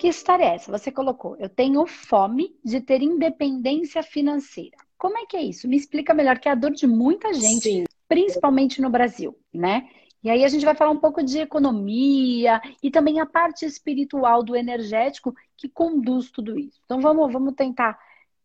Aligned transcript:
que 0.00 0.08
história 0.08 0.44
é 0.44 0.54
essa? 0.54 0.72
Você 0.72 0.90
colocou, 0.90 1.36
eu 1.36 1.50
tenho 1.50 1.86
fome 1.86 2.56
de 2.64 2.80
ter 2.80 3.02
independência 3.02 4.02
financeira. 4.02 4.78
Como 4.96 5.18
é 5.18 5.26
que 5.26 5.36
é 5.36 5.42
isso? 5.42 5.68
Me 5.68 5.76
explica 5.76 6.14
melhor, 6.14 6.38
que 6.38 6.48
é 6.48 6.52
a 6.52 6.54
dor 6.54 6.70
de 6.70 6.86
muita 6.86 7.34
gente, 7.34 7.70
Sim. 7.70 7.84
principalmente 8.08 8.80
no 8.80 8.88
Brasil, 8.88 9.38
né? 9.52 9.90
E 10.24 10.30
aí 10.30 10.42
a 10.42 10.48
gente 10.48 10.64
vai 10.64 10.74
falar 10.74 10.90
um 10.90 10.98
pouco 10.98 11.22
de 11.22 11.38
economia 11.38 12.62
e 12.82 12.90
também 12.90 13.20
a 13.20 13.26
parte 13.26 13.66
espiritual 13.66 14.42
do 14.42 14.56
energético 14.56 15.34
que 15.54 15.68
conduz 15.68 16.30
tudo 16.30 16.58
isso. 16.58 16.80
Então 16.86 16.98
vamos, 16.98 17.30
vamos 17.30 17.54
tentar 17.54 17.98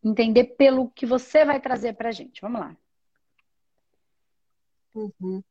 entender 0.04 0.44
pelo 0.58 0.90
que 0.90 1.06
você 1.06 1.42
vai 1.42 1.58
trazer 1.58 1.94
para 1.94 2.10
a 2.10 2.12
gente. 2.12 2.40
Vamos 2.42 2.60
lá. 2.60 2.76
Uhum. 4.94 5.42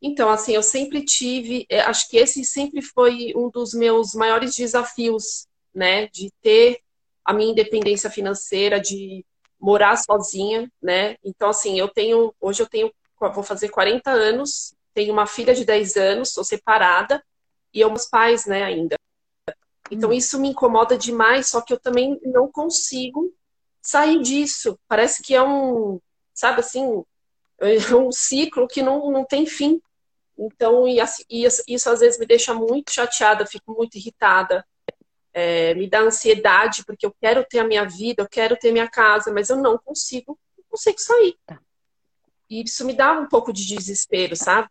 Então, 0.00 0.28
assim, 0.28 0.52
eu 0.52 0.62
sempre 0.62 1.04
tive, 1.04 1.66
é, 1.68 1.80
acho 1.80 2.08
que 2.08 2.16
esse 2.16 2.44
sempre 2.44 2.82
foi 2.82 3.32
um 3.34 3.50
dos 3.50 3.72
meus 3.72 4.14
maiores 4.14 4.54
desafios, 4.54 5.46
né, 5.74 6.06
de 6.08 6.30
ter 6.42 6.80
a 7.24 7.32
minha 7.32 7.50
independência 7.50 8.10
financeira, 8.10 8.80
de 8.80 9.24
morar 9.60 9.96
sozinha, 9.96 10.70
né? 10.80 11.16
Então, 11.24 11.48
assim, 11.48 11.78
eu 11.78 11.88
tenho, 11.88 12.34
hoje 12.40 12.62
eu 12.62 12.68
tenho, 12.68 12.92
vou 13.18 13.42
fazer 13.42 13.68
40 13.68 14.10
anos, 14.10 14.74
tenho 14.94 15.12
uma 15.12 15.26
filha 15.26 15.54
de 15.54 15.64
10 15.64 15.96
anos, 15.96 16.32
sou 16.32 16.44
separada 16.44 17.22
e 17.72 17.80
eu 17.80 17.88
meus 17.88 18.06
pais, 18.06 18.46
né, 18.46 18.62
ainda. 18.62 18.96
Então, 19.90 20.10
hum. 20.10 20.12
isso 20.12 20.38
me 20.40 20.48
incomoda 20.48 20.96
demais, 20.96 21.48
só 21.48 21.60
que 21.60 21.72
eu 21.72 21.80
também 21.80 22.20
não 22.24 22.50
consigo 22.50 23.32
sair 23.80 24.20
disso. 24.20 24.78
Parece 24.88 25.22
que 25.22 25.34
é 25.34 25.42
um, 25.42 26.00
sabe 26.34 26.60
assim, 26.60 27.02
é 27.58 27.94
um 27.94 28.12
ciclo 28.12 28.66
que 28.66 28.82
não, 28.82 29.10
não 29.10 29.24
tem 29.24 29.46
fim. 29.46 29.80
Então, 30.38 30.86
e, 30.86 30.98
e 31.30 31.46
isso 31.68 31.90
às 31.90 32.00
vezes 32.00 32.18
me 32.18 32.26
deixa 32.26 32.52
muito 32.54 32.92
chateada, 32.92 33.46
fico 33.46 33.72
muito 33.74 33.96
irritada, 33.96 34.64
é, 35.32 35.74
me 35.74 35.88
dá 35.88 36.00
ansiedade, 36.00 36.84
porque 36.84 37.04
eu 37.04 37.14
quero 37.20 37.44
ter 37.44 37.58
a 37.58 37.66
minha 37.66 37.84
vida, 37.84 38.22
eu 38.22 38.28
quero 38.28 38.56
ter 38.56 38.72
minha 38.72 38.88
casa, 38.88 39.32
mas 39.32 39.50
eu 39.50 39.56
não 39.56 39.78
consigo, 39.78 40.38
não 40.56 40.64
consigo 40.70 40.98
sair. 40.98 41.36
Tá. 41.44 41.58
E 42.48 42.62
isso 42.62 42.84
me 42.84 42.94
dá 42.94 43.12
um 43.12 43.28
pouco 43.28 43.52
de 43.52 43.66
desespero, 43.66 44.36
sabe? 44.36 44.68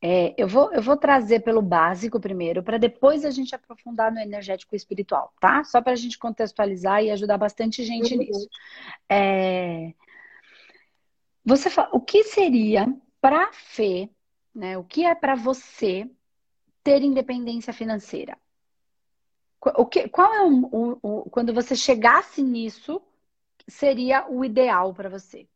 É, 0.00 0.34
eu, 0.36 0.46
vou, 0.46 0.72
eu 0.72 0.82
vou 0.82 0.96
trazer 0.96 1.40
pelo 1.40 1.62
básico 1.62 2.20
primeiro, 2.20 2.62
para 2.62 2.78
depois 2.78 3.24
a 3.24 3.30
gente 3.30 3.54
aprofundar 3.54 4.12
no 4.12 4.20
energético 4.20 4.76
espiritual, 4.76 5.32
tá? 5.40 5.64
Só 5.64 5.80
para 5.80 5.92
a 5.92 5.96
gente 5.96 6.18
contextualizar 6.18 7.02
e 7.02 7.10
ajudar 7.10 7.38
bastante 7.38 7.82
gente 7.82 8.12
uhum. 8.14 8.20
nisso. 8.20 8.48
É... 9.08 9.92
Você 11.44 11.70
fala, 11.70 11.88
o 11.92 12.00
que 12.00 12.24
seria 12.24 12.86
para 13.20 13.50
Fê, 13.52 14.10
né? 14.56 14.78
O 14.78 14.84
que 14.84 15.04
é 15.04 15.14
para 15.14 15.34
você 15.34 16.10
ter 16.82 17.02
independência 17.02 17.72
financeira? 17.72 18.38
O 19.60 19.86
que, 19.86 20.08
qual 20.08 20.32
é 20.32 20.42
o, 20.42 20.68
o, 20.72 20.98
o 21.26 21.30
quando 21.30 21.52
você 21.52 21.74
chegasse 21.74 22.42
nisso 22.42 23.02
seria 23.68 24.26
o 24.28 24.44
ideal 24.44 24.94
para 24.94 25.08
você? 25.08 25.48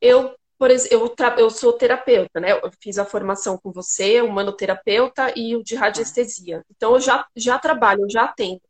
Eu 0.00 0.34
por 0.60 0.70
exemplo, 0.70 1.14
eu, 1.18 1.38
eu 1.38 1.50
sou 1.50 1.72
terapeuta, 1.72 2.38
né? 2.38 2.52
Eu 2.52 2.70
fiz 2.82 2.98
a 2.98 3.04
formação 3.06 3.56
com 3.56 3.72
você, 3.72 4.20
humanoterapeuta 4.20 5.32
e 5.34 5.56
o 5.56 5.64
de 5.64 5.74
radiestesia. 5.74 6.62
Então, 6.70 6.92
eu 6.92 7.00
já, 7.00 7.26
já 7.34 7.58
trabalho, 7.58 8.02
eu 8.02 8.10
já 8.10 8.24
atendo. 8.24 8.60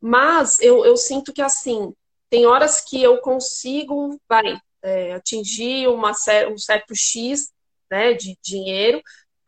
Mas 0.00 0.58
eu, 0.58 0.86
eu 0.86 0.96
sinto 0.96 1.30
que, 1.30 1.42
assim, 1.42 1.92
tem 2.30 2.46
horas 2.46 2.80
que 2.80 3.02
eu 3.02 3.20
consigo, 3.20 4.18
vai, 4.26 4.58
é, 4.82 5.12
atingir 5.12 5.88
uma, 5.88 6.12
um 6.50 6.58
certo 6.58 6.94
X 6.94 7.50
né, 7.90 8.12
de 8.14 8.36
dinheiro, 8.42 9.02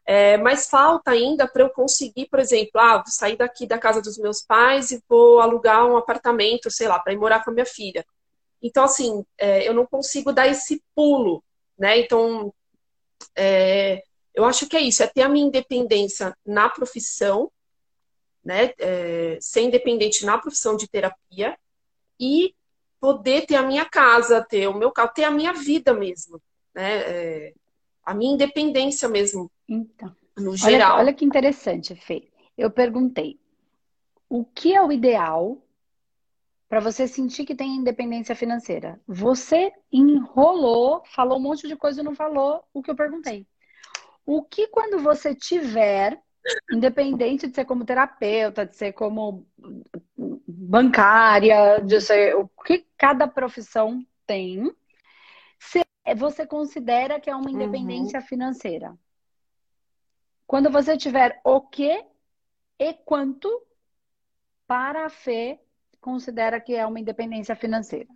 é, 0.07 0.37
mas 0.37 0.69
falta 0.69 1.11
ainda 1.13 1.47
para 1.47 1.63
eu 1.63 1.71
conseguir, 1.71 2.27
por 2.29 2.41
exemplo, 2.41 2.81
ah, 2.81 2.97
vou 2.97 3.07
sair 3.07 3.37
daqui 3.37 3.67
da 3.67 3.79
casa 3.79 4.03
dos 4.03 4.19
meus 4.19 4.43
pais 4.43 4.91
e 4.91 5.03
vou 5.09 5.41
alugar 5.41 5.87
um 5.87 5.97
apartamento, 5.97 6.71
sei 6.71 6.89
lá, 6.89 6.99
para 6.99 7.13
ir 7.13 7.19
morar 7.19 7.45
com 7.45 7.51
a 7.51 7.55
minha 7.55 7.67
filha. 7.67 8.05
Então, 8.63 8.85
assim, 8.85 9.25
é, 9.39 9.69
eu 9.69 9.75
não 9.75 9.87
consigo 9.87 10.33
dar 10.33 10.49
esse 10.49 10.83
pulo 10.95 11.43
né? 11.81 11.99
Então, 11.99 12.53
é, 13.35 14.03
eu 14.35 14.45
acho 14.45 14.69
que 14.69 14.77
é 14.77 14.81
isso, 14.83 15.03
é 15.03 15.07
ter 15.07 15.23
a 15.23 15.29
minha 15.31 15.47
independência 15.47 16.37
na 16.45 16.69
profissão, 16.69 17.51
né? 18.45 18.75
É, 18.79 19.39
ser 19.41 19.63
independente 19.63 20.27
na 20.27 20.37
profissão 20.37 20.77
de 20.77 20.87
terapia 20.87 21.59
e 22.21 22.55
poder 23.01 23.47
ter 23.47 23.57
a 23.57 23.63
minha 23.63 23.85
casa, 23.85 24.45
ter 24.45 24.69
o 24.69 24.75
meu 24.75 24.91
carro, 24.93 25.13
ter 25.15 25.25
a 25.25 25.31
minha 25.31 25.53
vida 25.53 25.95
mesmo, 25.95 26.41
né? 26.75 26.99
É, 26.99 27.55
a 28.05 28.15
minha 28.15 28.35
independência 28.35 29.09
mesmo. 29.09 29.51
Então, 29.69 30.15
no 30.37 30.57
geral. 30.57 30.93
Olha, 30.93 31.03
olha 31.05 31.15
que 31.15 31.25
interessante, 31.25 31.95
Fê. 31.95 32.29
Eu 32.57 32.71
perguntei, 32.71 33.41
o 34.29 34.45
que 34.45 34.75
é 34.75 34.83
o 34.83 34.93
ideal 34.93 35.59
para 36.71 36.79
você 36.79 37.09
sentir 37.09 37.45
que 37.45 37.55
tem 37.55 37.75
independência 37.75 38.33
financeira. 38.37 39.01
Você 39.05 39.73
enrolou, 39.93 41.03
falou 41.05 41.37
um 41.37 41.43
monte 41.43 41.67
de 41.67 41.75
coisa 41.75 42.01
e 42.01 42.05
não 42.05 42.15
falou 42.15 42.63
o 42.73 42.81
que 42.81 42.89
eu 42.89 42.95
perguntei. 42.95 43.45
O 44.25 44.45
que 44.45 44.69
quando 44.69 45.03
você 45.03 45.35
tiver, 45.35 46.23
independente 46.71 47.47
de 47.47 47.55
ser 47.55 47.65
como 47.65 47.85
terapeuta, 47.85 48.67
de 48.67 48.77
ser 48.77 48.93
como 48.93 49.47
bancária, 50.47 51.81
de 51.81 52.01
ser 52.01 52.35
o 52.37 52.49
que 52.49 52.87
cada 52.97 53.27
profissão 53.27 54.05
tem, 54.27 54.73
você 56.17 56.47
considera 56.47 57.21
que 57.21 57.31
é 57.31 57.37
uma 57.37 57.51
independência 57.51 58.21
uhum. 58.21 58.27
financeira? 58.27 58.99
Quando 60.47 60.71
você 60.71 60.97
tiver 60.97 61.41
o 61.45 61.61
que 61.61 62.05
e 62.79 62.95
quanto 63.05 63.49
para 64.67 65.07
a 65.07 65.11
fé 65.11 65.61
considera 66.01 66.61
que 66.61 66.75
é 66.75 66.87
uma 66.87 66.99
independência 66.99 67.55
financeira. 67.55 68.09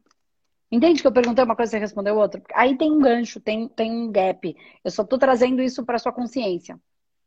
Entende 0.73 1.03
que 1.03 1.07
eu 1.07 1.13
perguntei 1.13 1.45
uma 1.45 1.55
coisa 1.55 1.71
e 1.71 1.73
você 1.73 1.79
respondeu 1.79 2.17
outra? 2.17 2.43
Aí 2.55 2.77
tem 2.77 2.91
um 2.91 2.99
gancho, 2.99 3.41
tem, 3.41 3.69
tem 3.69 3.93
um 3.93 4.11
gap. 4.11 4.57
Eu 4.83 4.91
só 4.91 5.03
estou 5.03 5.19
trazendo 5.19 5.63
isso 5.63 5.85
para 5.85 5.99
sua 5.99 6.13
consciência. 6.13 6.81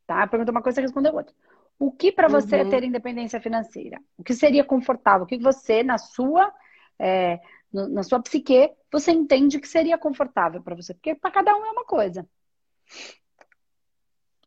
Tá? 0.07 0.23
Eu 0.23 0.27
perguntei 0.27 0.51
uma 0.51 0.63
coisa 0.63 0.79
e 0.79 0.81
você 0.81 0.87
respondeu 0.87 1.13
outra. 1.13 1.35
O 1.77 1.91
que 1.91 2.11
para 2.11 2.27
você 2.27 2.55
uhum. 2.55 2.67
é 2.67 2.69
ter 2.69 2.83
independência 2.83 3.39
financeira? 3.39 4.01
O 4.17 4.23
que 4.23 4.33
seria 4.33 4.63
confortável? 4.63 5.25
O 5.25 5.27
que 5.27 5.37
você, 5.37 5.83
na 5.83 5.99
sua, 5.99 6.51
é, 6.97 7.39
na 7.71 8.01
sua 8.01 8.19
psique, 8.19 8.71
você 8.91 9.11
entende 9.11 9.59
que 9.59 9.67
seria 9.67 9.97
confortável 9.97 10.63
para 10.63 10.75
você? 10.75 10.93
Porque 10.95 11.13
para 11.13 11.29
cada 11.29 11.55
um 11.55 11.65
é 11.65 11.69
uma 11.69 11.85
coisa. 11.85 12.27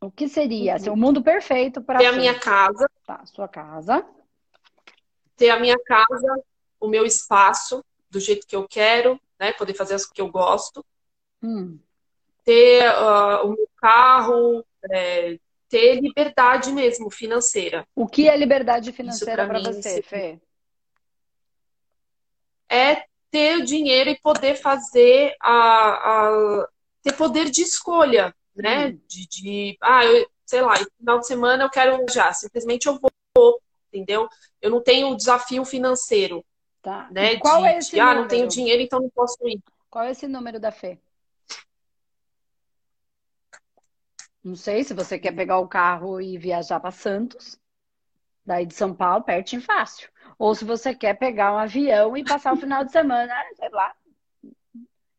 O 0.00 0.10
que 0.10 0.26
seria? 0.26 0.72
Uhum. 0.72 0.76
Assim, 0.76 0.90
o 0.90 0.96
mundo 0.96 1.22
perfeito 1.22 1.80
para. 1.80 1.98
Ter 1.98 2.06
a 2.06 2.12
minha 2.12 2.36
casa. 2.36 2.90
Tá, 3.06 3.24
sua 3.26 3.46
casa 3.46 4.04
ter 5.40 5.48
a 5.48 5.58
minha 5.58 5.78
casa, 5.86 6.44
o 6.78 6.86
meu 6.86 7.06
espaço, 7.06 7.82
do 8.10 8.20
jeito 8.20 8.46
que 8.46 8.54
eu 8.54 8.68
quero, 8.68 9.18
né? 9.38 9.54
Poder 9.54 9.72
fazer 9.72 9.94
as 9.94 10.04
que 10.04 10.20
eu 10.20 10.30
gosto. 10.30 10.84
Hum. 11.42 11.78
Ter 12.44 12.86
uh, 12.90 13.46
o 13.46 13.54
meu 13.54 13.66
carro, 13.78 14.62
é, 14.92 15.38
ter 15.70 16.00
liberdade 16.00 16.72
mesmo 16.72 17.10
financeira. 17.10 17.86
O 17.94 18.06
que 18.06 18.28
é 18.28 18.36
liberdade 18.36 18.92
financeira 18.92 19.46
para 19.46 19.60
você, 19.60 20.02
Fê? 20.02 20.38
É 22.68 23.04
ter 23.30 23.58
o 23.58 23.64
dinheiro 23.64 24.10
e 24.10 24.20
poder 24.20 24.56
fazer 24.56 25.34
a, 25.40 25.52
a 25.52 26.68
ter 27.02 27.12
poder 27.12 27.48
de 27.48 27.62
escolha, 27.62 28.34
né? 28.54 28.88
Hum. 28.88 29.00
De, 29.06 29.28
de, 29.28 29.78
ah, 29.80 30.04
eu, 30.04 30.26
sei 30.44 30.60
lá, 30.60 30.74
final 30.98 31.20
de 31.20 31.26
semana 31.26 31.64
eu 31.64 31.70
quero 31.70 32.04
já, 32.10 32.32
simplesmente 32.32 32.86
eu 32.86 32.98
vou 32.98 33.10
entendeu? 33.92 34.28
Eu 34.60 34.70
não 34.70 34.82
tenho 34.82 35.16
desafio 35.16 35.64
financeiro. 35.64 36.44
Tá. 36.82 37.08
Né? 37.10 37.36
qual 37.38 37.60
de, 37.60 37.68
é 37.68 37.78
esse 37.78 37.90
de? 37.90 38.00
Ah, 38.00 38.14
não 38.14 38.26
tenho 38.26 38.48
dinheiro, 38.48 38.82
então 38.82 39.00
não 39.00 39.10
posso 39.10 39.36
ir. 39.46 39.60
Qual 39.90 40.04
é 40.04 40.12
esse 40.12 40.26
número 40.26 40.58
da 40.58 40.70
fé? 40.70 40.98
Não 44.42 44.54
sei 44.56 44.84
se 44.84 44.94
você 44.94 45.18
quer 45.18 45.32
pegar 45.32 45.58
o 45.58 45.68
carro 45.68 46.20
e 46.20 46.38
viajar 46.38 46.80
para 46.80 46.90
Santos, 46.90 47.60
daí 48.44 48.64
de 48.64 48.74
São 48.74 48.94
Paulo, 48.94 49.24
pertinho 49.24 49.62
fácil. 49.62 50.08
Ou 50.38 50.54
se 50.54 50.64
você 50.64 50.94
quer 50.94 51.14
pegar 51.18 51.52
um 51.52 51.58
avião 51.58 52.16
e 52.16 52.24
passar 52.24 52.52
o 52.54 52.56
final 52.56 52.84
de 52.84 52.92
semana, 52.92 53.34
sei 53.54 53.68
lá, 53.70 53.94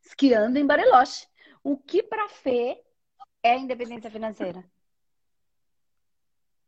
esquiando 0.02 0.58
em 0.58 0.66
Bariloche. 0.66 1.26
O 1.62 1.76
que 1.76 2.02
para 2.02 2.28
Fê 2.28 2.82
é 3.42 3.56
independência 3.56 4.10
financeira? 4.10 4.64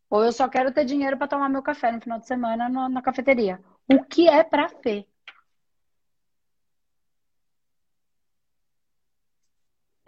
Ou 0.09 0.23
eu 0.23 0.31
só 0.31 0.47
quero 0.47 0.71
ter 0.71 0.85
dinheiro 0.85 1.17
para 1.17 1.27
tomar 1.27 1.49
meu 1.49 1.61
café 1.61 1.91
no 1.91 1.99
final 2.01 2.19
de 2.19 2.27
semana 2.27 2.69
no, 2.69 2.87
na 2.87 3.01
cafeteria. 3.01 3.61
O 3.91 4.03
que 4.03 4.29
é 4.29 4.43
para 4.43 4.69
Fê? 4.69 5.05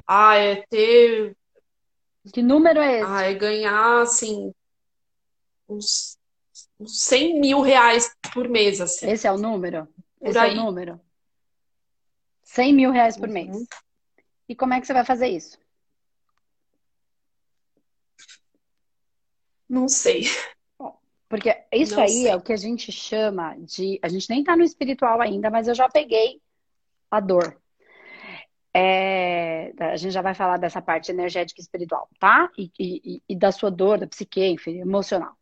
Ah, 0.07 0.35
é 0.37 0.65
ter. 0.67 1.35
Que 2.33 2.41
número 2.41 2.79
é 2.79 2.99
esse? 2.99 3.09
Ah, 3.09 3.21
é 3.23 3.33
ganhar, 3.33 4.01
assim, 4.01 4.53
uns, 5.67 6.17
uns 6.79 6.99
100 7.01 7.39
mil 7.39 7.61
reais 7.61 8.13
por 8.33 8.47
mês, 8.47 8.81
assim. 8.81 9.09
Esse 9.09 9.27
é 9.27 9.31
o 9.31 9.37
número? 9.37 9.87
Por 10.19 10.27
esse 10.29 10.37
aí. 10.37 10.49
é 10.49 10.53
o 10.53 10.63
número? 10.63 10.99
100 12.43 12.73
mil 12.73 12.91
reais 12.91 13.17
por 13.17 13.27
uhum. 13.27 13.33
mês. 13.33 13.67
E 14.49 14.55
como 14.55 14.73
é 14.73 14.79
que 14.79 14.87
você 14.87 14.93
vai 14.93 15.05
fazer 15.05 15.27
isso? 15.27 15.59
Não 19.69 19.87
sei. 19.87 20.23
Porque 21.29 21.65
isso 21.73 21.95
Não 21.95 22.03
aí 22.03 22.09
sei. 22.09 22.27
é 22.29 22.35
o 22.35 22.41
que 22.41 22.53
a 22.53 22.57
gente 22.57 22.91
chama 22.91 23.55
de. 23.57 23.99
A 24.01 24.07
gente 24.07 24.29
nem 24.29 24.43
tá 24.43 24.55
no 24.55 24.63
espiritual 24.63 25.19
ainda, 25.19 25.49
mas 25.49 25.67
eu 25.67 25.75
já 25.75 25.89
peguei 25.89 26.41
a 27.11 27.19
dor. 27.19 27.61
É, 28.79 29.73
a 29.79 29.97
gente 29.97 30.11
já 30.11 30.21
vai 30.21 30.35
falar 30.35 30.57
dessa 30.57 30.79
parte 30.81 31.11
energética 31.11 31.59
e 31.59 31.63
espiritual, 31.63 32.07
tá? 32.19 32.51
E, 32.57 32.71
e, 32.79 33.23
e 33.27 33.35
da 33.35 33.51
sua 33.51 33.71
dor, 33.71 33.97
da 33.97 34.05
psique, 34.07 34.45
enfim, 34.45 34.79
emocional. 34.79 35.35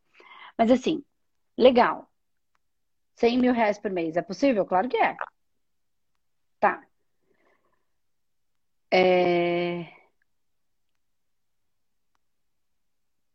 Mas 0.58 0.72
assim, 0.72 1.04
legal. 1.58 2.10
100 3.16 3.38
mil 3.40 3.54
reais 3.54 3.78
por 3.78 3.92
mês, 3.92 4.16
é 4.18 4.22
possível? 4.22 4.66
Claro 4.66 4.88
que 4.90 4.98
é. 4.98 5.16
Tá. 6.60 6.86
É... 8.92 9.86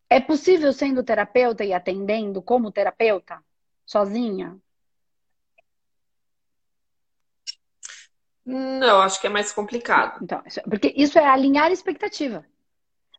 É 0.08 0.20
possível 0.20 0.72
sendo 0.72 1.04
terapeuta 1.04 1.64
e 1.64 1.72
atendendo 1.72 2.42
como 2.42 2.72
terapeuta? 2.72 3.42
Sozinha? 3.86 4.58
Não, 8.50 9.00
acho 9.00 9.20
que 9.20 9.26
é 9.26 9.30
mais 9.30 9.52
complicado. 9.52 10.22
Então, 10.22 10.42
porque 10.68 10.92
isso 10.96 11.18
é 11.18 11.26
alinhar 11.26 11.70
expectativa. 11.70 12.44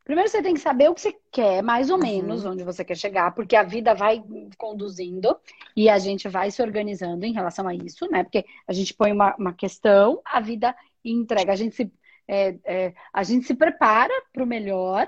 Primeiro 0.03 0.29
você 0.29 0.41
tem 0.41 0.53
que 0.53 0.59
saber 0.59 0.89
o 0.89 0.95
que 0.95 1.01
você 1.01 1.15
quer, 1.31 1.61
mais 1.61 1.89
ou 1.89 1.97
menos, 1.97 2.43
uhum. 2.43 2.51
onde 2.51 2.63
você 2.63 2.83
quer 2.83 2.97
chegar, 2.97 3.33
porque 3.33 3.55
a 3.55 3.63
vida 3.63 3.93
vai 3.93 4.23
conduzindo 4.57 5.37
e 5.75 5.89
a 5.89 5.99
gente 5.99 6.27
vai 6.27 6.49
se 6.49 6.61
organizando 6.61 7.25
em 7.25 7.33
relação 7.33 7.67
a 7.67 7.73
isso, 7.73 8.09
né? 8.09 8.23
Porque 8.23 8.43
a 8.67 8.73
gente 8.73 8.93
põe 8.93 9.11
uma, 9.11 9.35
uma 9.35 9.53
questão, 9.53 10.19
a 10.25 10.39
vida 10.39 10.75
entrega. 11.05 11.53
A 11.53 11.55
gente 11.55 11.75
se, 11.75 11.91
é, 12.27 12.57
é, 12.65 12.93
a 13.13 13.23
gente 13.23 13.45
se 13.45 13.53
prepara 13.53 14.13
para 14.33 14.43
o 14.43 14.47
melhor 14.47 15.07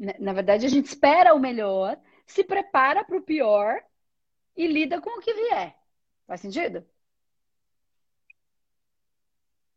né, 0.00 0.14
na 0.18 0.32
verdade, 0.32 0.66
a 0.66 0.68
gente 0.68 0.86
espera 0.86 1.34
o 1.34 1.38
melhor, 1.38 1.98
se 2.26 2.44
prepara 2.44 3.04
para 3.04 3.16
o 3.16 3.22
pior 3.22 3.82
e 4.56 4.66
lida 4.66 5.00
com 5.00 5.18
o 5.18 5.20
que 5.20 5.34
vier. 5.34 5.76
Faz 6.26 6.40
sentido? 6.40 6.86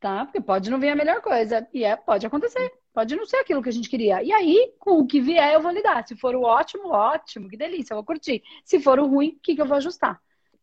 Tá? 0.03 0.25
Porque 0.25 0.41
pode 0.41 0.69
não 0.69 0.81
vir 0.81 0.89
a 0.89 0.95
melhor 0.97 1.21
coisa. 1.21 1.65
E 1.73 1.85
é, 1.85 1.95
pode 1.95 2.27
acontecer. 2.27 2.69
Pode 2.93 3.15
não 3.15 3.25
ser 3.25 3.37
aquilo 3.37 3.63
que 3.63 3.69
a 3.69 3.71
gente 3.71 3.87
queria. 3.87 4.21
E 4.21 4.33
aí, 4.33 4.73
com 4.77 4.99
o 4.99 5.07
que 5.07 5.21
vier, 5.21 5.53
eu 5.53 5.61
vou 5.61 5.71
lidar. 5.71 6.05
Se 6.05 6.13
for 6.13 6.35
o 6.35 6.41
ótimo, 6.41 6.89
ótimo, 6.89 7.47
que 7.47 7.55
delícia, 7.55 7.93
eu 7.93 7.95
vou 7.95 8.03
curtir. 8.03 8.43
Se 8.65 8.81
for 8.81 8.99
o 8.99 9.07
ruim, 9.07 9.29
o 9.29 9.39
que, 9.41 9.55
que 9.55 9.61
eu 9.61 9.65
vou 9.65 9.77
ajustar? 9.77 10.19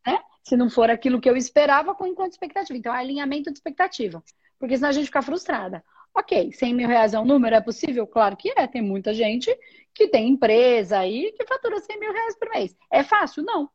Né? 0.07 0.19
Se 0.45 0.59
não 0.59 0.69
for 0.69 0.91
aquilo 0.91 1.19
que 1.19 1.31
eu 1.31 1.39
esperava, 1.39 1.95
com 1.95 2.07
enquanto 2.07 2.33
expectativa. 2.33 2.77
Então, 2.77 2.95
é 2.95 2.99
alinhamento 2.99 3.51
de 3.51 3.57
expectativa. 3.57 4.23
Porque 4.59 4.77
senão 4.77 4.91
a 4.91 4.93
gente 4.93 5.07
fica 5.07 5.23
frustrada. 5.23 5.83
Ok, 6.15 6.53
100 6.53 6.75
mil 6.75 6.87
reais 6.87 7.15
é 7.15 7.19
um 7.19 7.25
número? 7.25 7.57
É 7.57 7.63
possível? 7.63 8.07
Claro 8.07 8.37
que 8.37 8.53
é. 8.55 8.67
Tem 8.67 8.83
muita 8.83 9.15
gente 9.15 9.51
que 9.95 10.07
tem 10.07 10.29
empresa 10.29 10.99
aí 10.99 11.33
que 11.33 11.47
fatura 11.47 11.81
100 11.81 11.99
mil 11.99 12.13
reais 12.13 12.39
por 12.39 12.51
mês. 12.51 12.77
É 12.93 13.03
fácil? 13.03 13.43
Não. 13.43 13.71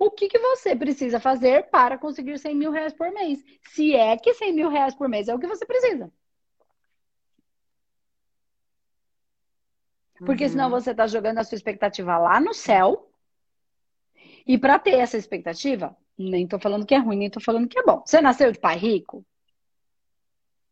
O 0.00 0.10
que, 0.10 0.28
que 0.28 0.38
você 0.38 0.74
precisa 0.74 1.20
fazer 1.20 1.68
para 1.68 1.98
conseguir 1.98 2.38
100 2.38 2.54
mil 2.54 2.72
reais 2.72 2.94
por 2.94 3.12
mês? 3.12 3.44
Se 3.68 3.94
é 3.94 4.16
que 4.16 4.32
100 4.32 4.54
mil 4.54 4.70
reais 4.70 4.94
por 4.94 5.10
mês 5.10 5.28
é 5.28 5.34
o 5.34 5.38
que 5.38 5.46
você 5.46 5.66
precisa. 5.66 6.10
Porque 10.24 10.44
uhum. 10.44 10.50
senão 10.50 10.70
você 10.70 10.92
está 10.92 11.06
jogando 11.06 11.36
a 11.36 11.44
sua 11.44 11.56
expectativa 11.56 12.16
lá 12.16 12.40
no 12.40 12.54
céu. 12.54 13.12
E 14.46 14.56
para 14.56 14.78
ter 14.78 14.94
essa 14.94 15.18
expectativa, 15.18 15.94
nem 16.16 16.44
estou 16.44 16.58
falando 16.58 16.86
que 16.86 16.94
é 16.94 16.98
ruim, 16.98 17.18
nem 17.18 17.26
estou 17.26 17.42
falando 17.42 17.68
que 17.68 17.78
é 17.78 17.82
bom. 17.82 18.02
Você 18.04 18.22
nasceu 18.22 18.50
de 18.50 18.58
pai 18.58 18.78
rico? 18.78 19.22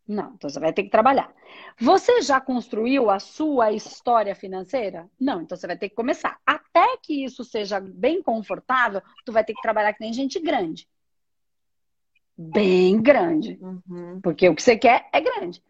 Não, 0.09 0.33
então 0.35 0.49
você 0.49 0.59
vai 0.59 0.73
ter 0.73 0.85
que 0.85 0.89
trabalhar. 0.89 1.31
Você 1.79 2.23
já 2.23 2.41
construiu 2.41 3.11
a 3.11 3.19
sua 3.19 3.73
história 3.73 4.35
financeira? 4.35 5.07
Não, 5.21 5.43
então 5.43 5.55
você 5.55 5.67
vai 5.67 5.77
ter 5.77 5.91
que 5.91 5.95
começar. 5.95 6.41
Até 6.47 6.97
que 6.97 7.23
isso 7.23 7.45
seja 7.45 7.79
bem 7.79 8.23
confortável, 8.23 9.03
tu 9.27 9.33
vai 9.33 9.45
ter 9.45 9.53
que 9.53 9.61
trabalhar 9.61 9.93
que 9.93 10.01
nem 10.01 10.13
gente 10.13 10.41
grande. 10.41 10.89
Bem 12.39 13.03
grande. 13.03 13.59
Uhum. 13.61 14.19
Porque 14.23 14.49
o 14.49 14.55
que 14.55 14.63
você 14.63 14.79
quer 14.79 15.09
é 15.13 15.21
grande. 15.21 15.63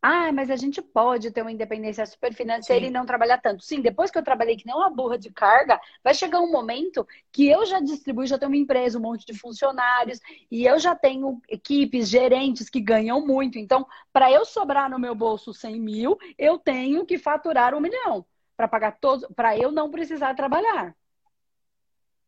Ah, 0.00 0.30
mas 0.30 0.50
a 0.50 0.56
gente 0.56 0.80
pode 0.80 1.30
ter 1.30 1.42
uma 1.42 1.50
independência 1.50 2.04
super 2.06 2.32
financeira 2.32 2.84
Sim. 2.84 2.90
e 2.90 2.92
não 2.92 3.06
trabalhar 3.06 3.38
tanto. 3.38 3.64
Sim, 3.64 3.80
depois 3.80 4.10
que 4.10 4.18
eu 4.18 4.22
trabalhei 4.22 4.56
que 4.56 4.66
nem 4.66 4.74
uma 4.74 4.90
burra 4.90 5.18
de 5.18 5.30
carga, 5.30 5.80
vai 6.04 6.14
chegar 6.14 6.40
um 6.40 6.50
momento 6.50 7.06
que 7.32 7.48
eu 7.48 7.64
já 7.66 7.80
distribuo, 7.80 8.26
já 8.26 8.38
tenho 8.38 8.50
uma 8.50 8.56
empresa, 8.56 8.98
um 8.98 9.02
monte 9.02 9.26
de 9.26 9.36
funcionários, 9.38 10.20
e 10.50 10.64
eu 10.64 10.78
já 10.78 10.94
tenho 10.94 11.40
equipes, 11.48 12.08
gerentes 12.08 12.68
que 12.68 12.80
ganham 12.80 13.26
muito. 13.26 13.58
Então, 13.58 13.86
para 14.12 14.30
eu 14.30 14.44
sobrar 14.44 14.88
no 14.88 14.98
meu 14.98 15.14
bolso 15.14 15.52
100 15.52 15.80
mil, 15.80 16.18
eu 16.38 16.58
tenho 16.58 17.04
que 17.04 17.18
faturar 17.18 17.74
um 17.74 17.80
milhão 17.80 18.24
para 18.56 18.68
pagar 18.68 18.98
todos, 19.00 19.26
para 19.34 19.58
eu 19.58 19.72
não 19.72 19.90
precisar 19.90 20.34
trabalhar. 20.34 20.94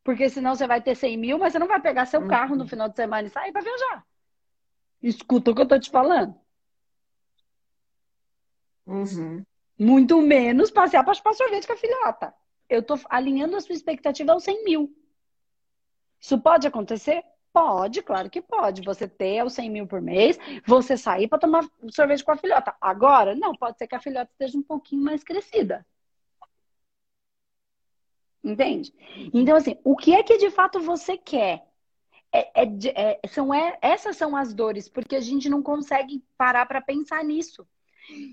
Porque 0.03 0.29
senão 0.29 0.55
você 0.55 0.67
vai 0.67 0.81
ter 0.81 0.95
100 0.95 1.17
mil, 1.17 1.39
mas 1.39 1.53
você 1.53 1.59
não 1.59 1.69
vai 1.69 1.81
pegar 1.81 2.07
seu 2.07 2.27
carro 2.27 2.57
no 2.57 2.63
uhum. 2.63 2.69
final 2.69 2.89
de 2.89 2.97
semana 2.97 3.29
e 3.29 3.31
sair 3.31 3.53
para 3.53 3.63
viajar. 3.63 4.07
Escuta 5.03 5.51
o 5.51 5.55
que 5.55 5.63
eu 5.63 5.69
tô 5.69 5.79
te 5.79 5.91
falando. 5.91 6.35
Uhum. 8.89 9.45
Muito 9.79 10.21
menos 10.21 10.71
passear 10.71 11.05
para 11.05 11.15
chupar 11.15 11.35
sorvete 11.35 11.67
com 11.67 11.75
a 11.75 11.77
filhota. 11.77 12.35
Eu 12.69 12.81
estou 12.81 12.99
alinhando 13.09 13.57
a 13.57 13.61
sua 13.61 13.75
expectativa 13.75 14.33
aos 14.33 14.43
100 14.43 14.65
mil. 14.65 14.95
Isso 16.21 16.39
pode 16.41 16.67
acontecer? 16.67 17.23
Pode, 17.53 18.03
claro 18.03 18.29
que 18.29 18.43
pode. 18.43 18.83
Você 18.83 19.07
ter 19.07 19.45
os 19.45 19.53
100 19.53 19.71
mil 19.71 19.87
por 19.87 20.01
mês, 20.01 20.39
você 20.67 20.97
sair 20.97 21.29
para 21.29 21.39
tomar 21.39 21.65
sorvete 21.91 22.25
com 22.25 22.33
a 22.33 22.37
filhota. 22.37 22.75
Agora, 22.81 23.35
não, 23.35 23.55
pode 23.55 23.79
ser 23.79 23.87
que 23.87 23.95
a 23.95 24.01
filhota 24.01 24.31
esteja 24.33 24.59
um 24.59 24.63
pouquinho 24.63 25.03
mais 25.03 25.23
crescida. 25.23 25.87
Entende? 28.43 28.93
Então, 29.35 29.57
assim, 29.57 29.77
o 29.85 29.97
que 29.97 30.15
é 30.15 30.23
que 30.23 30.39
de 30.39 30.51
fato 30.51 30.81
você 30.81 31.17
quer? 31.17 31.67
É, 32.33 32.63
é, 32.63 33.19
é, 33.25 33.29
são, 33.29 33.53
é, 33.53 33.79
essas 33.81 34.17
são 34.17 34.37
as 34.37 34.53
dores, 34.55 34.89
porque 34.89 35.17
a 35.17 35.21
gente 35.21 35.49
não 35.49 35.63
consegue 35.63 36.23
parar 36.37 36.67
para 36.67 36.81
pensar 36.81 37.25
nisso. 37.25 37.67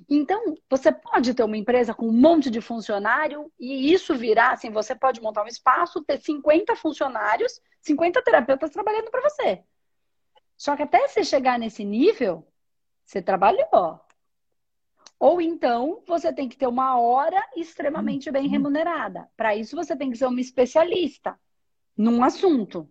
Então, 0.10 0.56
você 0.69 0.92
pode 0.92 1.33
ter 1.33 1.44
uma 1.44 1.57
empresa 1.57 1.94
com 1.94 2.07
um 2.07 2.13
monte 2.13 2.50
de 2.50 2.62
funcionário 2.62 3.51
e 3.60 3.92
isso 3.92 4.16
virar 4.16 4.54
assim, 4.54 4.69
você 4.69 4.95
pode 4.95 5.22
montar 5.22 5.44
um 5.44 5.48
espaço, 5.48 6.04
ter 6.04 6.19
50 6.19 6.75
funcionários, 6.75 7.60
50 7.81 8.22
terapeutas 8.22 8.69
trabalhando 8.69 9.12
para 9.12 9.30
você. 9.30 9.63
Só 10.56 10.75
que 10.75 10.83
até 10.83 11.07
você 11.07 11.24
chegar 11.24 11.59
nesse 11.59 11.83
nível, 11.83 12.47
você 13.04 13.21
trabalhou. 13.21 14.00
Ou 15.19 15.42
então, 15.42 16.02
você 16.06 16.31
tem 16.31 16.47
que 16.47 16.57
ter 16.57 16.68
uma 16.68 17.00
hora 17.00 17.44
extremamente 17.56 18.31
bem 18.31 18.45
uhum. 18.45 18.52
remunerada. 18.52 19.30
Para 19.35 19.56
isso, 19.56 19.76
você 19.76 19.95
tem 19.95 20.11
que 20.11 20.18
ser 20.18 20.26
uma 20.26 20.42
especialista 20.42 21.40
num 21.97 22.23
assunto. 22.23 22.90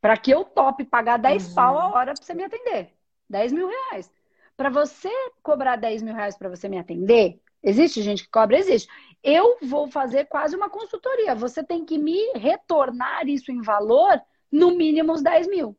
Para 0.00 0.16
que 0.16 0.30
eu 0.30 0.44
tope 0.44 0.84
pagar 0.84 1.18
10 1.18 1.48
uhum. 1.48 1.54
pau 1.54 1.78
a 1.78 1.88
hora 1.88 2.14
para 2.14 2.22
você 2.22 2.34
me 2.34 2.44
atender. 2.44 2.94
10 3.28 3.52
mil 3.52 3.68
reais. 3.68 4.10
Para 4.58 4.70
você 4.70 5.08
cobrar 5.40 5.76
10 5.76 6.02
mil 6.02 6.12
reais 6.12 6.36
para 6.36 6.48
você 6.48 6.68
me 6.68 6.80
atender, 6.80 7.40
existe 7.62 8.02
gente 8.02 8.24
que 8.24 8.28
cobra? 8.28 8.58
Existe. 8.58 8.88
Eu 9.22 9.56
vou 9.62 9.88
fazer 9.88 10.24
quase 10.24 10.56
uma 10.56 10.68
consultoria. 10.68 11.32
Você 11.36 11.62
tem 11.62 11.84
que 11.84 11.96
me 11.96 12.32
retornar 12.32 13.28
isso 13.28 13.52
em 13.52 13.62
valor, 13.62 14.20
no 14.50 14.72
mínimo 14.72 15.12
uns 15.12 15.22
10 15.22 15.46
mil. 15.46 15.78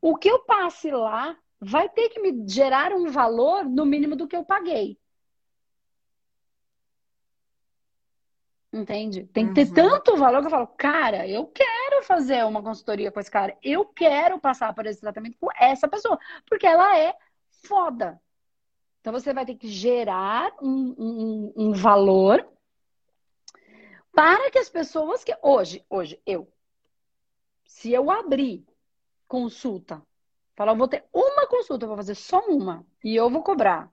O 0.00 0.16
que 0.16 0.30
eu 0.30 0.38
passe 0.46 0.90
lá 0.90 1.36
vai 1.60 1.90
ter 1.90 2.08
que 2.08 2.18
me 2.18 2.48
gerar 2.48 2.90
um 2.94 3.10
valor 3.10 3.66
no 3.66 3.84
mínimo 3.84 4.16
do 4.16 4.26
que 4.26 4.34
eu 4.34 4.46
paguei. 4.46 4.98
Entende? 8.72 9.24
Tem 9.24 9.52
que 9.52 9.54
ter 9.54 9.82
uhum. 9.82 9.90
tanto 9.90 10.16
valor 10.16 10.40
que 10.40 10.46
eu 10.46 10.50
falo, 10.50 10.66
cara, 10.68 11.28
eu 11.28 11.46
quero 11.48 12.02
fazer 12.02 12.46
uma 12.46 12.62
consultoria 12.62 13.12
com 13.12 13.20
esse 13.20 13.30
cara. 13.30 13.54
Eu 13.62 13.84
quero 13.84 14.40
passar 14.40 14.74
por 14.74 14.86
esse 14.86 15.02
tratamento 15.02 15.36
com 15.38 15.48
essa 15.60 15.86
pessoa. 15.86 16.18
Porque 16.48 16.66
ela 16.66 16.98
é 16.98 17.14
foda. 17.62 18.20
Então 19.00 19.12
você 19.12 19.32
vai 19.32 19.46
ter 19.46 19.54
que 19.54 19.68
gerar 19.68 20.52
um, 20.60 20.94
um, 20.98 21.52
um 21.56 21.72
valor 21.72 22.46
para 24.12 24.50
que 24.50 24.58
as 24.58 24.68
pessoas 24.68 25.22
que. 25.22 25.36
Hoje, 25.42 25.84
hoje, 25.88 26.20
eu. 26.26 26.50
Se 27.64 27.92
eu 27.92 28.10
abrir 28.10 28.64
consulta, 29.28 30.02
falar, 30.54 30.72
eu 30.72 30.76
vou 30.76 30.88
ter 30.88 31.04
uma 31.12 31.46
consulta, 31.46 31.84
eu 31.84 31.88
vou 31.88 31.96
fazer 31.96 32.14
só 32.14 32.40
uma, 32.46 32.86
e 33.04 33.14
eu 33.14 33.28
vou 33.28 33.42
cobrar 33.42 33.92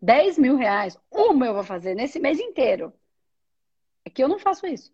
10 0.00 0.38
mil 0.38 0.56
reais, 0.56 0.98
uma 1.10 1.46
eu 1.46 1.54
vou 1.54 1.64
fazer 1.64 1.94
nesse 1.94 2.18
mês 2.18 2.38
inteiro. 2.38 2.92
É 4.04 4.10
que 4.10 4.22
eu 4.22 4.28
não 4.28 4.38
faço 4.38 4.66
isso. 4.66 4.92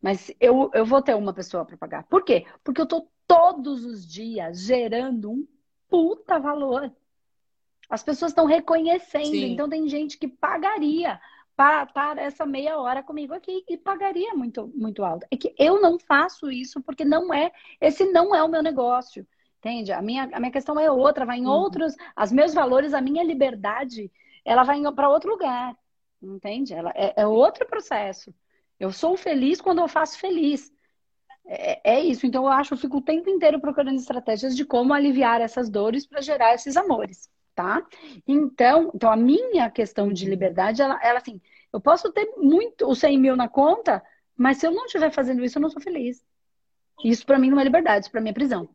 Mas 0.00 0.30
eu, 0.38 0.70
eu 0.74 0.84
vou 0.84 1.02
ter 1.02 1.14
uma 1.16 1.32
pessoa 1.32 1.64
para 1.64 1.76
pagar. 1.76 2.04
Por 2.04 2.24
quê? 2.24 2.46
Porque 2.62 2.80
eu 2.80 2.84
estou 2.84 3.10
todos 3.26 3.84
os 3.84 4.06
dias 4.06 4.60
gerando 4.60 5.30
um 5.30 5.48
puta 5.88 6.38
valor. 6.38 6.94
As 7.88 8.02
pessoas 8.02 8.32
estão 8.32 8.44
reconhecendo. 8.44 9.26
Sim. 9.26 9.52
Então 9.52 9.68
tem 9.68 9.88
gente 9.88 10.18
que 10.18 10.28
pagaria 10.28 11.20
para 11.56 11.82
estar 11.82 12.18
essa 12.18 12.46
meia 12.46 12.78
hora 12.78 13.02
comigo 13.02 13.34
aqui 13.34 13.64
e 13.68 13.76
pagaria 13.76 14.32
muito, 14.34 14.70
muito 14.74 15.02
alto. 15.04 15.26
É 15.30 15.36
que 15.36 15.54
eu 15.58 15.80
não 15.80 15.98
faço 15.98 16.50
isso 16.50 16.80
porque 16.80 17.04
não 17.04 17.34
é, 17.34 17.50
esse 17.80 18.04
não 18.12 18.34
é 18.34 18.42
o 18.42 18.48
meu 18.48 18.62
negócio. 18.62 19.26
Entende? 19.58 19.90
A 19.90 20.00
minha, 20.00 20.28
a 20.32 20.38
minha 20.38 20.52
questão 20.52 20.78
é 20.78 20.88
outra, 20.88 21.26
vai 21.26 21.38
em 21.38 21.46
uhum. 21.46 21.52
outros, 21.52 21.96
os 22.16 22.30
meus 22.30 22.54
valores, 22.54 22.94
a 22.94 23.00
minha 23.00 23.24
liberdade, 23.24 24.10
ela 24.44 24.62
vai 24.62 24.80
para 24.92 25.08
outro 25.08 25.30
lugar. 25.30 25.76
Entende? 26.22 26.74
Ela 26.74 26.92
é, 26.94 27.22
é 27.22 27.26
outro 27.26 27.66
processo. 27.66 28.32
Eu 28.78 28.92
sou 28.92 29.16
feliz 29.16 29.60
quando 29.60 29.80
eu 29.80 29.88
faço 29.88 30.18
feliz. 30.18 30.72
É, 31.44 31.94
é, 31.96 32.00
isso. 32.00 32.26
Então 32.26 32.44
eu 32.44 32.50
acho, 32.50 32.74
eu 32.74 32.78
fico 32.78 32.98
o 32.98 33.02
tempo 33.02 33.28
inteiro 33.28 33.60
procurando 33.60 33.96
estratégias 33.96 34.54
de 34.54 34.64
como 34.64 34.94
aliviar 34.94 35.40
essas 35.40 35.68
dores 35.68 36.06
para 36.06 36.20
gerar 36.20 36.54
esses 36.54 36.76
amores, 36.76 37.28
tá? 37.58 37.84
Então, 38.24 38.92
então 38.94 39.10
a 39.10 39.16
minha 39.16 39.68
questão 39.68 40.12
de 40.12 40.30
liberdade, 40.30 40.80
ela, 40.80 40.96
ela 41.02 41.18
assim, 41.18 41.40
eu 41.72 41.80
posso 41.80 42.12
ter 42.12 42.24
muito, 42.36 42.88
os 42.88 43.00
100 43.00 43.18
mil 43.18 43.34
na 43.34 43.48
conta, 43.48 44.00
mas 44.36 44.58
se 44.58 44.66
eu 44.68 44.70
não 44.70 44.86
estiver 44.86 45.10
fazendo 45.10 45.44
isso, 45.44 45.58
eu 45.58 45.62
não 45.62 45.68
sou 45.68 45.82
feliz. 45.82 46.24
Isso 47.04 47.26
para 47.26 47.36
mim 47.36 47.50
não 47.50 47.58
é 47.58 47.64
liberdade, 47.64 48.04
isso 48.04 48.12
para 48.12 48.20
mim 48.20 48.30
é 48.30 48.32
prisão. 48.32 48.68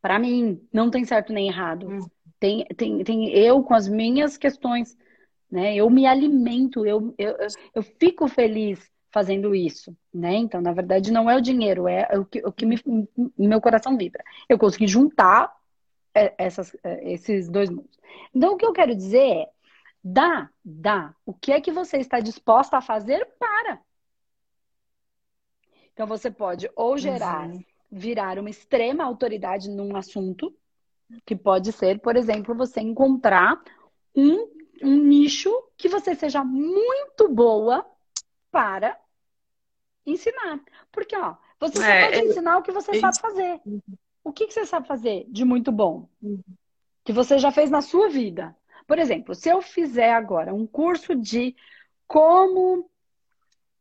Para 0.00 0.20
mim, 0.20 0.64
não 0.72 0.88
tem 0.88 1.04
certo 1.04 1.32
nem 1.32 1.48
errado. 1.48 1.88
Hum. 1.88 2.08
Tem, 2.38 2.64
tem, 2.76 3.02
tem 3.02 3.28
eu 3.30 3.60
com 3.60 3.74
as 3.74 3.88
minhas 3.88 4.38
questões, 4.38 4.96
né? 5.50 5.74
Eu 5.74 5.90
me 5.90 6.06
alimento, 6.06 6.86
eu, 6.86 7.12
eu, 7.18 7.34
eu 7.74 7.82
fico 7.82 8.28
feliz 8.28 8.88
fazendo 9.10 9.52
isso, 9.52 9.96
né? 10.14 10.36
Então, 10.36 10.60
na 10.60 10.72
verdade, 10.72 11.10
não 11.10 11.28
é 11.28 11.36
o 11.36 11.40
dinheiro, 11.40 11.88
é 11.88 12.08
o 12.16 12.24
que, 12.24 12.40
o 12.46 12.52
que 12.52 12.64
me, 12.64 12.78
meu 13.36 13.60
coração 13.60 13.96
vibra. 13.96 14.22
Eu 14.48 14.56
consegui 14.56 14.86
juntar 14.86 15.59
essas, 16.14 16.74
é, 16.82 17.12
esses 17.12 17.48
dois 17.48 17.70
mundos. 17.70 17.98
Então, 18.34 18.54
o 18.54 18.56
que 18.56 18.66
eu 18.66 18.72
quero 18.72 18.94
dizer 18.94 19.26
é, 19.26 19.50
dá, 20.02 20.50
dá. 20.64 21.14
O 21.24 21.32
que 21.32 21.52
é 21.52 21.60
que 21.60 21.70
você 21.70 21.98
está 21.98 22.20
disposta 22.20 22.78
a 22.78 22.82
fazer 22.82 23.26
para? 23.38 23.80
Então, 25.92 26.06
você 26.06 26.30
pode 26.30 26.70
ou 26.74 26.96
gerar, 26.96 27.48
uhum. 27.48 27.64
virar 27.90 28.38
uma 28.38 28.50
extrema 28.50 29.04
autoridade 29.04 29.68
num 29.68 29.96
assunto, 29.96 30.54
que 31.26 31.34
pode 31.34 31.72
ser, 31.72 32.00
por 32.00 32.16
exemplo, 32.16 32.54
você 32.54 32.80
encontrar 32.80 33.60
um, 34.14 34.48
um 34.82 34.96
nicho 34.96 35.50
que 35.76 35.88
você 35.88 36.14
seja 36.14 36.44
muito 36.44 37.28
boa 37.28 37.84
para 38.50 38.98
ensinar. 40.06 40.60
Porque, 40.90 41.16
ó, 41.16 41.36
você 41.58 41.78
só 41.78 41.84
é, 41.84 42.04
pode 42.04 42.28
ensinar 42.28 42.58
o 42.58 42.62
que 42.62 42.72
você 42.72 42.96
é 42.96 43.00
sabe 43.00 43.20
fazer. 43.20 43.60
O 44.30 44.32
que, 44.32 44.46
que 44.46 44.54
você 44.54 44.64
sabe 44.64 44.86
fazer 44.86 45.26
de 45.28 45.44
muito 45.44 45.72
bom? 45.72 46.08
Que 47.04 47.12
você 47.12 47.36
já 47.36 47.50
fez 47.50 47.68
na 47.68 47.82
sua 47.82 48.08
vida. 48.08 48.56
Por 48.86 48.96
exemplo, 48.96 49.34
se 49.34 49.48
eu 49.48 49.60
fizer 49.60 50.12
agora 50.12 50.54
um 50.54 50.68
curso 50.68 51.16
de 51.16 51.56
como, 52.06 52.88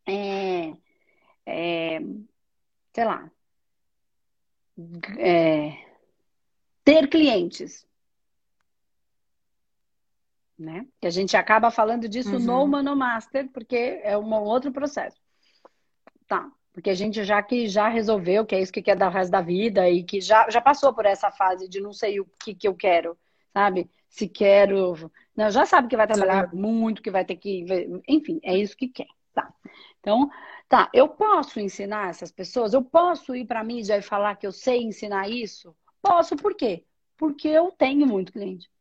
é, 0.07 0.73
é, 1.45 1.99
sei 2.91 3.05
lá, 3.05 3.31
é, 5.19 5.85
ter 6.83 7.07
clientes, 7.07 7.87
né? 10.57 10.87
Que 10.99 11.05
a 11.05 11.11
gente 11.11 11.37
acaba 11.37 11.69
falando 11.69 12.09
disso 12.09 12.37
uhum. 12.37 12.39
no 12.39 12.67
Manomaster, 12.67 13.47
porque 13.51 14.01
é 14.03 14.17
um 14.17 14.33
outro 14.33 14.71
processo. 14.71 15.21
Tá. 16.27 16.51
Porque 16.79 16.91
a 16.91 16.95
gente 16.95 17.25
já 17.25 17.43
que 17.43 17.67
já 17.67 17.89
resolveu 17.89 18.45
que 18.45 18.55
é 18.55 18.61
isso 18.61 18.71
que 18.71 18.81
quer 18.81 18.95
dar 18.95 19.09
o 19.09 19.13
resto 19.13 19.29
da 19.29 19.41
vida 19.41 19.89
e 19.89 20.01
que 20.01 20.21
já, 20.21 20.49
já 20.49 20.61
passou 20.61 20.93
por 20.93 21.05
essa 21.05 21.29
fase 21.29 21.67
de 21.67 21.81
não 21.81 21.91
sei 21.91 22.21
o 22.21 22.27
que, 22.41 22.55
que 22.55 22.65
eu 22.65 22.73
quero, 22.73 23.17
sabe? 23.53 23.91
Se 24.07 24.29
quero. 24.29 25.11
Não, 25.35 25.51
já 25.51 25.65
sabe 25.65 25.89
que 25.89 25.97
vai 25.97 26.07
trabalhar 26.07 26.49
uhum. 26.53 26.57
muito, 26.61 27.01
que 27.01 27.11
vai 27.11 27.25
ter 27.25 27.35
que. 27.35 27.65
Enfim, 28.07 28.39
é 28.41 28.57
isso 28.57 28.77
que 28.77 28.87
quer. 28.87 29.09
Tá. 29.33 29.53
Então, 29.99 30.29
tá, 30.69 30.89
eu 30.93 31.09
posso 31.09 31.59
ensinar 31.59 32.11
essas 32.11 32.31
pessoas? 32.31 32.73
Eu 32.73 32.81
posso 32.81 33.35
ir 33.35 33.43
para 33.43 33.59
a 33.59 33.63
mídia 33.63 33.97
e 33.97 34.01
falar 34.01 34.37
que 34.37 34.47
eu 34.47 34.51
sei 34.53 34.81
ensinar 34.81 35.29
isso? 35.29 35.75
Posso, 36.01 36.37
por 36.37 36.55
quê? 36.55 36.85
Porque 37.17 37.49
eu 37.49 37.73
tenho 37.73 38.07
muito 38.07 38.31
cliente. 38.31 38.71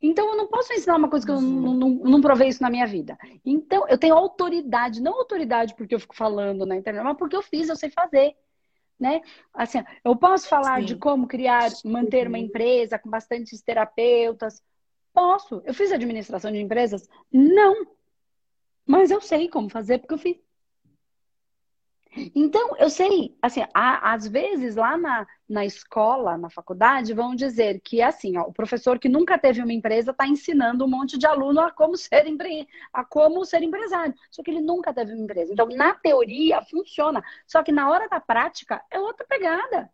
Então, 0.00 0.28
eu 0.30 0.36
não 0.36 0.46
posso 0.46 0.72
ensinar 0.72 0.96
uma 0.96 1.08
coisa 1.08 1.24
que 1.24 1.32
eu 1.32 1.40
não, 1.40 1.74
não, 1.74 1.88
não 1.88 2.20
provei 2.20 2.48
isso 2.48 2.62
na 2.62 2.70
minha 2.70 2.86
vida. 2.86 3.16
Então, 3.44 3.86
eu 3.88 3.98
tenho 3.98 4.14
autoridade, 4.14 5.02
não 5.02 5.14
autoridade 5.14 5.74
porque 5.74 5.94
eu 5.94 6.00
fico 6.00 6.14
falando 6.14 6.66
na 6.66 6.76
internet, 6.76 7.02
mas 7.02 7.16
porque 7.16 7.36
eu 7.36 7.42
fiz, 7.42 7.68
eu 7.68 7.76
sei 7.76 7.90
fazer. 7.90 8.34
Né? 8.98 9.20
Assim, 9.52 9.82
eu 10.04 10.14
posso 10.16 10.48
falar 10.48 10.80
Sim. 10.80 10.86
de 10.86 10.96
como 10.96 11.26
criar, 11.26 11.70
manter 11.84 12.28
uma 12.28 12.38
empresa 12.38 12.98
com 12.98 13.10
bastantes 13.10 13.60
terapeutas? 13.60 14.62
Posso. 15.12 15.62
Eu 15.64 15.74
fiz 15.74 15.92
administração 15.92 16.50
de 16.50 16.58
empresas? 16.58 17.08
Não. 17.32 17.86
Mas 18.86 19.10
eu 19.10 19.20
sei 19.20 19.48
como 19.48 19.68
fazer 19.68 19.98
porque 19.98 20.14
eu 20.14 20.18
fiz. 20.18 20.36
Então, 22.34 22.76
eu 22.78 22.88
sei, 22.88 23.36
assim, 23.42 23.64
há, 23.74 24.12
às 24.12 24.26
vezes 24.26 24.76
lá 24.76 24.96
na, 24.96 25.26
na 25.48 25.64
escola, 25.64 26.38
na 26.38 26.48
faculdade, 26.48 27.12
vão 27.12 27.34
dizer 27.34 27.80
que, 27.80 28.00
assim, 28.00 28.36
ó, 28.36 28.42
o 28.42 28.52
professor 28.52 28.98
que 28.98 29.08
nunca 29.08 29.38
teve 29.38 29.60
uma 29.60 29.72
empresa 29.72 30.12
está 30.12 30.26
ensinando 30.26 30.84
um 30.84 30.88
monte 30.88 31.18
de 31.18 31.26
aluno 31.26 31.60
a 31.60 31.72
como, 31.72 31.96
ser 31.96 32.26
empre... 32.26 32.68
a 32.92 33.04
como 33.04 33.44
ser 33.44 33.62
empresário. 33.62 34.14
Só 34.30 34.42
que 34.42 34.50
ele 34.50 34.60
nunca 34.60 34.94
teve 34.94 35.12
uma 35.12 35.24
empresa. 35.24 35.52
Então, 35.52 35.66
na 35.68 35.94
teoria, 35.94 36.62
funciona. 36.62 37.22
Só 37.46 37.62
que 37.62 37.72
na 37.72 37.90
hora 37.90 38.08
da 38.08 38.20
prática, 38.20 38.82
é 38.90 39.00
outra 39.00 39.26
pegada. 39.26 39.90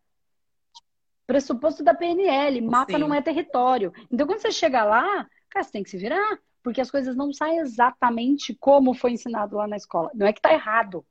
Pressuposto 1.27 1.83
da 1.83 1.95
PNL, 1.95 2.61
mapa 2.61 2.93
Sim. 2.93 2.99
não 2.99 3.15
é 3.15 3.23
território. 3.23 3.93
Então, 4.11 4.27
quando 4.27 4.41
você 4.41 4.53
chega 4.53 4.85
lá, 4.85 5.27
cara, 5.49 5.65
você 5.65 5.73
tem 5.73 5.83
que 5.83 5.91
se 5.91 5.97
virar. 5.97 6.39
Porque 6.63 6.83
as 6.83 6.91
coisas 6.91 7.17
não 7.17 7.33
saem 7.33 7.61
exatamente 7.61 8.55
como 8.61 8.93
foi 8.93 9.13
ensinado 9.13 9.57
lá 9.57 9.67
na 9.67 9.77
escola. 9.77 10.11
Não 10.15 10.27
é 10.27 10.33
que 10.33 10.41
está 10.41 10.53
errado 10.53 11.03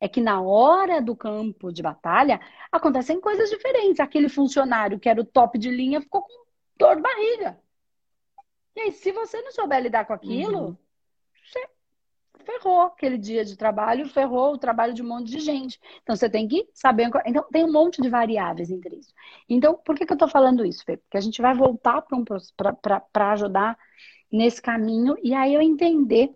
é 0.00 0.08
que 0.08 0.20
na 0.20 0.40
hora 0.40 1.00
do 1.00 1.14
campo 1.14 1.70
de 1.70 1.82
batalha 1.82 2.40
acontecem 2.72 3.20
coisas 3.20 3.50
diferentes. 3.50 4.00
Aquele 4.00 4.28
funcionário 4.28 4.98
que 4.98 5.08
era 5.08 5.20
o 5.20 5.24
top 5.24 5.58
de 5.58 5.70
linha 5.70 6.00
ficou 6.00 6.22
com 6.22 6.44
dor 6.76 6.96
de 6.96 7.02
barriga. 7.02 7.60
E 8.74 8.80
aí, 8.80 8.92
se 8.92 9.12
você 9.12 9.42
não 9.42 9.52
souber 9.52 9.82
lidar 9.82 10.06
com 10.06 10.14
aquilo, 10.14 10.58
uhum. 10.58 10.76
você 11.44 11.68
ferrou 12.44 12.82
aquele 12.82 13.18
dia 13.18 13.44
de 13.44 13.56
trabalho, 13.56 14.08
ferrou 14.08 14.54
o 14.54 14.58
trabalho 14.58 14.94
de 14.94 15.02
um 15.02 15.08
monte 15.08 15.30
de 15.30 15.38
gente. 15.40 15.78
Então 16.02 16.16
você 16.16 16.30
tem 16.30 16.48
que 16.48 16.66
saber. 16.72 17.10
Então 17.26 17.44
tem 17.50 17.64
um 17.64 17.72
monte 17.72 18.00
de 18.00 18.08
variáveis 18.08 18.70
entre 18.70 18.96
isso. 18.96 19.12
Então, 19.48 19.74
por 19.84 19.94
que, 19.94 20.06
que 20.06 20.12
eu 20.12 20.16
estou 20.16 20.28
falando 20.28 20.64
isso, 20.64 20.82
Fê? 20.84 20.96
Porque 20.96 21.18
a 21.18 21.20
gente 21.20 21.42
vai 21.42 21.54
voltar 21.54 22.00
para 22.02 22.16
um, 22.16 22.24
ajudar 23.32 23.76
nesse 24.32 24.62
caminho 24.62 25.16
e 25.22 25.34
aí 25.34 25.52
eu 25.52 25.60
entender 25.60 26.34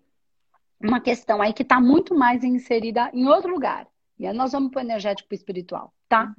uma 0.79 0.99
questão 0.99 1.41
aí 1.41 1.53
que 1.53 1.63
está 1.63 1.79
muito 1.79 2.15
mais 2.15 2.43
inserida 2.43 3.09
em 3.13 3.27
outro 3.27 3.51
lugar. 3.51 3.87
E 4.17 4.25
aí 4.25 4.33
nós 4.33 4.51
vamos 4.51 4.71
para 4.71 4.79
o 4.79 4.83
energético 4.83 5.33
e 5.33 5.35
espiritual, 5.35 5.93
tá? 6.07 6.33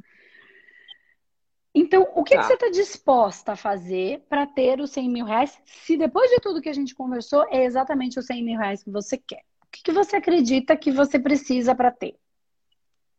Então, 1.75 2.11
o 2.15 2.25
que, 2.25 2.35
tá. 2.35 2.41
que 2.41 2.47
você 2.47 2.55
está 2.55 2.71
disposta 2.71 3.53
a 3.53 3.57
fazer 3.57 4.25
para 4.31 4.47
ter 4.47 4.81
os 4.81 4.91
100 4.93 5.11
mil 5.11 5.27
reais? 5.27 5.61
Se 5.67 5.97
depois 5.97 6.31
de 6.31 6.41
tudo 6.41 6.63
que 6.63 6.71
a 6.71 6.73
gente 6.73 6.95
conversou, 6.95 7.47
é 7.51 7.65
exatamente 7.65 8.19
os 8.19 8.25
100 8.25 8.43
mil 8.43 8.59
reais 8.59 8.83
que 8.83 8.91
você 8.91 9.19
quer. 9.19 9.45
O 9.63 9.67
que, 9.71 9.83
que 9.83 9.93
você 9.93 10.17
acredita 10.17 10.75
que 10.75 10.91
você 10.91 11.19
precisa 11.19 11.75
para 11.75 11.91
ter? 11.91 12.17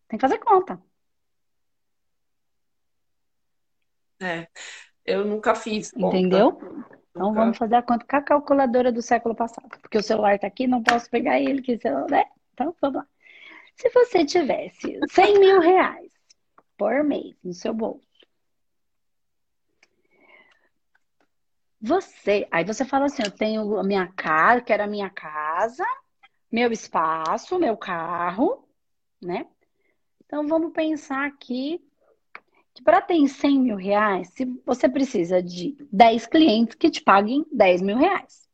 Tem 0.08 0.18
que 0.18 0.22
fazer 0.22 0.40
conta. 0.40 0.82
É, 4.20 4.48
eu 5.06 5.24
nunca 5.24 5.54
fiz 5.54 5.92
conta. 5.92 6.18
Entendeu? 6.18 6.58
Então 7.18 7.34
vamos 7.34 7.58
fazer 7.58 7.76
a 7.76 7.82
conta 7.82 8.06
com 8.06 8.16
a 8.16 8.22
calculadora 8.22 8.92
do 8.92 9.02
século 9.02 9.36
passado. 9.36 9.68
Porque 9.82 9.98
o 9.98 10.04
celular 10.04 10.36
está 10.36 10.46
aqui, 10.46 10.68
não 10.68 10.84
posso 10.84 11.10
pegar 11.10 11.40
ele, 11.40 11.64
que 11.64 11.78
celular, 11.78 12.10
né? 12.10 12.26
Então 12.54 12.76
vamos 12.80 12.98
lá. 12.98 13.08
Se 13.76 13.90
você 13.90 14.24
tivesse 14.24 15.00
100 15.10 15.40
mil 15.40 15.60
reais 15.60 16.12
por 16.78 17.04
mês 17.04 17.36
no 17.44 17.54
seu 17.54 17.74
bolso, 17.74 18.06
você, 21.82 22.48
aí 22.52 22.64
você 22.64 22.86
fala 22.86 23.06
assim, 23.06 23.24
eu 23.24 23.32
tenho 23.32 23.78
a 23.78 23.84
minha 23.84 24.08
casa, 24.14 24.62
quero 24.62 24.84
a 24.84 24.88
minha 24.88 25.10
casa, 25.10 25.86
meu 26.52 26.72
espaço, 26.72 27.60
meu 27.60 27.78
carro, 27.78 28.68
né? 29.22 29.48
Então 30.26 30.48
vamos 30.48 30.72
pensar 30.72 31.26
aqui 31.26 31.87
que 32.77 32.84
para 32.84 33.01
ter 33.01 33.27
100 33.27 33.60
mil 33.60 33.75
reais, 33.75 34.31
você 34.63 34.88
precisa 34.88 35.41
de 35.41 35.75
10 35.91 36.27
clientes 36.27 36.75
que 36.75 36.91
te 36.91 37.01
paguem 37.01 37.43
10 37.51 37.81
mil 37.81 37.98
reais. 37.98 38.48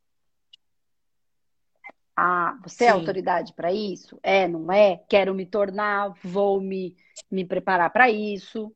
Ah, 2.16 2.58
você 2.62 2.84
é 2.84 2.86
Sim. 2.86 2.92
é 2.92 2.94
autoridade 2.94 3.52
para 3.52 3.70
isso? 3.70 4.18
É, 4.22 4.48
não 4.48 4.72
é? 4.72 5.02
Quero 5.10 5.34
me 5.34 5.44
tornar, 5.44 6.14
vou 6.22 6.58
me, 6.58 6.96
me 7.30 7.44
preparar 7.44 7.90
para 7.90 8.08
isso, 8.08 8.74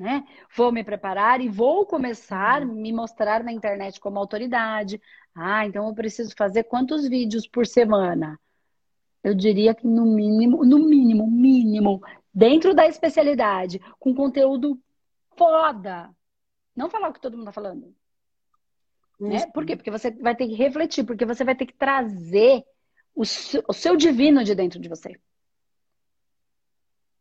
né? 0.00 0.24
Vou 0.56 0.72
me 0.72 0.82
preparar 0.82 1.40
e 1.40 1.48
vou 1.48 1.86
começar 1.86 2.62
a 2.62 2.64
me 2.64 2.92
mostrar 2.92 3.44
na 3.44 3.52
internet 3.52 4.00
como 4.00 4.18
autoridade. 4.18 5.00
Ah, 5.32 5.64
então 5.64 5.86
eu 5.86 5.94
preciso 5.94 6.34
fazer 6.36 6.64
quantos 6.64 7.08
vídeos 7.08 7.46
por 7.46 7.68
semana? 7.68 8.36
Eu 9.22 9.32
diria 9.32 9.76
que 9.76 9.86
no 9.86 10.04
mínimo, 10.04 10.64
no 10.64 10.80
mínimo, 10.80 11.30
mínimo, 11.30 12.00
dentro 12.34 12.74
da 12.74 12.88
especialidade, 12.88 13.80
com 14.00 14.12
conteúdo 14.12 14.80
foda. 15.38 16.14
Não 16.76 16.90
falar 16.90 17.08
o 17.08 17.12
que 17.12 17.20
todo 17.20 17.36
mundo 17.36 17.46
tá 17.46 17.52
falando. 17.52 17.94
Né? 19.18 19.46
Por 19.52 19.64
quê? 19.64 19.74
Porque 19.76 19.90
você 19.90 20.10
vai 20.10 20.36
ter 20.36 20.46
que 20.46 20.54
refletir, 20.54 21.04
porque 21.04 21.24
você 21.24 21.44
vai 21.44 21.54
ter 21.54 21.66
que 21.66 21.74
trazer 21.74 22.64
o 23.14 23.24
seu, 23.24 23.64
o 23.66 23.72
seu 23.72 23.96
divino 23.96 24.44
de 24.44 24.54
dentro 24.54 24.78
de 24.78 24.88
você. 24.88 25.18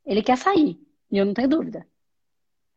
Ele 0.05 0.21
quer 0.21 0.37
sair, 0.37 0.79
e 1.11 1.17
eu 1.17 1.25
não 1.25 1.33
tenho 1.33 1.49
dúvida. 1.49 1.87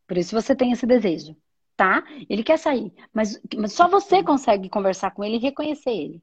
Por 0.06 0.16
isso 0.16 0.34
você 0.34 0.54
tem 0.54 0.72
esse 0.72 0.86
desejo, 0.86 1.36
tá? 1.76 2.02
Ele 2.28 2.42
quer 2.42 2.58
sair, 2.58 2.92
mas, 3.12 3.40
mas 3.56 3.72
só 3.72 3.88
você 3.88 4.22
consegue 4.22 4.68
conversar 4.68 5.10
com 5.12 5.22
ele 5.24 5.36
e 5.36 5.40
reconhecer 5.40 5.90
ele. 5.90 6.22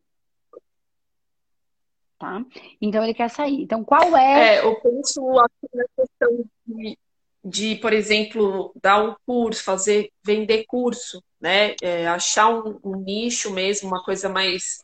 tá? 2.17 2.43
Então 2.81 3.03
ele 3.03 3.13
quer 3.13 3.29
sair. 3.29 3.61
Então 3.61 3.83
qual 3.83 4.15
é? 4.17 4.57
É, 4.57 4.65
eu 4.65 4.79
penso 4.81 5.21
aqui 5.39 5.67
na 5.73 5.85
questão 5.95 6.45
de, 6.65 6.97
de, 7.43 7.75
por 7.75 7.93
exemplo, 7.93 8.73
dar 8.81 9.03
um 9.03 9.15
curso, 9.25 9.63
fazer, 9.63 10.11
vender 10.23 10.65
curso, 10.65 11.23
né? 11.39 11.75
É, 11.81 12.07
achar 12.07 12.49
um, 12.49 12.79
um, 12.83 12.95
nicho 12.97 13.51
mesmo, 13.51 13.87
uma 13.87 14.03
coisa 14.03 14.27
mais 14.27 14.81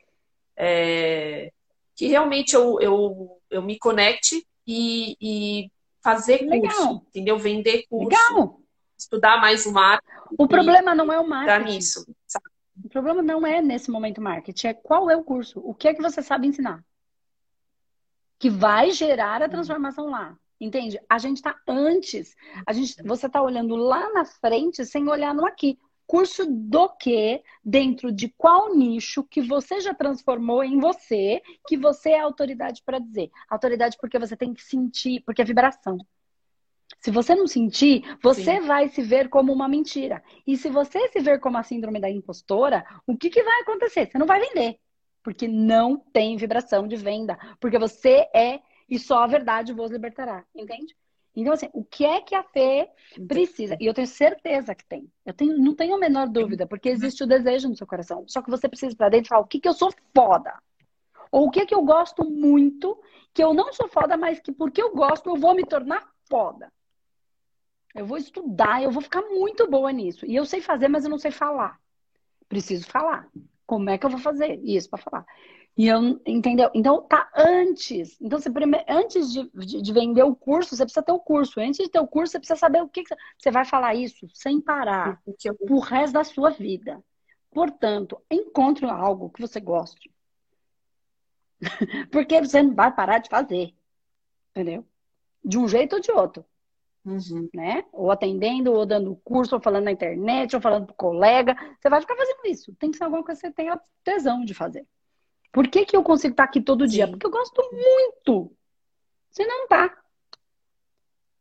é, 0.55 1.51
que 1.95 2.07
realmente 2.07 2.55
eu, 2.55 2.79
eu, 2.79 3.41
eu 3.49 3.61
me 3.61 3.77
conecte 3.77 4.45
e, 4.65 5.17
e 5.19 5.71
fazer 6.01 6.41
Legal. 6.41 6.71
curso, 6.71 7.05
entendeu? 7.09 7.37
Vender 7.37 7.85
curso. 7.89 8.09
Legal. 8.09 8.59
Estudar 8.97 9.41
mais 9.41 9.65
o 9.65 9.71
marketing. 9.71 10.13
O 10.37 10.47
problema 10.47 10.95
não 10.95 11.11
é 11.11 11.19
o 11.19 11.27
marketing. 11.27 11.75
nisso, 11.75 12.05
sabe? 12.25 12.45
O 12.83 12.89
problema 12.89 13.21
não 13.21 13.45
é 13.45 13.61
nesse 13.61 13.91
momento 13.91 14.21
marketing, 14.21 14.67
é 14.67 14.73
qual 14.73 15.09
é 15.09 15.15
o 15.15 15.23
curso, 15.23 15.59
o 15.59 15.73
que 15.73 15.87
é 15.87 15.93
que 15.93 16.01
você 16.01 16.21
sabe 16.21 16.47
ensinar. 16.47 16.83
Que 18.39 18.49
vai 18.49 18.91
gerar 18.91 19.41
a 19.41 19.49
transformação 19.49 20.09
lá. 20.09 20.35
Entende? 20.59 20.99
A 21.09 21.17
gente 21.17 21.37
está 21.37 21.55
antes. 21.67 22.35
A 22.65 22.73
gente, 22.73 23.01
você 23.03 23.27
está 23.27 23.41
olhando 23.41 23.75
lá 23.75 24.11
na 24.13 24.25
frente 24.25 24.85
sem 24.85 25.07
olhar 25.09 25.33
no 25.33 25.45
aqui. 25.45 25.77
Curso 26.05 26.45
do 26.45 26.89
que, 26.89 27.41
dentro 27.63 28.11
de 28.11 28.29
qual 28.37 28.75
nicho 28.75 29.23
que 29.23 29.41
você 29.41 29.79
já 29.79 29.93
transformou 29.93 30.63
em 30.63 30.79
você, 30.79 31.41
que 31.65 31.77
você 31.77 32.11
é 32.11 32.19
autoridade 32.19 32.83
para 32.85 32.99
dizer. 32.99 33.31
Autoridade 33.49 33.97
porque 33.99 34.19
você 34.19 34.35
tem 34.35 34.53
que 34.53 34.61
sentir, 34.61 35.23
porque 35.25 35.41
é 35.41 35.45
vibração. 35.45 35.97
Se 36.99 37.11
você 37.11 37.35
não 37.35 37.47
sentir, 37.47 38.03
você 38.21 38.61
Sim. 38.61 38.67
vai 38.67 38.89
se 38.89 39.01
ver 39.01 39.29
como 39.29 39.51
uma 39.51 39.67
mentira. 39.67 40.23
E 40.45 40.55
se 40.55 40.69
você 40.69 41.07
se 41.09 41.19
ver 41.19 41.39
como 41.39 41.57
a 41.57 41.63
síndrome 41.63 41.99
da 41.99 42.09
impostora, 42.09 42.85
o 43.07 43.17
que, 43.17 43.29
que 43.29 43.43
vai 43.43 43.61
acontecer? 43.61 44.09
Você 44.09 44.17
não 44.17 44.25
vai 44.27 44.39
vender. 44.39 44.77
Porque 45.21 45.47
não 45.47 45.97
tem 45.97 46.37
vibração 46.37 46.87
de 46.87 46.95
venda. 46.95 47.37
Porque 47.59 47.79
você 47.79 48.27
é 48.33 48.59
e 48.89 48.99
só 48.99 49.23
a 49.23 49.27
verdade 49.27 49.73
vos 49.73 49.91
libertará. 49.91 50.43
Entende? 50.55 50.95
Então, 51.35 51.53
assim, 51.53 51.69
o 51.73 51.83
que 51.83 52.05
é 52.05 52.21
que 52.21 52.35
a 52.35 52.43
Fê 52.43 52.87
precisa? 53.27 53.75
E 53.79 53.85
eu 53.85 53.93
tenho 53.93 54.07
certeza 54.07 54.75
que 54.75 54.85
tem. 54.85 55.11
Eu 55.25 55.33
tenho, 55.33 55.57
não 55.57 55.75
tenho 55.75 55.95
a 55.95 55.99
menor 55.99 56.27
dúvida, 56.27 56.67
porque 56.67 56.89
existe 56.89 57.23
o 57.23 57.27
desejo 57.27 57.67
no 57.67 57.75
seu 57.75 57.87
coração. 57.87 58.23
Só 58.27 58.41
que 58.41 58.51
você 58.51 58.69
precisa 58.69 58.95
pra 58.95 59.09
dentro 59.09 59.29
falar 59.29 59.41
o 59.41 59.47
que, 59.47 59.59
que 59.59 59.67
eu 59.67 59.73
sou 59.73 59.91
foda. 60.15 60.53
Ou 61.31 61.47
o 61.47 61.51
que, 61.51 61.65
que 61.65 61.73
eu 61.73 61.83
gosto 61.83 62.23
muito, 62.23 63.01
que 63.33 63.43
eu 63.43 63.53
não 63.53 63.73
sou 63.73 63.87
foda, 63.87 64.15
mas 64.15 64.39
que 64.39 64.51
porque 64.51 64.81
eu 64.81 64.93
gosto, 64.93 65.29
eu 65.29 65.35
vou 65.35 65.55
me 65.55 65.65
tornar 65.65 66.07
foda. 66.29 66.71
Eu 67.95 68.05
vou 68.05 68.17
estudar, 68.17 68.83
eu 68.83 68.91
vou 68.91 69.01
ficar 69.01 69.21
muito 69.23 69.67
boa 69.67 69.91
nisso. 69.91 70.25
E 70.27 70.35
eu 70.35 70.45
sei 70.45 70.61
fazer, 70.61 70.87
mas 70.87 71.03
eu 71.03 71.09
não 71.09 71.17
sei 71.17 71.31
falar. 71.31 71.79
Preciso 72.47 72.85
falar. 72.87 73.27
Como 73.65 73.89
é 73.89 73.97
que 73.97 74.05
eu 74.05 74.09
vou 74.11 74.19
fazer 74.19 74.59
isso 74.63 74.89
para 74.89 75.01
falar? 75.01 75.25
E 75.75 75.87
eu, 75.87 76.21
entendeu? 76.25 76.69
Então 76.73 77.01
tá 77.01 77.31
antes. 77.35 78.19
Então, 78.21 78.39
você, 78.39 78.49
antes 78.87 79.31
de, 79.31 79.49
de, 79.53 79.81
de, 79.81 79.93
vender 79.93 80.23
o 80.23 80.35
curso, 80.35 80.75
você 80.75 80.83
precisa 80.83 81.03
ter 81.03 81.11
o 81.11 81.19
curso. 81.19 81.59
Antes 81.59 81.77
de 81.77 81.89
ter 81.89 81.99
o 81.99 82.07
curso, 82.07 82.31
você 82.31 82.39
precisa 82.39 82.59
saber 82.59 82.83
o 82.83 82.87
que, 82.87 83.03
que 83.03 83.15
você 83.37 83.49
vai 83.49 83.65
falar 83.65 83.95
isso 83.95 84.27
sem 84.33 84.61
parar 84.61 85.19
o 85.61 85.79
resto 85.79 86.13
da 86.13 86.23
sua 86.23 86.51
vida. 86.51 87.03
Portanto, 87.51 88.21
encontre 88.29 88.85
algo 88.85 89.31
que 89.31 89.41
você 89.41 89.59
goste. 89.59 90.11
Porque 92.11 92.39
você 92.39 92.61
não 92.61 92.75
vai 92.75 92.93
parar 92.93 93.17
de 93.17 93.29
fazer. 93.29 93.73
Entendeu? 94.51 94.85
De 95.43 95.57
um 95.57 95.67
jeito 95.67 95.95
ou 95.95 95.99
de 95.99 96.11
outro. 96.11 96.45
Uhum. 97.03 97.49
Né? 97.53 97.83
Ou 97.91 98.11
atendendo, 98.11 98.71
ou 98.71 98.85
dando 98.85 99.15
curso, 99.23 99.55
ou 99.55 99.61
falando 99.61 99.85
na 99.85 99.91
internet, 99.91 100.55
ou 100.55 100.61
falando 100.61 100.85
pro 100.85 100.95
colega. 100.95 101.55
Você 101.79 101.89
vai 101.89 101.99
ficar 101.99 102.15
fazendo 102.15 102.45
isso. 102.45 102.75
Tem 102.75 102.91
que 102.91 102.97
ser 102.97 103.05
alguma 103.05 103.23
coisa 103.23 103.41
que 103.41 103.47
você 103.47 103.53
tenha 103.53 103.79
tesão 104.03 104.45
de 104.45 104.53
fazer. 104.53 104.85
Por 105.53 105.67
que, 105.67 105.85
que 105.85 105.95
eu 105.95 106.03
consigo 106.03 106.33
estar 106.33 106.45
aqui 106.45 106.59
todo 106.59 106.87
dia? 106.87 107.05
Sim. 107.05 107.11
Porque 107.11 107.27
eu 107.27 107.31
gosto 107.31 107.61
muito. 107.71 108.51
Você 109.29 109.45
não 109.45 109.67
tá. 109.67 109.95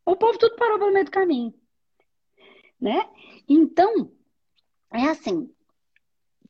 O 0.04 0.14
povo 0.14 0.38
tudo 0.38 0.54
parou 0.56 0.78
pelo 0.78 0.92
meio 0.92 1.06
do 1.06 1.10
caminho. 1.10 1.54
Né? 2.78 3.08
Então, 3.48 4.12
é 4.92 5.04
assim. 5.04 5.50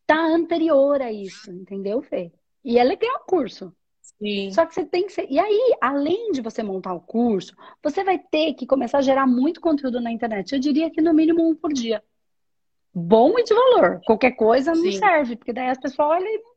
Tá 0.04 0.18
anterior 0.18 1.00
a 1.00 1.12
isso, 1.12 1.52
entendeu, 1.52 2.02
Fê? 2.02 2.32
E 2.64 2.78
é 2.78 2.84
legal 2.84 3.14
o 3.22 3.26
curso. 3.26 3.72
Sim. 4.00 4.50
Só 4.50 4.66
que 4.66 4.74
você 4.74 4.84
tem 4.84 5.06
que 5.06 5.12
ser. 5.12 5.30
E 5.30 5.38
aí, 5.38 5.76
além 5.80 6.32
de 6.32 6.40
você 6.40 6.64
montar 6.64 6.92
o 6.94 7.00
curso, 7.00 7.54
você 7.82 8.02
vai 8.02 8.18
ter 8.18 8.54
que 8.54 8.66
começar 8.66 8.98
a 8.98 9.02
gerar 9.02 9.26
muito 9.26 9.60
conteúdo 9.60 10.00
na 10.00 10.10
internet. 10.10 10.52
Eu 10.52 10.58
diria 10.58 10.90
que 10.90 11.00
no 11.00 11.14
mínimo 11.14 11.48
um 11.48 11.54
por 11.54 11.72
dia. 11.72 12.02
Bom 12.92 13.38
e 13.38 13.44
de 13.44 13.54
valor. 13.54 14.00
Qualquer 14.04 14.32
coisa 14.32 14.74
não 14.74 14.82
Sim. 14.82 14.98
serve, 14.98 15.36
porque 15.36 15.52
daí 15.52 15.68
as 15.68 15.78
pessoas 15.78 16.10
olham 16.10 16.26
e 16.26 16.51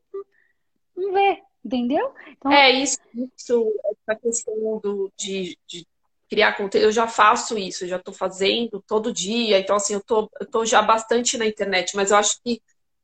não 0.96 1.12
vê, 1.12 1.42
entendeu? 1.64 2.12
Então... 2.28 2.52
É 2.52 2.70
isso, 2.70 2.98
isso 3.14 3.72
essa 3.84 4.18
questão 4.20 4.80
do, 4.82 5.12
de, 5.16 5.58
de 5.66 5.86
criar 6.28 6.56
conteúdo, 6.56 6.84
eu 6.84 6.92
já 6.92 7.06
faço 7.06 7.58
isso, 7.58 7.84
eu 7.84 7.88
já 7.88 7.96
estou 7.96 8.14
fazendo 8.14 8.82
todo 8.86 9.12
dia, 9.12 9.58
então 9.58 9.76
assim, 9.76 9.94
eu 9.94 10.02
tô, 10.02 10.30
eu 10.40 10.46
tô 10.46 10.64
já 10.64 10.82
bastante 10.82 11.36
na 11.36 11.46
internet, 11.46 11.94
mas 11.94 12.10
eu 12.10 12.16
acho 12.16 12.40
que 12.42 12.60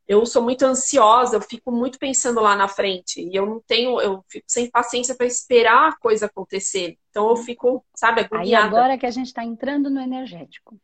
eu 0.07 0.27
sou 0.27 0.43
muito 0.43 0.65
ansiosa, 0.65 1.37
eu 1.37 1.41
fico 1.41 1.71
muito 1.71 1.99
pensando 1.99 2.41
lá 2.41 2.57
na 2.57 2.69
frente. 2.69 3.21
E 3.21 3.35
eu 3.35 3.47
não 3.47 3.61
tenho, 3.61 4.01
eu 4.01 4.23
fico 4.29 4.45
sem 4.49 4.69
paciência 4.71 5.15
para 5.15 5.27
esperar 5.27 5.89
a 5.89 5.97
coisa 5.97 6.27
acontecer. 6.27 6.99
Então 7.09 7.29
eu 7.31 7.37
fico, 7.37 7.85
sabe, 7.95 8.21
agoniada. 8.21 8.67
Aí 8.67 8.69
agora 8.69 8.99
que 8.99 9.07
a 9.07 9.11
gente 9.11 9.29
está 9.29 9.45
entrando 9.45 9.89
no 9.89 10.01
energético. 10.01 10.79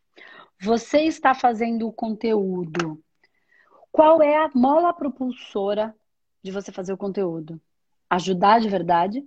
Você 0.60 1.02
está 1.02 1.34
fazendo 1.34 1.86
o 1.86 1.92
conteúdo. 1.92 3.02
Qual 3.90 4.22
é 4.22 4.36
a 4.36 4.50
mola 4.54 4.92
propulsora 4.92 5.94
de 6.42 6.50
você 6.50 6.72
fazer 6.72 6.92
o 6.92 6.98
conteúdo? 6.98 7.60
Ajudar 8.10 8.60
de 8.60 8.68
verdade, 8.68 9.26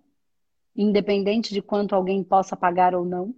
independente 0.75 1.53
de 1.53 1.61
quanto 1.61 1.95
alguém 1.95 2.23
possa 2.23 2.55
pagar 2.55 2.95
ou 2.95 3.05
não. 3.05 3.35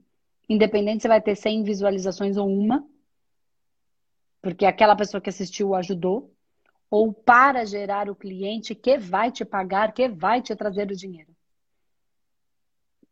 Independente 0.48 1.02
se 1.02 1.08
vai 1.08 1.22
ter 1.22 1.36
100 1.36 1.64
visualizações 1.64 2.38
ou 2.38 2.48
uma, 2.48 2.88
porque 4.42 4.66
aquela 4.66 4.96
pessoa 4.96 5.22
que 5.22 5.30
assistiu 5.30 5.74
ajudou 5.74 6.34
ou 6.90 7.12
para 7.12 7.66
gerar 7.66 8.10
o 8.10 8.16
cliente 8.16 8.76
que 8.76 8.98
vai 8.98 9.32
te 9.32 9.44
pagar, 9.44 9.94
que 9.94 10.08
vai 10.08 10.42
te 10.42 10.56
trazer 10.56 10.92
o 10.92 10.96
dinheiro. 10.96 11.34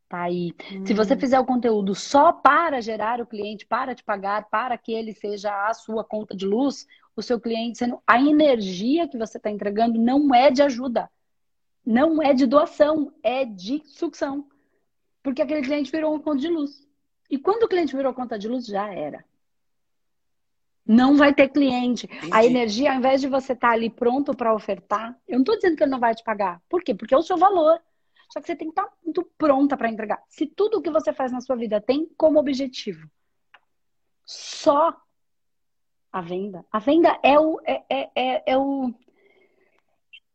Tá 0.07 0.23
aí. 0.23 0.53
Hum. 0.71 0.85
Se 0.85 0.93
você 0.93 1.15
hum. 1.15 1.19
fizer 1.19 1.39
o 1.39 1.45
conteúdo 1.45 1.95
só 1.95 2.33
para 2.33 2.81
gerar 2.81 3.21
o 3.21 3.25
cliente, 3.25 3.65
para 3.65 3.95
te 3.95 4.03
pagar, 4.03 4.49
para 4.49 4.77
que 4.77 4.91
ele 4.91 5.13
seja 5.13 5.69
a 5.69 5.73
sua 5.73 6.03
conta 6.03 6.35
de 6.35 6.45
luz, 6.45 6.85
o 7.15 7.21
seu 7.21 7.39
cliente 7.39 7.77
sendo. 7.77 8.01
A 8.05 8.19
energia 8.21 9.07
que 9.07 9.17
você 9.17 9.37
está 9.37 9.49
entregando 9.49 9.99
não 9.99 10.33
é 10.33 10.49
de 10.51 10.61
ajuda. 10.61 11.09
Não 11.85 12.21
é 12.21 12.33
de 12.33 12.45
doação, 12.45 13.11
é 13.23 13.43
de 13.43 13.81
sucção. 13.85 14.47
Porque 15.23 15.41
aquele 15.41 15.61
cliente 15.61 15.91
virou 15.91 16.19
conta 16.19 16.39
de 16.39 16.47
luz. 16.47 16.87
E 17.29 17.37
quando 17.37 17.63
o 17.63 17.67
cliente 17.67 17.95
virou 17.95 18.13
conta 18.13 18.37
de 18.37 18.47
luz, 18.47 18.65
já 18.65 18.93
era. 18.93 19.23
Não 20.85 21.15
vai 21.15 21.33
ter 21.33 21.49
cliente. 21.49 22.05
Entendi. 22.05 22.29
A 22.31 22.45
energia, 22.45 22.91
ao 22.91 22.97
invés 22.97 23.21
de 23.21 23.27
você 23.27 23.53
estar 23.53 23.69
tá 23.69 23.73
ali 23.73 23.89
pronto 23.89 24.35
para 24.35 24.53
ofertar, 24.53 25.17
eu 25.27 25.35
não 25.35 25.41
estou 25.41 25.55
dizendo 25.55 25.75
que 25.75 25.83
ele 25.83 25.91
não 25.91 25.99
vai 25.99 26.13
te 26.13 26.23
pagar. 26.23 26.61
Por 26.67 26.83
quê? 26.83 26.93
Porque 26.93 27.13
é 27.13 27.17
o 27.17 27.23
seu 27.23 27.37
valor. 27.37 27.79
Só 28.29 28.39
que 28.39 28.47
você 28.47 28.55
tem 28.55 28.67
que 28.67 28.71
estar 28.71 28.85
tá 28.85 28.93
muito 29.03 29.23
pronta 29.37 29.77
para 29.77 29.89
entregar. 29.89 30.21
Se 30.27 30.45
tudo 30.45 30.77
o 30.77 30.81
que 30.81 30.89
você 30.89 31.13
faz 31.13 31.31
na 31.31 31.41
sua 31.41 31.55
vida 31.55 31.81
tem 31.81 32.09
como 32.17 32.39
objetivo 32.39 33.09
só 34.25 34.95
a 36.11 36.21
venda, 36.21 36.65
a 36.71 36.79
venda 36.79 37.17
é 37.23 37.39
o 37.39 37.59
é, 37.65 37.83
é, 37.89 38.09
é, 38.15 38.43
é 38.53 38.57
o 38.57 38.93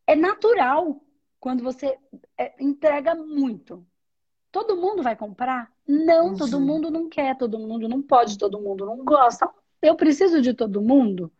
é 0.06 0.16
natural 0.16 1.00
quando 1.38 1.62
você 1.62 1.98
é, 2.38 2.54
entrega 2.62 3.14
muito. 3.14 3.86
Todo 4.50 4.76
mundo 4.76 5.02
vai 5.02 5.14
comprar? 5.14 5.70
Não, 5.86 6.28
uhum. 6.28 6.36
todo 6.36 6.60
mundo 6.60 6.90
não 6.90 7.08
quer, 7.08 7.36
todo 7.36 7.58
mundo 7.58 7.88
não 7.88 8.00
pode, 8.00 8.38
todo 8.38 8.60
mundo 8.60 8.86
não 8.86 9.04
gosta. 9.04 9.48
Eu 9.82 9.94
preciso 9.96 10.40
de 10.40 10.54
todo 10.54 10.80
mundo? 10.80 11.30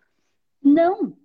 Não. 0.63 1.17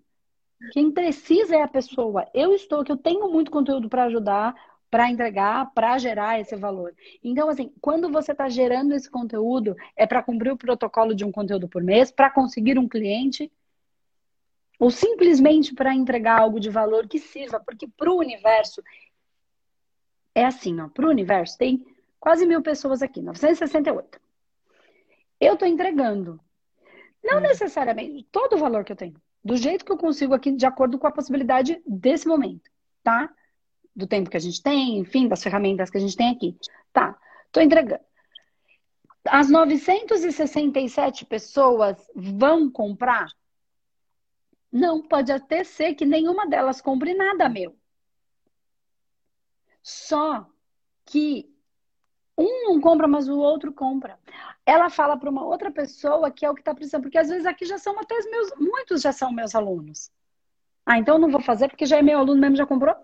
Quem 0.71 0.91
precisa 0.91 1.55
é 1.55 1.61
a 1.63 1.67
pessoa. 1.67 2.27
Eu 2.33 2.53
estou 2.53 2.83
que 2.83 2.91
eu 2.91 2.97
tenho 2.97 3.29
muito 3.29 3.51
conteúdo 3.51 3.89
para 3.89 4.05
ajudar, 4.05 4.55
para 4.91 5.09
entregar, 5.09 5.71
para 5.73 5.97
gerar 5.97 6.41
esse 6.41 6.53
valor. 6.57 6.93
Então, 7.23 7.47
assim, 7.47 7.73
quando 7.79 8.11
você 8.11 8.33
está 8.33 8.49
gerando 8.49 8.93
esse 8.93 9.09
conteúdo, 9.09 9.73
é 9.95 10.05
para 10.05 10.21
cumprir 10.21 10.51
o 10.51 10.57
protocolo 10.57 11.15
de 11.15 11.23
um 11.23 11.31
conteúdo 11.31 11.69
por 11.69 11.81
mês, 11.81 12.11
para 12.11 12.29
conseguir 12.29 12.77
um 12.77 12.89
cliente, 12.89 13.49
ou 14.77 14.91
simplesmente 14.91 15.73
para 15.73 15.95
entregar 15.95 16.41
algo 16.41 16.59
de 16.59 16.69
valor 16.69 17.07
que 17.07 17.19
sirva, 17.19 17.57
porque 17.61 17.87
para 17.87 18.11
o 18.11 18.17
universo 18.17 18.83
é 20.35 20.43
assim, 20.45 20.79
ó, 20.81 20.89
para 20.89 21.05
o 21.05 21.09
universo 21.09 21.57
tem 21.57 21.85
quase 22.19 22.45
mil 22.45 22.61
pessoas 22.61 23.01
aqui, 23.01 23.21
968. 23.21 24.19
Eu 25.39 25.53
estou 25.53 25.67
entregando 25.67 26.39
não 27.23 27.37
hum. 27.37 27.41
necessariamente 27.41 28.27
todo 28.31 28.55
o 28.55 28.59
valor 28.59 28.83
que 28.83 28.91
eu 28.91 28.95
tenho. 28.95 29.15
Do 29.43 29.55
jeito 29.55 29.85
que 29.85 29.91
eu 29.91 29.97
consigo 29.97 30.33
aqui, 30.33 30.51
de 30.51 30.65
acordo 30.65 30.99
com 30.99 31.07
a 31.07 31.11
possibilidade 31.11 31.81
desse 31.85 32.27
momento, 32.27 32.69
tá? 33.03 33.33
Do 33.95 34.07
tempo 34.07 34.29
que 34.29 34.37
a 34.37 34.39
gente 34.41 34.61
tem, 34.61 34.97
enfim, 34.97 35.27
das 35.27 35.43
ferramentas 35.43 35.89
que 35.89 35.97
a 35.97 36.01
gente 36.01 36.15
tem 36.15 36.29
aqui. 36.29 36.57
Tá, 36.93 37.17
tô 37.51 37.59
entregando. 37.59 38.01
As 39.27 39.49
967 39.49 41.25
pessoas 41.25 41.97
vão 42.15 42.71
comprar? 42.71 43.27
Não, 44.71 45.01
pode 45.01 45.31
até 45.31 45.63
ser 45.63 45.93
que 45.95 46.05
nenhuma 46.05 46.47
delas 46.47 46.81
compre 46.81 47.13
nada 47.13 47.49
meu. 47.49 47.75
Só 49.83 50.47
que 51.05 51.51
um 52.37 52.69
não 52.69 52.81
compra, 52.81 53.07
mas 53.07 53.27
o 53.27 53.37
outro 53.37 53.73
compra. 53.73 54.17
Ela 54.65 54.89
fala 54.89 55.17
para 55.17 55.29
uma 55.29 55.45
outra 55.45 55.71
pessoa 55.71 56.31
que 56.31 56.45
é 56.45 56.49
o 56.49 56.55
que 56.55 56.61
está 56.61 56.73
precisando, 56.73 57.03
porque 57.03 57.17
às 57.17 57.29
vezes 57.29 57.45
aqui 57.45 57.65
já 57.65 57.77
são 57.77 57.99
até 57.99 58.15
meus, 58.29 58.51
muitos 58.57 59.01
já 59.01 59.11
são 59.11 59.31
meus 59.31 59.53
alunos. 59.53 60.11
Ah, 60.85 60.97
então 60.97 61.19
não 61.19 61.29
vou 61.29 61.41
fazer 61.41 61.67
porque 61.67 61.85
já 61.85 61.97
é 61.97 62.01
meu 62.01 62.19
aluno 62.19 62.39
mesmo, 62.39 62.55
já 62.55 62.65
comprou? 62.65 62.95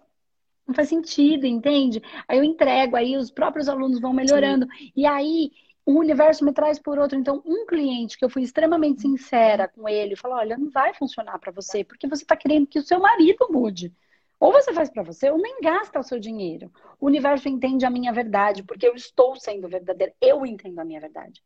Não 0.67 0.75
faz 0.75 0.89
sentido, 0.89 1.45
entende? 1.45 2.01
Aí 2.27 2.37
eu 2.37 2.43
entrego, 2.43 2.97
aí 2.97 3.15
os 3.15 3.31
próprios 3.31 3.69
alunos 3.69 4.01
vão 4.01 4.11
melhorando. 4.11 4.67
Sim. 4.77 4.91
E 4.95 5.05
aí 5.05 5.51
o 5.85 5.93
universo 5.93 6.43
me 6.43 6.51
traz 6.51 6.77
por 6.77 6.99
outro. 6.99 7.17
Então, 7.17 7.41
um 7.45 7.65
cliente 7.65 8.17
que 8.17 8.25
eu 8.25 8.29
fui 8.29 8.43
extremamente 8.43 9.01
sincera 9.01 9.69
com 9.69 9.87
ele, 9.87 10.17
falou: 10.17 10.37
olha, 10.37 10.57
não 10.57 10.69
vai 10.69 10.93
funcionar 10.93 11.39
para 11.39 11.53
você, 11.53 11.85
porque 11.85 12.07
você 12.07 12.23
está 12.23 12.35
querendo 12.35 12.67
que 12.67 12.79
o 12.79 12.83
seu 12.83 12.99
marido 12.99 13.47
mude. 13.49 13.93
Ou 14.39 14.51
você 14.51 14.73
faz 14.73 14.89
para 14.89 15.01
você, 15.01 15.31
ou 15.31 15.37
nem 15.37 15.61
gasta 15.61 15.97
o 15.99 16.03
seu 16.03 16.19
dinheiro. 16.19 16.71
O 16.99 17.07
universo 17.07 17.47
entende 17.47 17.85
a 17.85 17.89
minha 17.89 18.11
verdade, 18.11 18.61
porque 18.61 18.85
eu 18.85 18.93
estou 18.93 19.35
sendo 19.37 19.67
verdadeira. 19.67 20.13
Eu 20.21 20.45
entendo 20.45 20.77
a 20.79 20.85
minha 20.85 20.99
verdade. 20.99 21.41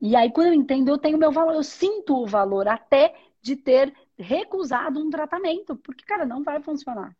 E 0.00 0.16
aí, 0.16 0.32
quando 0.32 0.46
eu 0.48 0.54
entendo, 0.54 0.88
eu 0.88 0.98
tenho 0.98 1.18
meu 1.18 1.32
valor, 1.32 1.54
eu 1.54 1.62
sinto 1.62 2.16
o 2.16 2.26
valor 2.26 2.66
até 2.66 3.14
de 3.42 3.56
ter 3.56 3.92
recusado 4.16 5.00
um 5.00 5.10
tratamento, 5.10 5.76
porque, 5.76 6.04
cara, 6.04 6.24
não 6.24 6.42
vai 6.42 6.62
funcionar. 6.62 7.14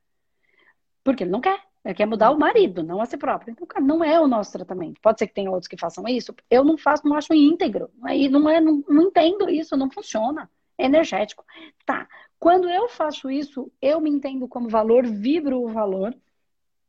Porque 1.04 1.24
ele 1.24 1.30
não 1.30 1.40
quer. 1.40 1.60
Ele 1.84 1.94
quer 1.94 2.06
mudar 2.06 2.30
o 2.30 2.38
marido, 2.38 2.82
não 2.82 3.00
a 3.00 3.06
si 3.06 3.16
próprio. 3.16 3.52
Então, 3.52 3.66
cara, 3.66 3.84
não 3.84 4.04
é 4.04 4.20
o 4.20 4.28
nosso 4.28 4.52
tratamento. 4.52 5.00
Pode 5.00 5.18
ser 5.18 5.26
que 5.26 5.34
tenha 5.34 5.50
outros 5.50 5.66
que 5.66 5.76
façam 5.76 6.06
isso. 6.06 6.32
Eu 6.48 6.62
não 6.62 6.78
faço, 6.78 7.06
não 7.06 7.16
acho 7.16 7.34
íntegro. 7.34 7.90
Aí 8.04 8.28
não 8.28 8.48
é, 8.48 8.60
não, 8.60 8.84
não 8.88 9.02
entendo 9.02 9.50
isso, 9.50 9.76
não 9.76 9.90
funciona. 9.90 10.48
É 10.78 10.84
energético. 10.84 11.44
Tá. 11.84 12.08
Quando 12.38 12.68
eu 12.68 12.88
faço 12.88 13.30
isso, 13.30 13.70
eu 13.80 14.00
me 14.00 14.10
entendo 14.10 14.46
como 14.48 14.68
valor, 14.68 15.06
vibro 15.06 15.60
o 15.62 15.68
valor, 15.68 16.14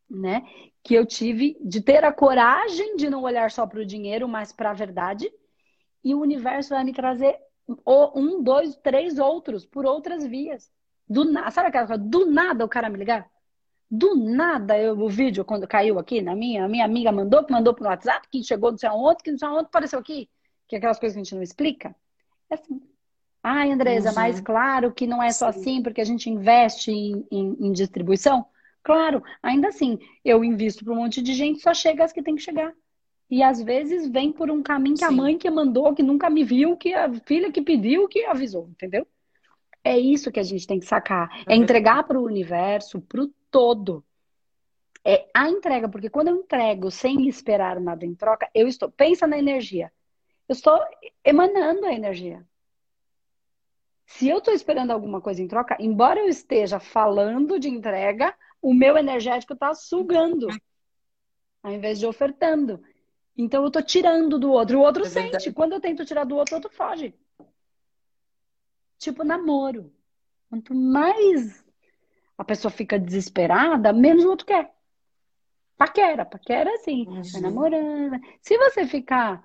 né? 0.10 0.44
Que 0.84 0.94
eu 0.94 1.06
tive 1.06 1.58
de 1.62 1.82
ter 1.82 2.04
a 2.04 2.14
coragem 2.14 2.96
de 2.96 3.10
não 3.10 3.24
olhar 3.24 3.50
só 3.52 3.66
para 3.66 3.80
o 3.80 3.86
dinheiro, 3.86 4.28
mas 4.28 4.52
para 4.52 4.72
a 4.72 4.74
verdade. 4.74 5.32
E 6.04 6.14
o 6.14 6.20
universo 6.22 6.70
vai 6.70 6.84
me 6.84 6.94
trazer 6.94 7.38
um, 8.16 8.44
dois, 8.44 8.76
três 8.78 9.18
outros 9.18 9.66
por 9.66 9.86
outras 9.86 10.26
vias. 10.26 10.72
Do 11.08 11.26
nada, 11.26 11.52
sabe 11.52 11.70
aquela 11.70 11.88
coisa? 11.88 12.04
Do 12.04 12.26
nada 12.26 12.66
o 12.66 12.70
cara 12.70 12.90
me 12.90 12.98
ligar? 12.98 13.30
Do 13.90 14.16
nada, 14.16 14.78
eu, 14.78 14.98
o 15.00 15.08
vídeo, 15.08 15.46
quando 15.46 15.68
caiu 15.68 16.00
aqui 16.00 16.22
na 16.22 16.36
minha, 16.36 16.66
a 16.66 16.68
minha 16.68 16.86
amiga 16.86 17.12
mandou, 17.12 17.46
mandou 17.50 17.74
pro 17.74 17.86
WhatsApp, 17.86 18.28
que 18.32 18.44
chegou 18.44 18.72
não 18.72 18.78
sei 18.78 18.90
aonde, 18.90 19.24
que 19.24 19.32
não 19.32 19.38
sei 19.38 19.48
aonde, 19.48 19.66
apareceu 19.66 20.00
aqui. 20.00 20.30
Que 20.68 20.76
é 20.76 20.78
aquelas 20.78 20.98
coisas 20.98 21.16
que 21.16 21.22
a 21.22 21.24
gente 21.24 21.36
não 21.36 21.44
explica. 21.44 21.96
É 22.50 22.56
assim. 22.56 22.82
Ai, 23.44 23.72
Andresa, 23.72 24.10
uhum. 24.10 24.16
mas 24.16 24.40
claro 24.40 24.92
que 24.94 25.06
não 25.06 25.22
é 25.22 25.32
só 25.32 25.52
Sim. 25.52 25.60
assim, 25.60 25.84
porque 25.84 26.00
a 26.00 26.06
gente 26.06 26.30
investe 26.30 26.92
em, 26.92 27.28
em, 27.30 27.68
em 27.68 27.72
distribuição. 27.72 28.46
Claro, 28.82 29.24
ainda 29.42 29.68
assim, 29.68 30.00
eu 30.24 30.44
invisto 30.44 30.84
para 30.84 30.94
um 30.94 30.98
monte 30.98 31.22
de 31.22 31.34
gente, 31.34 31.62
só 31.62 31.74
chega 31.74 32.04
as 32.04 32.12
que 32.12 32.24
tem 32.24 32.36
que 32.36 32.42
chegar. 32.42 32.74
E 33.30 33.42
às 33.42 33.62
vezes 33.62 34.08
vem 34.08 34.32
por 34.32 34.52
um 34.52 34.62
caminho 34.62 34.96
que 34.96 35.06
Sim. 35.06 35.06
a 35.06 35.12
mãe 35.12 35.38
que 35.38 35.50
mandou, 35.50 35.94
que 35.94 36.04
nunca 36.04 36.30
me 36.30 36.44
viu, 36.44 36.78
que 36.78 36.94
a 36.94 37.12
filha 37.26 37.52
que 37.52 37.62
pediu, 37.62 38.08
que 38.08 38.26
avisou, 38.26 38.68
entendeu? 38.70 39.08
É 39.84 39.98
isso 39.98 40.32
que 40.32 40.40
a 40.40 40.44
gente 40.44 40.66
tem 40.66 40.80
que 40.80 40.86
sacar. 40.86 41.30
É 41.48 41.56
entregar 41.56 42.04
para 42.04 42.20
o 42.20 42.26
universo, 42.26 43.02
para 43.02 43.24
o 43.24 43.34
todo. 43.54 44.04
É 45.06 45.30
a 45.34 45.48
entrega, 45.50 45.88
porque 45.88 46.10
quando 46.10 46.30
eu 46.30 46.38
entrego 46.38 46.90
sem 46.90 47.28
esperar 47.28 47.80
nada 47.80 48.06
em 48.06 48.16
troca, 48.16 48.50
eu 48.54 48.68
estou. 48.68 48.90
Pensa 48.90 49.28
na 49.28 49.38
energia. 49.38 49.94
Eu 50.50 50.54
estou 50.54 50.78
emanando 51.24 51.86
a 51.86 51.94
energia. 51.94 52.46
Se 54.06 54.28
eu 54.28 54.40
estou 54.40 54.54
esperando 54.54 54.92
alguma 54.92 55.22
coisa 55.22 55.42
em 55.42 55.48
troca, 55.48 55.78
embora 55.80 56.20
eu 56.20 56.28
esteja 56.28 56.80
falando 56.80 57.60
de 57.60 57.70
entrega, 57.70 58.36
o 58.62 58.74
meu 58.74 58.98
energético 58.98 59.54
está 59.54 59.74
sugando, 59.74 60.48
ao 61.62 61.72
invés 61.72 62.00
de 62.00 62.06
ofertando. 62.06 62.84
Então 63.38 63.62
eu 63.62 63.68
estou 63.68 63.82
tirando 63.82 64.40
do 64.40 64.52
outro. 64.52 64.80
O 64.80 64.82
outro 64.82 65.06
é 65.06 65.10
sente. 65.10 65.52
Quando 65.52 65.74
eu 65.74 65.82
tento 65.82 66.06
tirar 66.06 66.24
do 66.24 66.36
outro, 66.36 66.56
o 66.56 66.58
outro 66.58 66.72
foge. 66.72 67.14
Tipo 68.98 69.24
namoro. 69.24 69.92
Quanto 70.50 70.76
mais 70.76 71.63
a 72.38 72.44
pessoa 72.44 72.72
fica 72.72 73.00
desesperada, 73.00 73.94
menos 73.94 74.24
o 74.26 74.30
outro 74.30 74.46
quer. 74.46 74.72
Paquera, 75.78 76.26
paquera 76.26 76.74
assim, 76.76 77.08
uhum. 77.08 77.22
vai 77.22 77.42
namorando. 77.42 78.20
Se 78.42 78.58
você 78.58 78.86
ficar, 78.86 79.44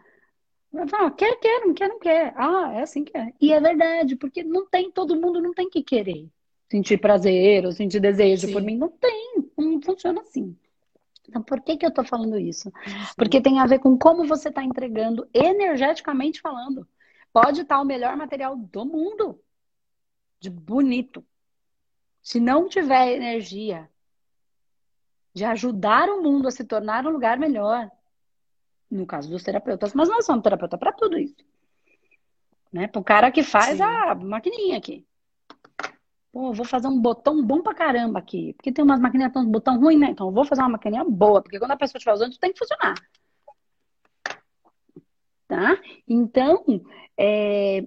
ah, 0.93 1.11
quer, 1.11 1.37
quer, 1.37 1.61
não 1.67 1.75
quer, 1.75 1.89
não 1.89 1.99
quer. 1.99 2.35
Ah, 2.37 2.73
é 2.75 2.83
assim 2.83 3.05
que 3.05 3.17
é. 3.17 3.33
E 3.41 3.53
é 3.53 3.61
verdade, 3.61 4.17
porque 4.17 4.43
não 4.43 4.67
tem, 4.67 4.91
todo 4.91 5.21
mundo 5.21 5.41
não 5.41 5.53
tem 5.53 5.69
que 5.69 5.83
querer 5.83 6.29
sentir 6.71 6.99
prazer 6.99 7.65
ou 7.65 7.73
sentir 7.73 8.01
desejo 8.01 8.47
Sim. 8.47 8.53
por 8.53 8.63
mim. 8.63 8.77
Não 8.77 8.89
tem, 8.89 9.51
não 9.57 9.81
funciona 9.81 10.21
assim. 10.21 10.57
Então, 11.29 11.43
por 11.43 11.61
que, 11.61 11.77
que 11.77 11.85
eu 11.85 11.91
tô 11.91 12.05
falando 12.05 12.39
isso? 12.39 12.73
Porque 13.17 13.41
tem 13.41 13.59
a 13.61 13.67
ver 13.67 13.81
com 13.81 13.99
como 13.99 14.27
você 14.27 14.49
está 14.49 14.63
entregando, 14.65 15.29
energeticamente 15.33 16.41
falando. 16.41 16.87
Pode 17.33 17.63
estar 17.63 17.81
o 17.81 17.85
melhor 17.85 18.17
material 18.17 18.57
do 18.57 18.85
mundo, 18.87 19.39
de 20.41 20.49
bonito, 20.49 21.25
se 22.29 22.39
não 22.39 22.69
tiver 22.69 23.13
energia 23.13 23.89
de 25.33 25.47
ajudar 25.47 26.11
o 26.11 26.23
mundo 26.23 26.47
a 26.47 26.51
se 26.51 26.63
tornar 26.63 27.07
um 27.07 27.11
lugar 27.11 27.39
melhor, 27.39 27.91
no 28.91 29.07
caso 29.07 29.31
dos 29.31 29.43
terapeutas, 29.43 29.95
mas 29.95 30.11
nós 30.11 30.27
somos 30.27 30.43
terapeuta 30.43 30.77
para 30.77 30.93
tudo 30.93 31.19
isso. 31.19 31.43
Né? 32.71 32.87
Para 32.87 33.01
o 33.01 33.05
cara 33.05 33.33
que 33.33 33.43
faz 33.43 33.79
Sim. 33.79 33.83
a 33.83 34.15
maquininha 34.15 34.77
aqui. 34.77 35.07
Pô, 36.31 36.53
vou 36.53 36.67
fazer 36.67 36.89
um 36.89 37.01
botão 37.01 37.43
bom 37.43 37.63
pra 37.63 37.75
caramba 37.75 38.19
aqui. 38.19 38.53
Porque 38.53 38.73
tem 38.73 38.85
umas 38.85 39.01
maquininhas 39.01 39.33
com 39.33 39.39
um 39.39 39.51
botão 39.51 39.81
ruim, 39.81 39.97
né? 39.97 40.09
Então 40.11 40.27
eu 40.27 40.33
vou 40.33 40.45
fazer 40.45 40.61
uma 40.61 40.69
maquininha 40.69 41.05
boa, 41.05 41.41
porque 41.41 41.59
quando 41.59 41.71
a 41.71 41.79
pessoa 41.79 41.99
estiver 41.99 42.13
usando, 42.13 42.37
tem 42.37 42.53
que 42.53 42.59
funcionar. 42.59 42.95
Tá? 45.47 45.81
Então, 46.07 46.63
é, 47.17 47.87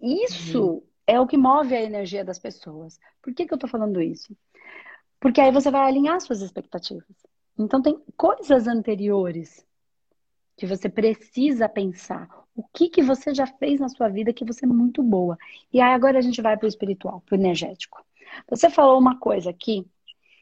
isso 0.00 0.76
uhum 0.76 0.86
é 1.06 1.20
o 1.20 1.26
que 1.26 1.36
move 1.36 1.74
a 1.74 1.82
energia 1.82 2.24
das 2.24 2.38
pessoas. 2.38 2.98
Por 3.22 3.32
que, 3.34 3.46
que 3.46 3.54
eu 3.54 3.58
tô 3.58 3.68
falando 3.68 4.00
isso? 4.00 4.36
Porque 5.20 5.40
aí 5.40 5.52
você 5.52 5.70
vai 5.70 5.82
alinhar 5.88 6.20
suas 6.20 6.42
expectativas. 6.42 7.04
Então, 7.58 7.80
tem 7.80 7.98
coisas 8.16 8.66
anteriores 8.66 9.66
que 10.56 10.66
você 10.66 10.88
precisa 10.88 11.68
pensar. 11.68 12.28
O 12.54 12.62
que, 12.62 12.88
que 12.88 13.02
você 13.02 13.34
já 13.34 13.46
fez 13.46 13.80
na 13.80 13.88
sua 13.88 14.08
vida 14.08 14.32
que 14.32 14.44
você 14.44 14.64
é 14.64 14.68
muito 14.68 15.02
boa? 15.02 15.36
E 15.72 15.80
aí 15.80 15.92
agora 15.92 16.18
a 16.18 16.22
gente 16.22 16.40
vai 16.40 16.56
para 16.56 16.66
o 16.66 16.68
espiritual, 16.68 17.22
para 17.26 17.36
o 17.36 17.40
energético. 17.40 18.04
Você 18.48 18.68
falou 18.70 18.98
uma 18.98 19.18
coisa 19.18 19.50
aqui, 19.50 19.86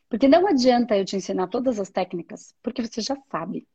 porque 0.08 0.28
não 0.28 0.46
adianta 0.46 0.96
eu 0.96 1.04
te 1.04 1.16
ensinar 1.16 1.48
todas 1.48 1.78
as 1.80 1.90
técnicas, 1.90 2.54
porque 2.62 2.82
você 2.82 3.00
já 3.00 3.16
sabe. 3.30 3.66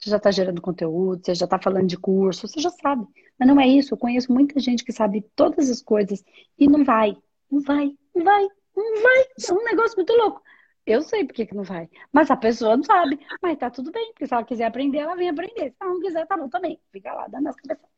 Você 0.00 0.10
já 0.10 0.16
está 0.16 0.30
gerando 0.30 0.62
conteúdo, 0.62 1.22
você 1.22 1.34
já 1.34 1.44
está 1.44 1.58
falando 1.58 1.86
de 1.86 1.96
curso, 1.98 2.48
você 2.48 2.58
já 2.58 2.70
sabe. 2.70 3.06
Mas 3.38 3.48
não 3.48 3.60
é 3.60 3.68
isso. 3.68 3.92
Eu 3.92 3.98
conheço 3.98 4.32
muita 4.32 4.58
gente 4.58 4.82
que 4.82 4.92
sabe 4.92 5.22
todas 5.36 5.68
as 5.68 5.82
coisas 5.82 6.24
e 6.58 6.66
não 6.66 6.84
vai. 6.84 7.16
Não 7.50 7.60
vai, 7.60 7.92
não 8.14 8.24
vai, 8.24 8.48
não 8.74 9.02
vai. 9.02 9.20
É 9.48 9.52
um 9.52 9.64
negócio 9.64 9.96
muito 9.96 10.12
louco. 10.14 10.42
Eu 10.86 11.02
sei 11.02 11.24
por 11.24 11.34
que 11.34 11.54
não 11.54 11.62
vai. 11.62 11.88
Mas 12.10 12.30
a 12.30 12.36
pessoa 12.36 12.76
não 12.76 12.84
sabe. 12.84 13.20
Mas 13.42 13.58
tá 13.58 13.70
tudo 13.70 13.92
bem, 13.92 14.12
porque 14.12 14.26
se 14.26 14.32
ela 14.32 14.44
quiser 14.44 14.64
aprender, 14.64 14.98
ela 14.98 15.14
vem 15.14 15.28
aprender. 15.28 15.70
Se 15.70 15.76
ela 15.80 15.92
não 15.92 16.00
quiser, 16.00 16.26
tá 16.26 16.36
bom 16.36 16.48
também. 16.48 16.80
Fica 16.90 17.12
lá, 17.12 17.28
dando 17.28 17.48
as 17.48 17.56
cabeças. 17.56 17.90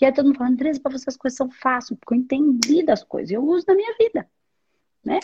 E 0.00 0.04
aí 0.04 0.12
todo 0.12 0.26
mundo 0.26 0.38
falando, 0.38 0.54
Andressa, 0.54 0.80
para 0.80 0.92
você 0.92 1.10
as 1.10 1.16
coisas 1.16 1.36
são 1.36 1.50
fáceis, 1.50 1.98
porque 1.98 2.14
eu 2.14 2.18
entendi 2.18 2.82
das 2.82 3.04
coisas, 3.04 3.30
eu 3.30 3.44
uso 3.44 3.66
na 3.68 3.74
minha 3.74 3.94
vida. 3.98 4.28
Né? 5.04 5.20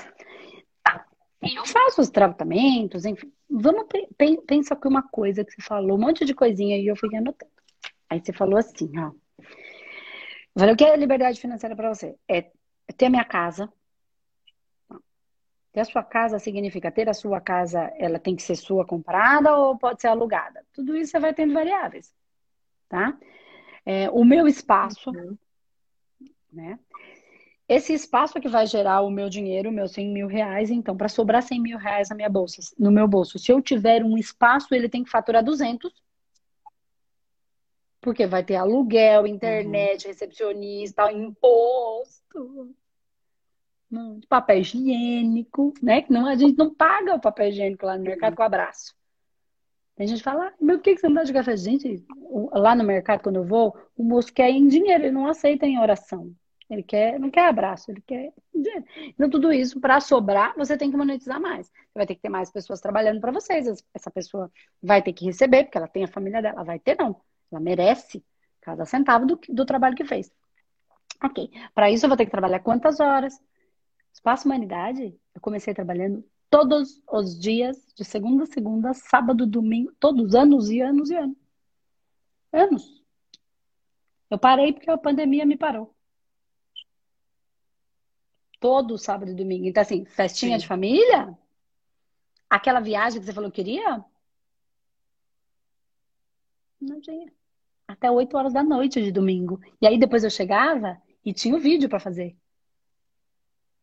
Eu 1.55 1.65
faço 1.67 2.01
os 2.01 2.11
tratamentos, 2.11 3.05
enfim. 3.05 3.33
Vamos 3.49 3.87
pe 3.89 4.09
pensar 4.47 4.77
que 4.77 4.89
uma 4.89 5.03
coisa 5.03 5.45
que 5.45 5.53
você 5.53 5.63
falou, 5.63 5.97
um 5.97 6.01
monte 6.01 6.25
de 6.25 6.35
coisinha 6.35 6.77
e 6.77 6.87
eu 6.87 6.97
fui 6.97 7.15
anotando. 7.15 7.53
Aí 8.09 8.21
você 8.21 8.33
falou 8.33 8.59
assim, 8.59 8.91
ó. 8.99 9.13
Eu 9.39 10.61
falei, 10.61 10.75
o 10.75 10.77
que 10.77 10.85
é 10.85 10.97
liberdade 10.97 11.41
financeira 11.41 11.77
para 11.77 11.95
você? 11.95 12.17
É 12.29 12.51
ter 12.97 13.07
a 13.07 13.11
minha 13.11 13.25
casa. 13.25 13.71
Ter 15.73 15.81
a 15.81 15.85
sua 15.85 16.03
casa 16.03 16.39
significa 16.39 16.91
ter 16.91 17.09
a 17.09 17.15
sua 17.15 17.41
casa, 17.41 17.93
ela 17.99 18.19
tem 18.19 18.35
que 18.35 18.43
ser 18.43 18.57
sua 18.57 18.87
comprada 18.87 19.55
ou 19.55 19.77
pode 19.77 20.01
ser 20.01 20.09
alugada. 20.09 20.65
Tudo 20.73 20.97
isso 20.97 21.11
você 21.11 21.21
vai 21.21 21.35
tendo 21.35 21.53
variáveis, 21.53 22.15
tá? 22.89 23.19
É, 23.85 24.09
o 24.11 24.25
meu 24.25 24.49
espaço, 24.49 25.11
uhum. 25.11 25.37
né? 26.51 26.79
Esse 27.69 27.93
espaço 27.93 28.39
é 28.39 28.41
que 28.41 28.49
vai 28.49 28.65
gerar 28.67 29.01
o 29.01 29.11
meu 29.11 29.29
dinheiro, 29.29 29.73
meus 29.73 29.91
100 29.93 30.09
mil 30.13 30.27
reais. 30.29 30.71
Então, 30.71 30.97
para 30.97 31.09
sobrar 31.09 31.43
100 31.43 31.61
mil 31.61 31.79
reais 31.79 32.09
na 32.09 32.15
minha 32.15 32.29
bolsa, 32.29 32.63
no 32.79 32.93
meu 32.93 33.09
bolso, 33.09 33.39
se 33.39 33.51
eu 33.51 33.61
tiver 33.61 34.05
um 34.05 34.17
espaço, 34.17 34.73
ele 34.73 34.89
tem 34.89 35.03
que 35.03 35.11
faturar 35.11 35.43
200. 35.43 35.93
Porque 38.01 38.25
vai 38.25 38.45
ter 38.45 38.55
aluguel, 38.55 39.27
internet, 39.27 40.05
uhum. 40.05 40.13
recepcionista, 40.13 41.11
imposto, 41.11 42.73
papel 44.29 44.59
higiênico, 44.59 45.75
né? 45.83 46.03
Que 46.03 46.13
não, 46.13 46.27
a 46.27 46.37
gente 46.37 46.57
não 46.57 46.73
paga 46.73 47.17
o 47.17 47.21
papel 47.21 47.49
higiênico 47.49 47.85
lá 47.85 47.97
no 47.97 48.05
mercado 48.05 48.33
uhum. 48.33 48.37
com 48.37 48.43
abraço. 48.45 48.95
Tem 49.97 50.07
gente 50.07 50.19
que 50.19 50.25
fala, 50.25 50.53
meu, 50.61 50.77
por 50.77 50.85
que 50.85 50.97
você 50.97 51.09
não 51.09 51.15
dá 51.17 51.25
de 51.25 51.33
café? 51.33 51.57
Gente, 51.57 52.05
lá 52.53 52.77
no 52.77 52.85
mercado, 52.85 53.23
quando 53.23 53.37
eu 53.37 53.45
vou, 53.45 53.77
o 53.97 54.05
moço 54.05 54.33
quer 54.33 54.51
em 54.51 54.69
dinheiro, 54.69 55.05
ele 55.05 55.11
não 55.11 55.27
aceita 55.27 55.67
em 55.67 55.81
oração. 55.81 56.33
Ele 56.69 56.83
quer, 56.83 57.19
não 57.21 57.31
quer 57.31 57.49
abraço, 57.49 57.91
ele 57.91 58.03
quer 58.05 58.33
dinheiro. 58.53 58.85
Então, 58.97 59.31
tudo 59.31 59.53
isso, 59.53 59.81
para 59.81 60.01
sobrar, 60.01 60.55
você 60.57 60.77
tem 60.77 60.91
que 60.91 60.97
monetizar 60.97 61.41
mais. 61.41 61.69
Você 61.69 61.93
vai 61.95 62.07
ter 62.07 62.17
que 62.17 62.23
ter 62.23 62.29
mais 62.29 62.51
pessoas 62.51 62.81
trabalhando 62.81 63.21
para 63.21 63.31
vocês. 63.31 63.85
Essa 63.95 64.11
pessoa 64.11 64.51
vai 64.83 65.01
ter 65.01 65.13
que 65.13 65.25
receber, 65.25 65.65
porque 65.65 65.79
ela 65.79 65.87
tem 65.87 66.05
a 66.05 66.09
família 66.09 66.43
dela. 66.43 66.65
Vai 66.65 66.79
ter, 66.79 66.97
não. 66.97 67.21
Ela 67.53 67.61
merece 67.61 68.25
cada 68.61 68.85
centavo 68.85 69.27
do, 69.27 69.39
do 69.49 69.65
trabalho 69.65 69.95
que 69.95 70.05
fez. 70.05 70.33
Ok. 71.23 71.51
Para 71.73 71.91
isso, 71.91 72.05
eu 72.05 72.09
vou 72.09 72.17
ter 72.17 72.25
que 72.25 72.33
trabalhar 72.33 72.61
quantas 72.61 72.99
horas? 72.99 73.41
Espaço 74.13 74.47
Humanidade, 74.47 75.15
eu 75.35 75.41
comecei 75.41 75.73
trabalhando 75.73 76.25
todos 76.51 77.03
os 77.11 77.39
dias, 77.39 77.77
de 77.95 78.05
segunda 78.05 78.45
a 78.45 78.47
segunda, 78.47 78.95
sábado, 78.95 79.47
domingo, 79.47 79.93
todos 80.01 80.35
anos 80.35 80.71
e 80.71 80.81
anos 80.81 81.11
e 81.11 81.17
anos. 81.17 81.37
Anos. 82.53 83.05
Eu 84.31 84.39
parei 84.39 84.73
porque 84.73 84.91
a 84.91 84.99
pandemia 84.99 85.47
me 85.47 85.57
parou. 85.57 85.96
Todo 88.67 88.99
sábado 88.99 89.31
e 89.31 89.35
domingo. 89.35 89.65
Então, 89.65 89.81
assim, 89.81 90.05
festinha 90.05 90.57
Sim. 90.57 90.63
de 90.63 90.67
família? 90.67 91.39
Aquela 92.51 92.81
viagem 92.81 93.21
que 93.21 93.25
você 93.25 93.33
falou 93.33 93.49
que 93.49 93.63
queria? 93.63 94.05
Não 96.81 97.01
tinha. 97.01 97.33
Até 97.87 98.11
8 98.11 98.37
horas 98.37 98.53
da 98.53 98.65
noite 98.65 99.01
de 99.01 99.13
domingo. 99.13 99.61
E 99.81 99.87
aí 99.87 99.97
depois 99.97 100.25
eu 100.25 100.31
chegava 100.31 101.01
e 101.25 101.33
tinha 101.33 101.55
o 101.55 101.61
vídeo 101.61 101.89
para 101.89 102.01
fazer. 102.01 102.37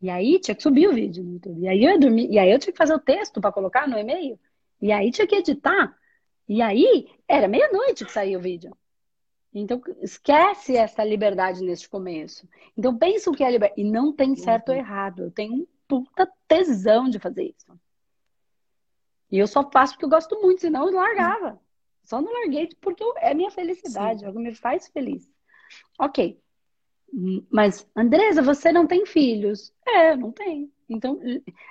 E 0.01 0.09
aí 0.09 0.37
tinha 0.37 0.53
que 0.53 0.61
subir 0.61 0.89
o 0.89 0.93
vídeo 0.93 1.23
no 1.23 1.31
YouTube. 1.31 1.61
E 1.61 1.67
aí 1.69 1.81
eu 1.81 1.97
dormi, 1.97 2.27
e 2.29 2.37
aí 2.37 2.51
eu 2.51 2.59
tinha 2.59 2.73
que 2.73 2.77
fazer 2.77 2.93
o 2.93 2.99
texto 2.99 3.39
para 3.39 3.53
colocar 3.53 3.87
no 3.87 3.97
e-mail. 3.97 4.37
E 4.81 4.91
aí 4.91 5.11
tinha 5.11 5.25
que 5.25 5.35
editar. 5.35 5.97
E 6.45 6.61
aí 6.61 7.09
era 7.25 7.47
meia-noite 7.47 8.03
que 8.03 8.11
saía 8.11 8.37
o 8.37 8.41
vídeo. 8.41 8.75
Então, 9.53 9.81
esquece 10.01 10.75
essa 10.75 11.03
liberdade 11.03 11.63
neste 11.63 11.87
começo. 11.87 12.47
Então, 12.75 12.97
pensa 12.97 13.29
o 13.29 13.35
que 13.35 13.43
é 13.43 13.51
liberdade. 13.51 13.79
E 13.79 13.83
não 13.83 14.11
tem 14.11 14.35
certo 14.35 14.69
uhum. 14.69 14.75
ou 14.75 14.79
errado. 14.79 15.23
Eu 15.23 15.31
tenho 15.31 15.53
um 15.53 15.67
puta 15.87 16.27
tesão 16.47 17.07
de 17.07 17.19
fazer 17.19 17.53
isso. 17.55 17.79
E 19.31 19.37
eu 19.37 19.47
só 19.47 19.69
faço 19.69 19.93
porque 19.93 20.05
eu 20.05 20.09
gosto 20.09 20.41
muito, 20.41 20.61
senão 20.61 20.87
eu 20.87 20.95
largava. 20.95 21.59
Só 22.03 22.21
não 22.21 22.31
larguei 22.31 22.69
porque 22.81 23.03
é 23.17 23.33
minha 23.33 23.51
felicidade, 23.51 24.21
Sim. 24.21 24.25
é 24.25 24.31
me 24.31 24.55
faz 24.55 24.87
feliz. 24.87 25.31
Ok. 25.99 26.39
Mas, 27.49 27.87
Andresa, 27.95 28.41
você 28.41 28.71
não 28.71 28.87
tem 28.87 29.05
filhos? 29.05 29.73
É, 29.87 30.11
eu 30.11 30.17
não 30.17 30.31
tenho. 30.31 30.71
Então, 30.89 31.19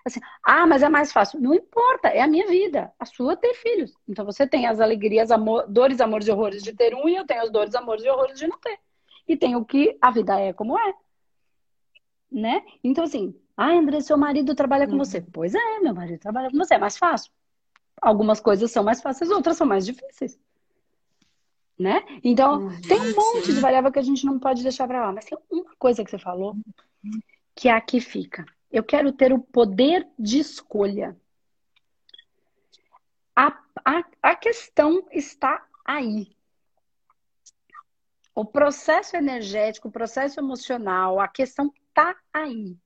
assim, 0.05 0.20
ah, 0.42 0.66
mas 0.66 0.83
é 0.83 0.88
mais 0.88 1.12
fácil. 1.12 1.40
Não 1.40 1.55
importa, 1.55 2.09
é 2.09 2.20
a 2.20 2.27
minha 2.27 2.46
vida. 2.46 2.92
A 2.98 3.05
sua 3.05 3.37
ter 3.37 3.55
filhos. 3.55 3.92
Então 4.09 4.25
você 4.25 4.46
tem 4.46 4.66
as 4.66 4.81
alegrias, 4.81 5.31
amor, 5.31 5.66
dores, 5.68 6.01
amores 6.01 6.27
e 6.27 6.31
horrores 6.31 6.62
de 6.62 6.72
ter 6.72 6.94
um, 6.94 7.09
e 7.09 7.16
eu 7.16 7.27
tenho 7.27 7.42
as 7.42 7.51
dores, 7.51 7.75
amores 7.75 8.05
e 8.05 8.09
horrores 8.09 8.38
de 8.38 8.46
não 8.46 8.59
ter. 8.59 8.79
E 9.29 9.37
tem 9.37 9.57
o 9.57 9.64
que 9.64 9.96
a 10.01 10.11
vida 10.11 10.38
é 10.38 10.53
como 10.53 10.79
é. 10.79 10.94
Né? 12.31 12.62
Então, 12.83 13.05
assim, 13.05 13.35
ah, 13.57 13.72
André, 13.72 14.01
seu 14.01 14.16
marido 14.16 14.55
trabalha 14.55 14.87
com 14.87 14.92
uhum. 14.92 14.98
você. 14.98 15.20
Pois 15.20 15.55
é, 15.55 15.81
meu 15.81 15.94
marido 15.94 16.18
trabalha 16.18 16.51
com 16.51 16.57
você. 16.57 16.75
É 16.75 16.79
mais 16.79 16.96
fácil. 16.96 17.31
Algumas 18.01 18.40
coisas 18.40 18.70
são 18.70 18.83
mais 18.83 19.01
fáceis, 19.01 19.31
outras 19.31 19.57
são 19.57 19.66
mais 19.66 19.87
difíceis. 19.87 20.38
Né? 21.79 22.03
Então, 22.22 22.64
uhum. 22.64 22.81
tem 22.83 23.01
um 23.01 23.14
monte 23.14 23.53
de 23.53 23.61
variável 23.61 23.92
que 23.92 23.98
a 23.98 24.03
gente 24.03 24.25
não 24.25 24.38
pode 24.38 24.62
deixar 24.62 24.87
para 24.87 25.07
lá. 25.07 25.12
Mas 25.12 25.27
tem 25.27 25.38
uma 25.51 25.75
coisa 25.79 26.03
que 26.03 26.11
você 26.11 26.18
falou 26.18 26.57
que 27.55 27.68
é 27.68 27.72
aqui 27.72 28.01
fica. 28.01 28.44
Eu 28.72 28.82
quero 28.82 29.12
ter 29.12 29.35
o 29.35 29.38
poder 29.38 30.08
de 30.18 30.38
escolha. 30.38 31.14
A, 33.37 33.48
a, 33.85 34.04
a 34.22 34.35
questão 34.35 35.06
está 35.12 35.66
aí. 35.85 36.35
O 38.35 38.46
processo 38.46 39.14
energético, 39.14 39.88
o 39.88 39.92
processo 39.92 40.40
emocional, 40.40 41.20
a 41.20 41.28
questão 41.28 41.70
está 41.87 42.16
aí. 42.32 42.78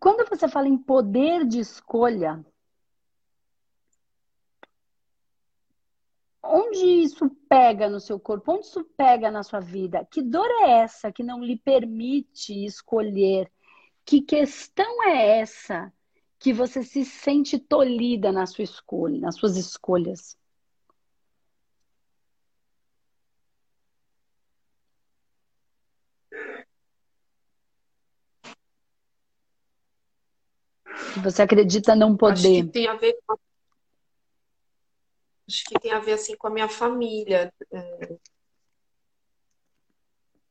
Quando 0.00 0.28
você 0.28 0.48
fala 0.48 0.68
em 0.68 0.76
poder 0.76 1.46
de 1.46 1.60
escolha, 1.60 2.44
onde 6.48 6.84
isso 7.02 7.28
pega 7.48 7.88
no 7.88 8.00
seu 8.00 8.18
corpo? 8.18 8.52
Onde 8.52 8.66
isso 8.66 8.84
pega 8.96 9.30
na 9.30 9.42
sua 9.42 9.60
vida? 9.60 10.06
Que 10.10 10.22
dor 10.22 10.48
é 10.62 10.80
essa 10.82 11.12
que 11.12 11.22
não 11.22 11.42
lhe 11.42 11.56
permite 11.58 12.64
escolher? 12.64 13.50
Que 14.04 14.20
questão 14.20 15.04
é 15.04 15.40
essa 15.40 15.92
que 16.38 16.52
você 16.52 16.82
se 16.82 17.04
sente 17.04 17.58
tolhida 17.58 18.30
na 18.30 18.46
sua 18.46 18.64
escolha, 18.64 19.18
nas 19.18 19.36
suas 19.36 19.56
escolhas? 19.56 20.38
Que 31.14 31.20
você 31.20 31.42
acredita 31.42 31.94
não 31.94 32.16
poder. 32.16 32.60
Acho 32.60 32.66
que 32.66 32.72
tem 32.72 32.88
a 32.88 32.94
ver 32.94 33.16
com 33.26 33.36
acho 35.48 35.64
que 35.64 35.78
tem 35.78 35.92
a 35.92 36.00
ver 36.00 36.12
assim 36.12 36.36
com 36.36 36.48
a 36.48 36.50
minha 36.50 36.68
família. 36.68 37.52
É, 37.72 38.16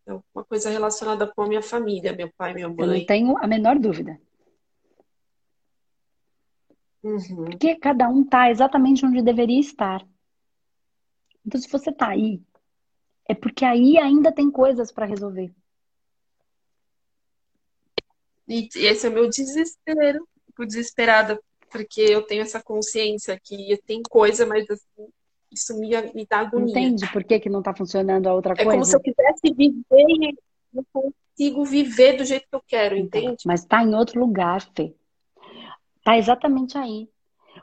é 0.07 0.13
uma 0.33 0.43
coisa 0.45 0.69
relacionada 0.69 1.27
com 1.27 1.41
a 1.41 1.47
minha 1.47 1.61
família, 1.61 2.13
meu 2.13 2.31
pai, 2.37 2.53
minha 2.53 2.69
mãe. 2.69 2.77
Eu 2.79 2.87
não 2.87 3.05
tenho 3.05 3.37
a 3.37 3.47
menor 3.47 3.79
dúvida. 3.79 4.19
Uhum. 7.03 7.45
Porque 7.45 7.75
cada 7.75 8.09
um 8.09 8.23
está 8.23 8.49
exatamente 8.49 9.05
onde 9.05 9.21
deveria 9.21 9.59
estar. 9.59 10.05
Então, 11.45 11.61
se 11.61 11.69
você 11.69 11.91
está 11.91 12.09
aí, 12.09 12.41
é 13.27 13.35
porque 13.35 13.63
aí 13.63 13.97
ainda 13.97 14.31
tem 14.31 14.49
coisas 14.49 14.91
para 14.91 15.05
resolver. 15.05 15.53
E 18.47 18.67
esse 18.75 19.05
é 19.05 19.09
o 19.09 19.13
meu 19.13 19.29
desespero. 19.29 20.27
Fico 20.45 20.65
desesperada 20.65 21.39
porque 21.69 22.01
eu 22.01 22.21
tenho 22.21 22.41
essa 22.41 22.61
consciência 22.61 23.39
que 23.41 23.77
tem 23.85 24.01
coisa, 24.01 24.45
mas 24.45 24.69
assim, 24.69 25.07
isso 25.51 25.77
me, 25.79 25.89
me 26.13 26.25
dá 26.29 26.39
agonia. 26.39 26.71
Entende 26.71 27.11
por 27.11 27.23
que, 27.23 27.39
que 27.39 27.49
não 27.49 27.59
está 27.59 27.73
funcionando 27.73 28.27
a 28.27 28.33
outra 28.33 28.53
é 28.53 28.55
coisa? 28.55 28.69
É 28.69 28.73
como 28.73 28.85
se 28.85 28.95
eu 28.95 28.99
quisesse 28.99 29.53
viver 29.55 29.83
e 29.91 30.37
não 30.73 30.85
consigo 30.91 31.65
viver 31.65 32.17
do 32.17 32.25
jeito 32.25 32.47
que 32.49 32.55
eu 32.55 32.63
quero, 32.67 32.95
então, 32.95 33.21
entende? 33.21 33.43
Mas 33.45 33.61
está 33.61 33.83
em 33.83 33.93
outro 33.95 34.19
lugar, 34.19 34.61
Fê. 34.75 34.93
Está 35.97 36.17
exatamente 36.17 36.77
aí. 36.77 37.09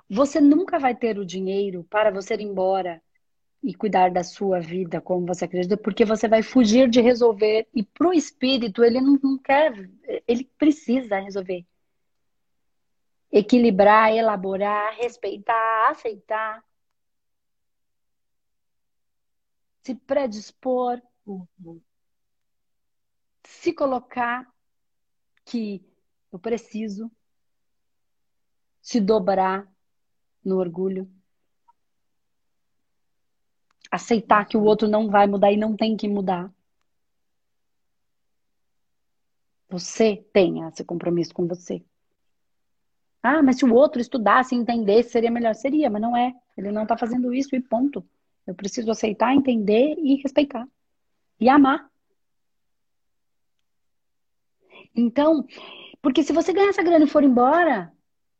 Você 0.08 0.40
nunca 0.40 0.78
vai 0.78 0.94
ter 0.94 1.18
o 1.18 1.24
dinheiro 1.24 1.86
para 1.88 2.10
você 2.10 2.34
ir 2.34 2.42
embora 2.42 3.00
e 3.62 3.72
cuidar 3.72 4.10
da 4.10 4.24
sua 4.24 4.58
vida 4.58 5.00
como 5.00 5.26
você 5.26 5.44
acredita, 5.44 5.76
porque 5.76 6.04
você 6.04 6.26
vai 6.26 6.42
fugir 6.42 6.88
de 6.90 7.00
resolver. 7.00 7.68
E 7.72 7.82
para 7.82 8.08
o 8.08 8.12
espírito, 8.12 8.82
ele 8.82 9.00
não, 9.00 9.18
não 9.22 9.38
quer, 9.38 9.72
ele 10.26 10.50
precisa 10.58 11.20
resolver 11.20 11.64
equilibrar, 13.32 14.12
elaborar, 14.12 14.94
respeitar, 14.96 15.90
aceitar, 15.90 16.62
se 19.82 19.94
predispor, 19.94 21.00
uhum. 21.26 21.80
se 23.42 23.72
colocar 23.72 24.46
que 25.46 25.82
eu 26.30 26.38
preciso, 26.38 27.10
se 28.82 29.00
dobrar 29.00 29.66
no 30.44 30.58
orgulho, 30.58 31.10
aceitar 33.90 34.46
que 34.46 34.56
o 34.56 34.62
outro 34.62 34.88
não 34.88 35.08
vai 35.08 35.26
mudar 35.26 35.52
e 35.52 35.56
não 35.56 35.74
tem 35.76 35.96
que 35.96 36.08
mudar. 36.08 36.52
Você 39.68 40.16
tenha 40.32 40.68
esse 40.68 40.84
compromisso 40.84 41.32
com 41.32 41.46
você. 41.46 41.84
Ah, 43.22 43.42
mas 43.42 43.56
se 43.56 43.64
o 43.64 43.72
outro 43.72 44.00
estudasse 44.00 44.54
e 44.54 44.58
entendesse, 44.58 45.10
seria 45.10 45.30
melhor. 45.30 45.54
Seria, 45.54 45.88
mas 45.88 46.02
não 46.02 46.16
é. 46.16 46.34
Ele 46.56 46.72
não 46.72 46.82
está 46.82 46.96
fazendo 46.96 47.32
isso 47.32 47.54
e 47.54 47.60
ponto. 47.60 48.04
Eu 48.46 48.54
preciso 48.54 48.90
aceitar, 48.90 49.34
entender 49.34 49.94
e 49.98 50.16
respeitar. 50.16 50.66
E 51.38 51.48
amar. 51.48 51.90
Então, 54.94 55.46
porque 56.02 56.22
se 56.22 56.32
você 56.32 56.52
ganhar 56.52 56.68
essa 56.68 56.82
grana 56.82 57.04
e 57.04 57.08
for 57.08 57.22
embora, 57.22 57.92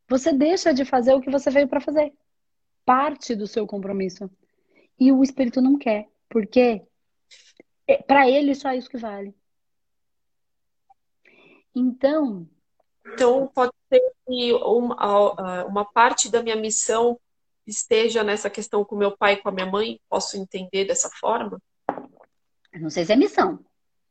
você 0.07 0.33
deixa 0.33 0.73
de 0.73 0.85
fazer 0.85 1.13
o 1.13 1.21
que 1.21 1.31
você 1.31 1.49
veio 1.49 1.67
para 1.67 1.79
fazer. 1.79 2.13
Parte 2.85 3.35
do 3.35 3.47
seu 3.47 3.65
compromisso. 3.65 4.29
E 4.99 5.11
o 5.11 5.23
espírito 5.23 5.61
não 5.61 5.77
quer. 5.77 6.09
Porque 6.29 6.81
é, 7.87 7.97
para 8.03 8.29
ele 8.29 8.53
só 8.53 8.73
isso 8.73 8.89
que 8.89 8.97
vale. 8.97 9.33
Então, 11.73 12.47
então, 13.05 13.47
pode 13.47 13.73
ser 13.89 14.01
que 14.25 14.53
uma, 14.53 15.65
uma 15.65 15.85
parte 15.85 16.29
da 16.29 16.41
minha 16.41 16.55
missão 16.55 17.19
esteja 17.67 18.23
nessa 18.23 18.49
questão 18.49 18.83
com 18.83 18.95
meu 18.95 19.15
pai 19.15 19.33
e 19.33 19.37
com 19.37 19.49
a 19.49 19.51
minha 19.51 19.65
mãe? 19.65 19.99
Posso 20.09 20.37
entender 20.37 20.85
dessa 20.85 21.09
forma? 21.09 21.61
Eu 22.71 22.81
não 22.81 22.89
sei 22.89 23.05
se 23.05 23.13
é 23.13 23.15
missão. 23.15 23.63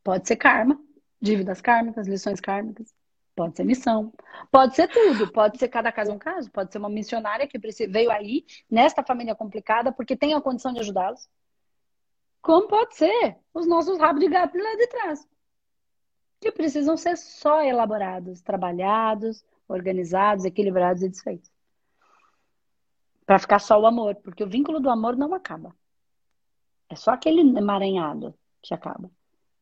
Pode 0.04 0.26
ser 0.26 0.36
karma, 0.36 0.78
dívidas 1.20 1.60
kármicas, 1.60 2.06
lições 2.06 2.40
kármicas. 2.40 2.92
Pode 3.34 3.56
ser 3.56 3.64
missão. 3.64 4.12
Pode 4.50 4.76
ser 4.76 4.88
tudo. 4.88 5.32
Pode 5.32 5.58
ser 5.58 5.68
cada 5.68 5.90
caso 5.90 6.12
um 6.12 6.18
caso. 6.18 6.50
Pode 6.50 6.70
ser 6.70 6.78
uma 6.78 6.90
missionária 6.90 7.46
que 7.48 7.58
veio 7.88 8.10
aí, 8.10 8.44
nesta 8.70 9.02
família 9.02 9.34
complicada, 9.34 9.90
porque 9.90 10.16
tem 10.16 10.34
a 10.34 10.40
condição 10.40 10.72
de 10.72 10.80
ajudá-los. 10.80 11.28
Como 12.42 12.68
pode 12.68 12.94
ser 12.96 13.38
os 13.54 13.66
nossos 13.66 13.98
rabos 13.98 14.20
de 14.20 14.28
gato 14.28 14.58
lá 14.58 14.76
de 14.76 14.86
trás. 14.88 15.26
Que 16.42 16.50
precisam 16.50 16.96
ser 16.96 17.16
só 17.16 17.62
elaborados, 17.62 18.42
trabalhados, 18.42 19.44
organizados, 19.68 20.44
equilibrados 20.44 21.00
e 21.04 21.08
desfeitos. 21.08 21.48
Para 23.24 23.38
ficar 23.38 23.60
só 23.60 23.80
o 23.80 23.86
amor. 23.86 24.16
Porque 24.16 24.42
o 24.42 24.48
vínculo 24.48 24.80
do 24.80 24.90
amor 24.90 25.16
não 25.16 25.32
acaba. 25.34 25.72
É 26.90 26.96
só 26.96 27.12
aquele 27.12 27.40
emaranhado 27.40 28.34
que 28.60 28.74
acaba. 28.74 29.08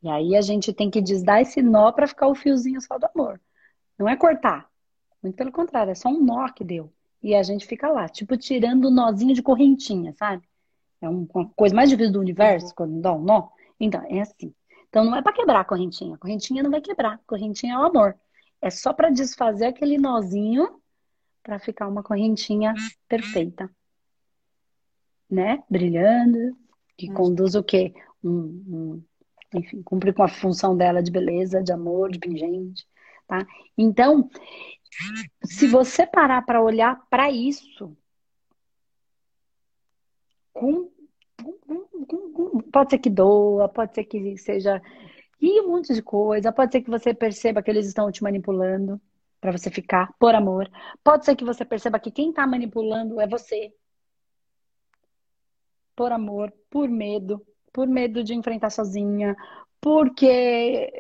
E 0.03 0.09
aí 0.09 0.35
a 0.35 0.41
gente 0.41 0.73
tem 0.73 0.91
que 0.91 1.03
desdar 1.03 1.43
esse 1.43 1.61
nó 1.61 1.93
para 1.93 2.09
ficar 2.09 2.29
o 2.29 2.35
fiozinho 2.35 2.81
só 2.81 2.99
do 2.99 3.07
amor. 3.15 3.39
Não 3.99 4.09
é 4.09 4.17
cortar. 4.17 4.67
Muito 5.23 5.37
pelo 5.37 5.53
contrário, 5.53 5.91
é 5.91 5.95
só 5.95 6.09
um 6.09 6.25
nó 6.25 6.49
que 6.49 6.65
deu. 6.65 6.91
E 7.23 7.35
a 7.35 7.43
gente 7.43 7.67
fica 7.67 7.91
lá, 7.91 8.09
tipo, 8.09 8.39
tirando 8.39 8.87
o 8.87 8.91
nozinho 8.91 9.35
de 9.35 9.43
correntinha, 9.43 10.15
sabe? 10.15 10.49
É 11.03 11.07
uma 11.07 11.27
coisa 11.55 11.75
mais 11.75 11.91
difícil 11.91 12.15
do 12.15 12.21
universo, 12.21 12.69
uhum. 12.69 12.73
quando 12.75 13.01
dá 13.03 13.13
um 13.13 13.21
nó. 13.21 13.51
Então, 13.79 14.03
é 14.09 14.23
assim. 14.23 14.55
Então, 14.91 15.05
não 15.05 15.17
é 15.17 15.23
para 15.23 15.33
quebrar 15.33 15.61
a 15.61 15.65
correntinha. 15.65 16.17
A 16.17 16.19
correntinha 16.19 16.63
não 16.63 16.71
vai 16.71 16.81
quebrar. 16.81 17.15
A 17.15 17.19
correntinha 17.27 17.75
é 17.75 17.79
o 17.79 17.85
amor. 17.85 18.15
É 18.61 18.69
só 18.69 18.93
para 18.93 19.09
desfazer 19.09 19.67
aquele 19.67 19.97
nozinho 19.97 20.81
para 21.43 21.59
ficar 21.59 21.89
uma 21.89 22.03
correntinha 22.03 22.75
perfeita. 23.09 23.71
Né? 25.31 25.63
Brilhando, 25.71 26.57
que 26.99 27.09
uhum. 27.09 27.15
conduz 27.15 27.55
o 27.55 27.63
quê? 27.63 27.95
Um, 28.23 28.31
um, 28.31 29.05
enfim, 29.55 29.83
cumpre 29.83 30.13
com 30.13 30.23
a 30.23 30.29
função 30.29 30.77
dela 30.77 31.03
de 31.03 31.11
beleza, 31.11 31.63
de 31.63 31.73
amor, 31.73 32.11
de 32.11 32.19
pingente, 32.19 32.87
tá? 33.27 33.47
Então, 33.77 34.29
se 35.45 35.67
você 35.67 36.07
parar 36.07 36.43
para 36.43 36.63
olhar 36.63 37.01
para 37.09 37.31
isso, 37.31 37.97
com, 40.53 40.91
com, 41.43 41.53
com, 41.53 41.90
pode 42.73 42.91
ser 42.91 42.99
que 42.99 43.11
doa, 43.11 43.69
pode 43.69 43.95
ser 43.95 44.05
que 44.05 44.37
seja 44.39 44.81
e 45.41 45.61
um 45.63 45.69
monte 45.69 45.95
de 45.95 46.03
coisa, 46.03 46.53
pode 46.53 46.73
ser 46.73 46.83
que 46.83 46.91
você 46.91 47.15
perceba 47.15 47.63
que 47.63 47.71
eles 47.71 47.87
estão 47.87 48.11
te 48.13 48.23
manipulando 48.23 49.01
para 49.41 49.53
você 49.53 49.71
ficar 49.71 50.13
por 50.19 50.35
amor, 50.35 50.71
pode 51.03 51.25
ser 51.25 51.35
que 51.35 51.45
você 51.45 51.65
perceba 51.65 51.99
que 51.99 52.11
quem 52.11 52.31
está 52.31 52.47
manipulando 52.47 53.21
é 53.21 53.27
você 53.27 53.73
por 55.97 56.13
amor, 56.13 56.53
por 56.69 56.89
medo, 56.89 57.45
por 57.73 57.87
medo 57.89 58.23
de 58.23 58.35
enfrentar 58.35 58.71
sozinha, 58.71 59.35
porque 59.81 60.93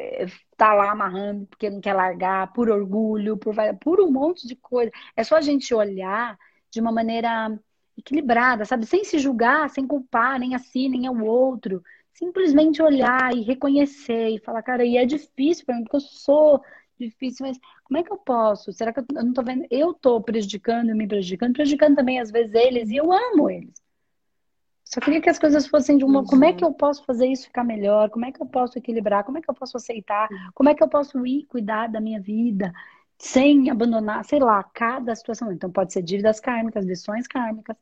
tá 0.56 0.72
lá 0.72 0.90
amarrando, 0.90 1.46
porque 1.46 1.68
não 1.68 1.80
quer 1.80 1.92
largar, 1.94 2.52
por 2.52 2.70
orgulho, 2.70 3.36
por, 3.36 3.54
por 3.80 4.00
um 4.00 4.10
monte 4.10 4.46
de 4.46 4.56
coisa. 4.56 4.90
É 5.16 5.22
só 5.22 5.36
a 5.36 5.40
gente 5.40 5.74
olhar 5.74 6.38
de 6.70 6.80
uma 6.80 6.92
maneira 6.92 7.58
equilibrada, 8.00 8.64
sabe? 8.64 8.86
Sem 8.86 9.04
se 9.04 9.18
julgar, 9.18 9.70
sem 9.70 9.86
culpar 9.86 10.38
nem 10.38 10.54
a 10.54 10.58
si, 10.58 10.88
nem 10.88 11.06
ao 11.06 11.18
outro. 11.20 11.82
Simplesmente 12.12 12.82
olhar 12.82 13.34
e 13.34 13.42
reconhecer 13.42 14.28
e 14.30 14.40
falar, 14.40 14.62
cara, 14.62 14.84
e 14.84 14.96
é 14.96 15.06
difícil 15.06 15.64
para 15.64 15.76
mim, 15.76 15.84
porque 15.84 15.96
eu 15.96 16.00
sou 16.00 16.62
difícil, 16.98 17.46
mas 17.46 17.58
como 17.84 17.98
é 17.98 18.02
que 18.02 18.12
eu 18.12 18.18
posso? 18.18 18.72
Será 18.72 18.92
que 18.92 19.00
eu 19.00 19.06
não 19.12 19.32
tô 19.32 19.42
vendo? 19.42 19.66
Eu 19.70 19.94
tô 19.94 20.20
prejudicando, 20.20 20.94
me 20.94 21.06
prejudicando, 21.08 21.54
prejudicando 21.54 21.96
também 21.96 22.20
às 22.20 22.30
vezes 22.30 22.54
eles, 22.54 22.90
e 22.90 22.96
eu 22.96 23.10
amo 23.12 23.48
eles. 23.48 23.80
Só 24.92 25.00
queria 25.00 25.20
que 25.20 25.30
as 25.30 25.38
coisas 25.38 25.68
fossem 25.68 25.96
de 25.96 26.04
uma. 26.04 26.20
Uhum. 26.20 26.26
Como 26.26 26.44
é 26.44 26.52
que 26.52 26.64
eu 26.64 26.72
posso 26.72 27.04
fazer 27.04 27.28
isso 27.28 27.46
ficar 27.46 27.62
melhor? 27.62 28.10
Como 28.10 28.24
é 28.24 28.32
que 28.32 28.42
eu 28.42 28.46
posso 28.46 28.76
equilibrar? 28.76 29.22
Como 29.22 29.38
é 29.38 29.40
que 29.40 29.48
eu 29.48 29.54
posso 29.54 29.76
aceitar? 29.76 30.28
Como 30.52 30.68
é 30.68 30.74
que 30.74 30.82
eu 30.82 30.88
posso 30.88 31.24
ir 31.24 31.46
cuidar 31.46 31.86
da 31.86 32.00
minha 32.00 32.20
vida 32.20 32.72
sem 33.16 33.70
abandonar, 33.70 34.24
sei 34.24 34.40
lá, 34.40 34.64
cada 34.64 35.14
situação? 35.14 35.52
Então, 35.52 35.70
pode 35.70 35.92
ser 35.92 36.02
dívidas 36.02 36.40
kármicas, 36.40 36.84
lições 36.84 37.28
kármicas. 37.28 37.76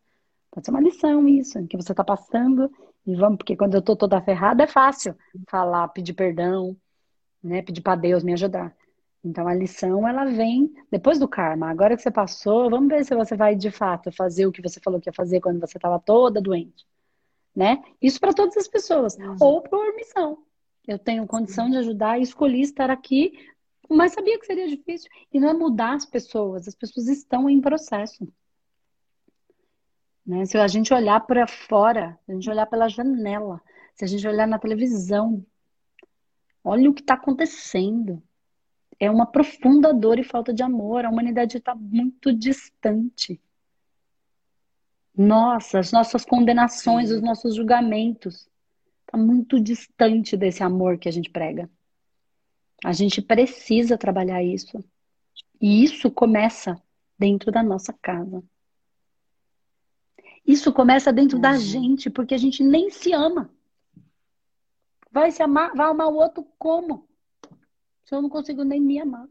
Pode 0.58 0.66
ser 0.66 0.70
uma 0.72 0.80
lição 0.80 1.28
isso, 1.28 1.66
que 1.66 1.76
você 1.76 1.92
está 1.92 2.02
passando. 2.02 2.70
E 3.06 3.14
vamos, 3.14 3.38
porque 3.38 3.56
quando 3.56 3.74
eu 3.74 3.82
tô 3.82 3.94
toda 3.94 4.20
ferrada 4.20 4.64
é 4.64 4.66
fácil 4.66 5.16
falar, 5.48 5.88
pedir 5.88 6.14
perdão, 6.14 6.76
né? 7.42 7.62
Pedir 7.62 7.80
para 7.80 7.96
Deus 7.96 8.24
me 8.24 8.32
ajudar. 8.32 8.74
Então 9.24 9.46
a 9.46 9.54
lição 9.54 10.06
ela 10.06 10.24
vem 10.24 10.72
depois 10.90 11.18
do 11.18 11.28
karma. 11.28 11.70
Agora 11.70 11.96
que 11.96 12.02
você 12.02 12.10
passou, 12.10 12.68
vamos 12.68 12.88
ver 12.88 13.04
se 13.04 13.14
você 13.14 13.36
vai 13.36 13.54
de 13.54 13.70
fato 13.70 14.10
fazer 14.12 14.46
o 14.46 14.52
que 14.52 14.62
você 14.62 14.80
falou 14.80 15.00
que 15.00 15.08
ia 15.08 15.12
fazer 15.12 15.40
quando 15.40 15.60
você 15.60 15.78
estava 15.78 15.98
toda 15.98 16.40
doente 16.40 16.86
né? 17.58 17.82
Isso 18.00 18.20
para 18.20 18.32
todas 18.32 18.56
as 18.56 18.68
pessoas. 18.68 19.16
Uhum. 19.16 19.36
Ou 19.40 19.62
por 19.62 19.92
missão. 19.96 20.38
Eu 20.86 20.96
tenho 20.96 21.26
condição 21.26 21.68
de 21.68 21.76
ajudar 21.76 22.16
e 22.16 22.22
escolhi 22.22 22.60
estar 22.60 22.88
aqui, 22.88 23.32
mas 23.90 24.12
sabia 24.12 24.38
que 24.38 24.46
seria 24.46 24.68
difícil. 24.68 25.10
E 25.32 25.40
não 25.40 25.50
é 25.50 25.52
mudar 25.52 25.94
as 25.94 26.06
pessoas, 26.06 26.68
as 26.68 26.76
pessoas 26.76 27.08
estão 27.08 27.50
em 27.50 27.60
processo. 27.60 28.26
Né? 30.28 30.44
Se 30.44 30.58
a 30.58 30.68
gente 30.68 30.92
olhar 30.92 31.20
para 31.20 31.46
fora, 31.46 32.18
se 32.26 32.32
a 32.32 32.34
gente 32.34 32.50
olhar 32.50 32.66
pela 32.66 32.86
janela, 32.86 33.62
se 33.94 34.04
a 34.04 34.06
gente 34.06 34.28
olhar 34.28 34.46
na 34.46 34.58
televisão, 34.58 35.42
olha 36.62 36.90
o 36.90 36.92
que 36.92 37.00
está 37.00 37.14
acontecendo. 37.14 38.22
É 39.00 39.10
uma 39.10 39.24
profunda 39.24 39.94
dor 39.94 40.18
e 40.18 40.24
falta 40.24 40.52
de 40.52 40.62
amor. 40.62 41.06
A 41.06 41.10
humanidade 41.10 41.56
está 41.56 41.74
muito 41.74 42.30
distante. 42.30 43.40
Nossa, 45.16 45.78
as 45.78 45.92
nossas 45.92 46.26
condenações, 46.26 47.10
os 47.10 47.22
nossos 47.22 47.54
julgamentos. 47.54 48.50
Está 49.06 49.16
muito 49.16 49.58
distante 49.58 50.36
desse 50.36 50.62
amor 50.62 50.98
que 50.98 51.08
a 51.08 51.12
gente 51.12 51.30
prega. 51.30 51.70
A 52.84 52.92
gente 52.92 53.22
precisa 53.22 53.96
trabalhar 53.96 54.42
isso. 54.42 54.84
E 55.58 55.82
isso 55.82 56.10
começa 56.10 56.80
dentro 57.18 57.50
da 57.50 57.62
nossa 57.62 57.94
casa. 57.94 58.44
Isso 60.46 60.72
começa 60.72 61.12
dentro 61.12 61.36
uhum. 61.36 61.42
da 61.42 61.56
gente, 61.56 62.08
porque 62.08 62.34
a 62.34 62.38
gente 62.38 62.62
nem 62.62 62.90
se 62.90 63.12
ama. 63.12 63.50
Vai 65.10 65.30
se 65.30 65.42
amar, 65.42 65.74
vai 65.74 65.88
amar 65.88 66.08
o 66.08 66.16
outro 66.16 66.46
como? 66.58 67.06
Se 68.04 68.14
eu 68.14 68.22
não 68.22 68.28
consigo 68.28 68.64
nem 68.64 68.80
me 68.80 68.98
amar. 68.98 69.28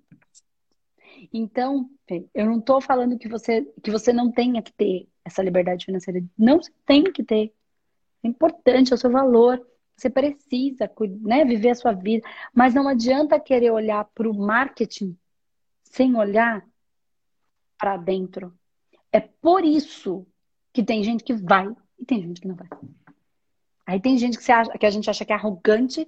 Então, 1.33 1.89
eu 2.33 2.45
não 2.45 2.59
estou 2.59 2.79
falando 2.79 3.17
que 3.17 3.27
você, 3.27 3.63
que 3.81 3.89
você 3.89 4.13
não 4.13 4.31
tenha 4.31 4.61
que 4.61 4.71
ter 4.71 5.07
essa 5.25 5.41
liberdade 5.41 5.85
financeira. 5.85 6.23
Não 6.37 6.59
tem 6.85 7.03
que 7.03 7.23
ter. 7.23 7.53
É 8.23 8.27
importante, 8.27 8.91
é 8.91 8.95
o 8.95 8.97
seu 8.97 9.11
valor. 9.11 9.65
Você 9.95 10.09
precisa 10.09 10.91
né, 11.21 11.43
viver 11.43 11.71
a 11.71 11.75
sua 11.75 11.93
vida. 11.93 12.27
Mas 12.53 12.73
não 12.73 12.87
adianta 12.87 13.39
querer 13.39 13.71
olhar 13.71 14.05
para 14.05 14.29
o 14.29 14.33
marketing 14.33 15.17
sem 15.83 16.15
olhar 16.15 16.63
para 17.77 17.97
dentro. 17.97 18.53
É 19.11 19.19
por 19.19 19.65
isso 19.65 20.25
que 20.77 20.83
tem 20.83 21.03
gente 21.03 21.23
que 21.23 21.33
vai 21.33 21.67
e 21.97 22.05
tem 22.05 22.21
gente 22.21 22.39
que 22.39 22.47
não 22.47 22.53
vai. 22.53 22.67
Aí 23.83 23.99
tem 23.99 24.15
gente 24.15 24.37
que, 24.37 24.43
você 24.43 24.51
acha, 24.51 24.77
que 24.77 24.85
a 24.85 24.91
gente 24.91 25.09
acha 25.09 25.25
que 25.25 25.33
é 25.33 25.35
arrogante, 25.35 26.07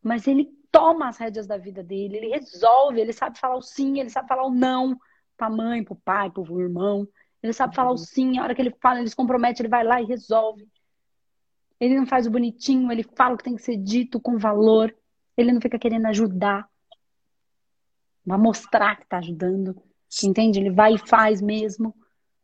mas 0.00 0.28
ele 0.28 0.48
toma 0.70 1.08
as 1.08 1.18
rédeas 1.18 1.44
da 1.44 1.56
vida 1.56 1.82
dele, 1.82 2.18
ele 2.18 2.28
resolve, 2.28 3.00
ele 3.00 3.12
sabe 3.12 3.36
falar 3.36 3.56
o 3.56 3.62
sim, 3.62 3.98
ele 3.98 4.08
sabe 4.08 4.28
falar 4.28 4.46
o 4.46 4.54
não 4.54 4.96
para 5.36 5.48
a 5.48 5.50
mãe, 5.50 5.82
para 5.82 5.92
o 5.92 5.96
pai, 5.96 6.30
para 6.30 6.40
o 6.40 6.60
irmão. 6.60 7.08
Ele 7.42 7.52
sabe 7.52 7.74
falar 7.74 7.88
o 7.88 7.94
uhum. 7.94 7.96
sim, 7.96 8.38
a 8.38 8.44
hora 8.44 8.54
que 8.54 8.62
ele 8.62 8.76
fala, 8.80 9.00
ele 9.00 9.08
se 9.08 9.16
compromete, 9.16 9.60
ele 9.60 9.68
vai 9.68 9.82
lá 9.82 10.00
e 10.00 10.04
resolve. 10.04 10.68
Ele 11.80 11.96
não 11.96 12.06
faz 12.06 12.28
o 12.28 12.30
bonitinho, 12.30 12.92
ele 12.92 13.02
fala 13.02 13.34
o 13.34 13.38
que 13.38 13.42
tem 13.42 13.56
que 13.56 13.62
ser 13.62 13.76
dito 13.76 14.20
com 14.20 14.38
valor. 14.38 14.94
Ele 15.36 15.50
não 15.50 15.60
fica 15.60 15.80
querendo 15.80 16.06
ajudar. 16.06 16.64
Vai 18.24 18.38
mostrar 18.38 18.94
que 18.94 19.02
está 19.02 19.18
ajudando. 19.18 19.82
Entende? 20.22 20.60
Ele 20.60 20.70
vai 20.70 20.94
e 20.94 21.08
faz 21.08 21.42
mesmo. 21.42 21.92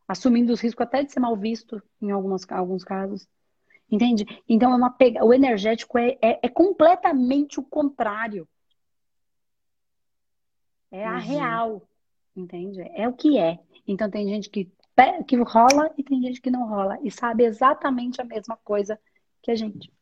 Assumindo 0.08 0.52
os 0.52 0.60
riscos 0.60 0.86
até 0.86 1.02
de 1.02 1.12
ser 1.12 1.20
mal 1.20 1.36
visto 1.36 1.82
em 2.00 2.10
algumas, 2.10 2.48
alguns 2.50 2.84
casos. 2.84 3.28
Entende? 3.90 4.26
Então 4.48 4.72
é 4.72 4.76
uma 4.76 4.90
pega... 4.90 5.24
o 5.24 5.32
energético 5.32 5.98
é, 5.98 6.18
é, 6.22 6.40
é 6.42 6.48
completamente 6.48 7.60
o 7.60 7.62
contrário. 7.62 8.48
É 10.90 11.06
a 11.06 11.14
uhum. 11.14 11.18
real. 11.18 11.88
Entende? 12.34 12.80
É 12.94 13.08
o 13.08 13.12
que 13.12 13.38
é. 13.38 13.58
Então 13.86 14.10
tem 14.10 14.28
gente 14.28 14.50
que 14.50 14.70
que 15.26 15.36
rola 15.36 15.92
e 15.98 16.02
tem 16.02 16.22
gente 16.22 16.40
que 16.40 16.50
não 16.50 16.66
rola 16.66 16.98
e 17.02 17.10
sabe 17.10 17.44
exatamente 17.44 18.20
a 18.20 18.24
mesma 18.24 18.56
coisa 18.56 18.98
que 19.42 19.50
a 19.50 19.54
gente. 19.54 19.92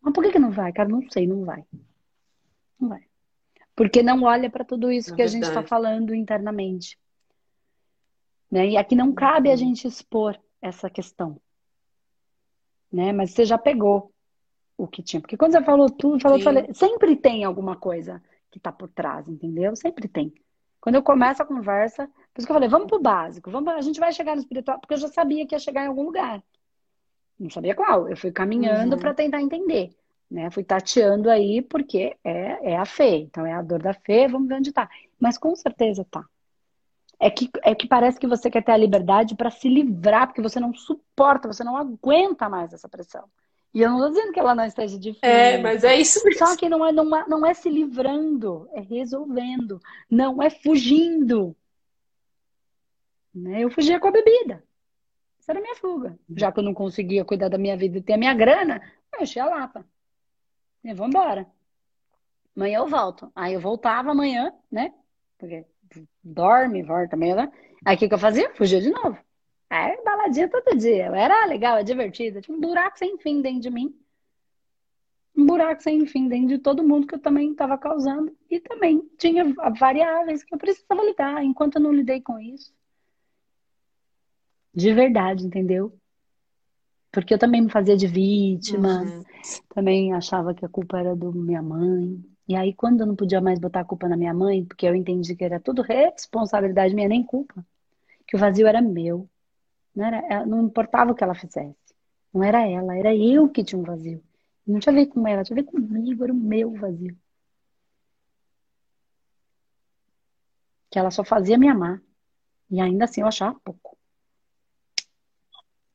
Mas 0.00 0.12
por 0.12 0.22
que, 0.22 0.32
que 0.32 0.38
não 0.38 0.50
vai, 0.50 0.72
cara? 0.72 0.88
Não 0.88 1.00
sei, 1.10 1.26
não 1.26 1.44
vai. 1.44 1.64
Não 2.78 2.90
vai. 2.90 3.02
Porque 3.74 4.02
não 4.02 4.22
olha 4.22 4.50
para 4.50 4.64
tudo 4.64 4.92
isso 4.92 5.10
Na 5.10 5.16
que 5.16 5.22
verdade. 5.22 5.36
a 5.36 5.48
gente 5.48 5.48
está 5.48 5.62
falando 5.66 6.14
internamente. 6.14 6.98
Né? 8.50 8.70
E 8.70 8.76
aqui 8.76 8.94
não 8.94 9.12
cabe 9.12 9.48
a 9.48 9.52
uhum. 9.52 9.58
gente 9.58 9.86
expor 9.86 10.38
essa 10.60 10.88
questão. 10.88 11.40
Né? 12.92 13.12
Mas 13.12 13.32
você 13.32 13.44
já 13.44 13.58
pegou 13.58 14.12
o 14.76 14.86
que 14.86 15.02
tinha. 15.02 15.20
Porque 15.20 15.36
quando 15.36 15.52
você 15.52 15.62
falou 15.62 15.90
tudo, 15.90 16.20
falou, 16.20 16.40
falei, 16.40 16.72
sempre 16.72 17.16
tem 17.16 17.44
alguma 17.44 17.76
coisa 17.76 18.22
que 18.50 18.58
está 18.58 18.70
por 18.70 18.88
trás, 18.88 19.28
entendeu? 19.28 19.74
Sempre 19.74 20.08
tem. 20.08 20.32
Quando 20.80 20.94
eu 20.94 21.02
começo 21.02 21.42
a 21.42 21.46
conversa, 21.46 22.06
por 22.06 22.38
isso 22.38 22.46
que 22.46 22.52
eu 22.52 22.54
falei, 22.54 22.68
vamos 22.68 22.86
pro 22.86 23.00
básico, 23.00 23.50
vamos, 23.50 23.72
a 23.72 23.80
gente 23.80 23.98
vai 23.98 24.12
chegar 24.12 24.36
no 24.36 24.40
espiritual, 24.40 24.78
porque 24.78 24.94
eu 24.94 24.98
já 24.98 25.08
sabia 25.08 25.46
que 25.46 25.54
ia 25.54 25.58
chegar 25.58 25.84
em 25.84 25.88
algum 25.88 26.04
lugar. 26.04 26.42
Não 27.38 27.50
sabia 27.50 27.74
qual. 27.74 28.08
Eu 28.08 28.16
fui 28.16 28.30
caminhando 28.30 28.94
uhum. 28.94 29.00
para 29.00 29.12
tentar 29.14 29.42
entender. 29.42 29.90
Né? 30.30 30.50
Fui 30.50 30.64
tateando 30.64 31.30
aí 31.30 31.62
porque 31.62 32.16
é, 32.24 32.72
é 32.72 32.76
a 32.76 32.84
fé. 32.84 33.16
Então 33.16 33.44
é 33.44 33.52
a 33.52 33.62
dor 33.62 33.82
da 33.82 33.94
fé, 33.94 34.26
vamos 34.28 34.48
ver 34.48 34.54
onde 34.54 34.72
tá. 34.72 34.88
Mas 35.18 35.36
com 35.38 35.54
certeza 35.54 36.06
tá. 36.10 36.24
É 37.18 37.30
que, 37.30 37.50
é 37.62 37.74
que 37.74 37.88
parece 37.88 38.20
que 38.20 38.26
você 38.26 38.50
quer 38.50 38.62
ter 38.62 38.72
a 38.72 38.76
liberdade 38.76 39.34
para 39.34 39.50
se 39.50 39.68
livrar, 39.68 40.26
porque 40.26 40.42
você 40.42 40.60
não 40.60 40.74
suporta, 40.74 41.48
você 41.48 41.64
não 41.64 41.76
aguenta 41.76 42.48
mais 42.48 42.72
essa 42.72 42.88
pressão. 42.88 43.24
E 43.72 43.82
eu 43.82 43.90
não 43.90 43.96
estou 43.96 44.10
dizendo 44.10 44.32
que 44.32 44.40
ela 44.40 44.54
não 44.54 44.64
esteja 44.64 44.98
difícil. 44.98 45.28
É, 45.28 45.58
mas 45.58 45.84
é 45.84 45.96
isso 45.96 46.24
mesmo. 46.24 46.46
Só 46.46 46.56
que 46.56 46.68
não 46.68 46.84
é, 46.84 46.92
não, 46.92 47.14
é, 47.14 47.28
não 47.28 47.44
é 47.44 47.52
se 47.52 47.68
livrando, 47.68 48.68
é 48.72 48.80
resolvendo. 48.80 49.80
Não 50.10 50.42
é 50.42 50.48
fugindo. 50.48 51.54
Né? 53.34 53.64
Eu 53.64 53.70
fugia 53.70 54.00
com 54.00 54.08
a 54.08 54.12
bebida. 54.12 54.64
Essa 55.38 55.52
era 55.52 55.58
a 55.58 55.62
minha 55.62 55.74
fuga. 55.74 56.18
Já 56.34 56.50
que 56.50 56.58
eu 56.58 56.64
não 56.64 56.72
conseguia 56.72 57.24
cuidar 57.24 57.48
da 57.48 57.58
minha 57.58 57.76
vida 57.76 57.98
e 57.98 58.02
ter 58.02 58.14
a 58.14 58.18
minha 58.18 58.32
grana, 58.32 58.80
eu 59.14 59.22
enchia 59.22 59.44
a 59.44 59.48
lata. 59.48 59.84
E 60.82 60.94
vou 60.94 61.06
embora. 61.06 61.46
Amanhã 62.56 62.78
eu 62.78 62.86
volto. 62.86 63.30
Aí 63.34 63.52
eu 63.52 63.60
voltava 63.60 64.10
amanhã, 64.10 64.54
né? 64.72 64.94
Porque 65.36 65.66
dorme, 66.22 66.82
volta 66.82 67.16
amanhã, 67.16 67.36
né? 67.36 67.52
Aí 67.84 67.96
o 67.96 67.98
que, 67.98 68.08
que 68.08 68.14
eu 68.14 68.18
fazia? 68.18 68.52
Fugia 68.54 68.80
de 68.80 68.90
novo. 68.90 69.18
Aí 69.68 70.02
baladinha 70.04 70.48
todo 70.48 70.76
dia. 70.76 71.06
Eu 71.06 71.14
era 71.14 71.46
legal, 71.46 71.82
divertida. 71.82 72.40
Tinha 72.40 72.56
um 72.56 72.60
buraco 72.60 72.98
sem 72.98 73.18
fim 73.18 73.40
dentro 73.40 73.60
de 73.60 73.70
mim. 73.70 73.94
Um 75.36 75.44
buraco 75.44 75.82
sem 75.82 76.06
fim 76.06 76.28
dentro 76.28 76.48
de 76.48 76.58
todo 76.58 76.86
mundo 76.86 77.06
que 77.06 77.14
eu 77.14 77.18
também 77.18 77.52
estava 77.52 77.76
causando. 77.76 78.34
E 78.50 78.60
também 78.60 79.02
tinha 79.18 79.44
variáveis 79.78 80.42
que 80.42 80.54
eu 80.54 80.58
precisava 80.58 81.04
lidar. 81.04 81.44
Enquanto 81.44 81.76
eu 81.76 81.82
não 81.82 81.92
lidei 81.92 82.20
com 82.20 82.38
isso, 82.38 82.72
de 84.76 84.92
verdade, 84.92 85.46
entendeu? 85.46 85.98
Porque 87.10 87.32
eu 87.32 87.38
também 87.38 87.62
me 87.62 87.70
fazia 87.70 87.96
de 87.96 88.06
vítima, 88.06 89.02
uhum. 89.02 89.24
também 89.74 90.12
achava 90.12 90.52
que 90.54 90.66
a 90.66 90.68
culpa 90.68 90.98
era 90.98 91.16
do 91.16 91.32
minha 91.32 91.62
mãe. 91.62 92.22
E 92.48 92.54
aí, 92.54 92.72
quando 92.74 93.00
eu 93.00 93.06
não 93.06 93.16
podia 93.16 93.40
mais 93.40 93.58
botar 93.58 93.80
a 93.80 93.84
culpa 93.84 94.08
na 94.08 94.16
minha 94.16 94.32
mãe, 94.34 94.64
porque 94.64 94.86
eu 94.86 94.94
entendi 94.94 95.34
que 95.34 95.44
era 95.44 95.58
tudo 95.60 95.82
responsabilidade 95.82 96.94
minha, 96.94 97.08
nem 97.08 97.22
culpa, 97.24 97.64
que 98.26 98.36
o 98.36 98.38
vazio 98.38 98.66
era 98.66 98.82
meu. 98.82 99.28
Não, 99.94 100.06
era, 100.06 100.46
não 100.46 100.62
importava 100.66 101.12
o 101.12 101.14
que 101.14 101.24
ela 101.24 101.34
fizesse. 101.34 101.76
Não 102.32 102.44
era 102.44 102.66
ela, 102.68 102.96
era 102.96 103.14
eu 103.16 103.48
que 103.48 103.64
tinha 103.64 103.80
um 103.80 103.84
vazio. 103.84 104.22
Não 104.66 104.80
tinha 104.80 104.92
a 104.92 104.96
ver 104.96 105.06
com 105.06 105.26
ela, 105.26 105.44
tinha 105.44 105.58
a 105.58 105.62
ver 105.62 105.66
comigo, 105.68 106.24
era 106.24 106.32
o 106.32 106.36
meu 106.36 106.72
vazio. 106.74 107.16
Que 110.90 110.98
ela 110.98 111.10
só 111.12 111.22
fazia 111.24 111.58
me 111.58 111.68
amar. 111.68 112.02
E 112.70 112.80
ainda 112.80 113.04
assim 113.06 113.20
eu 113.22 113.28
achava 113.28 113.58
pouco. 113.60 113.96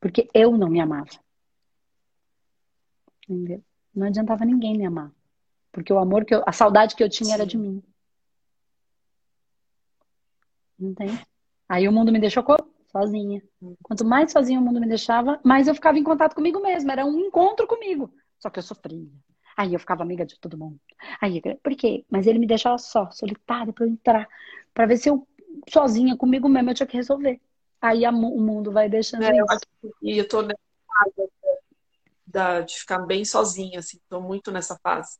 Porque 0.00 0.28
eu 0.34 0.56
não 0.58 0.68
me 0.68 0.80
amava. 0.80 1.10
Entendeu? 3.28 3.64
Não 3.94 4.06
adiantava 4.06 4.44
ninguém 4.44 4.76
me 4.78 4.86
amar. 4.86 5.10
Porque 5.72 5.92
o 5.92 5.98
amor 5.98 6.24
que 6.24 6.34
eu, 6.34 6.42
a 6.46 6.52
saudade 6.52 6.94
que 6.94 7.02
eu 7.02 7.08
tinha 7.08 7.28
Sim. 7.28 7.34
era 7.34 7.46
de 7.46 7.58
mim. 7.58 7.82
Entende? 10.78 11.20
Aí 11.68 11.88
o 11.88 11.92
mundo 11.92 12.12
me 12.12 12.20
deixou 12.20 12.44
sozinha. 12.90 13.42
Hum. 13.62 13.74
Quanto 13.82 14.04
mais 14.04 14.30
sozinha 14.30 14.60
o 14.60 14.62
mundo 14.62 14.80
me 14.80 14.86
deixava, 14.86 15.40
mais 15.42 15.66
eu 15.66 15.74
ficava 15.74 15.98
em 15.98 16.04
contato 16.04 16.34
comigo 16.34 16.60
mesma. 16.60 16.92
Era 16.92 17.06
um 17.06 17.18
encontro 17.18 17.66
comigo. 17.66 18.12
Só 18.38 18.50
que 18.50 18.58
eu 18.58 18.62
sofria. 18.62 19.08
Aí 19.56 19.72
eu 19.72 19.80
ficava 19.80 20.02
amiga 20.02 20.26
de 20.26 20.38
todo 20.38 20.58
mundo. 20.58 20.78
Aí, 21.20 21.40
por 21.62 21.74
quê? 21.74 22.04
Mas 22.10 22.26
ele 22.26 22.38
me 22.38 22.46
deixava 22.46 22.78
só, 22.78 23.10
solitária, 23.10 23.72
para 23.72 23.86
eu 23.86 23.90
entrar. 23.90 24.28
para 24.74 24.86
ver 24.86 24.96
se 24.96 25.08
eu, 25.08 25.26
sozinha, 25.68 26.16
comigo 26.16 26.48
mesma, 26.48 26.70
eu 26.70 26.74
tinha 26.74 26.86
que 26.86 26.96
resolver 26.96 27.40
aí 27.82 28.04
a, 28.04 28.10
o 28.10 28.40
mundo 28.40 28.70
vai 28.70 28.88
deixando 28.88 29.24
é, 29.24 29.32
isso. 29.36 29.94
E 30.00 30.16
eu 30.16 30.28
tô 30.28 30.40
nessa 30.42 30.60
fase 30.86 31.32
da, 32.24 32.60
de 32.60 32.78
ficar 32.78 33.00
bem 33.00 33.24
sozinha, 33.24 33.80
assim, 33.80 34.00
tô 34.08 34.20
muito 34.20 34.52
nessa 34.52 34.78
fase. 34.78 35.18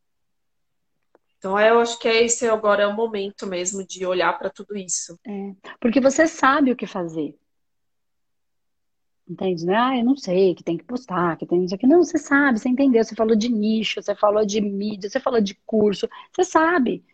Então, 1.42 1.58
eu 1.58 1.80
acho 1.80 1.98
que 1.98 2.06
é 2.06 2.22
esse 2.22 2.46
agora 2.46 2.84
é 2.84 2.86
o 2.86 2.94
momento 2.94 3.48
mesmo 3.48 3.84
de 3.84 4.06
olhar 4.06 4.38
para 4.38 4.48
tudo 4.48 4.76
isso. 4.76 5.18
É, 5.26 5.52
porque 5.80 6.00
você 6.00 6.28
sabe 6.28 6.70
o 6.70 6.76
que 6.76 6.86
fazer. 6.86 7.36
Entende, 9.28 9.66
né? 9.66 9.74
Ah, 9.74 9.98
eu 9.98 10.04
não 10.04 10.16
sei, 10.16 10.54
que 10.54 10.62
tem 10.62 10.78
que 10.78 10.84
postar, 10.84 11.36
que 11.36 11.44
tem 11.44 11.64
isso 11.64 11.74
aqui. 11.74 11.84
Não, 11.84 12.04
você 12.04 12.16
sabe, 12.16 12.60
você 12.60 12.68
entendeu. 12.68 13.02
Você 13.02 13.16
falou 13.16 13.34
de 13.34 13.48
nicho, 13.48 14.00
você 14.00 14.14
falou 14.14 14.46
de 14.46 14.60
mídia, 14.60 15.10
você 15.10 15.18
falou 15.18 15.40
de 15.40 15.56
curso. 15.66 16.08
Você 16.32 16.44
sabe. 16.44 17.04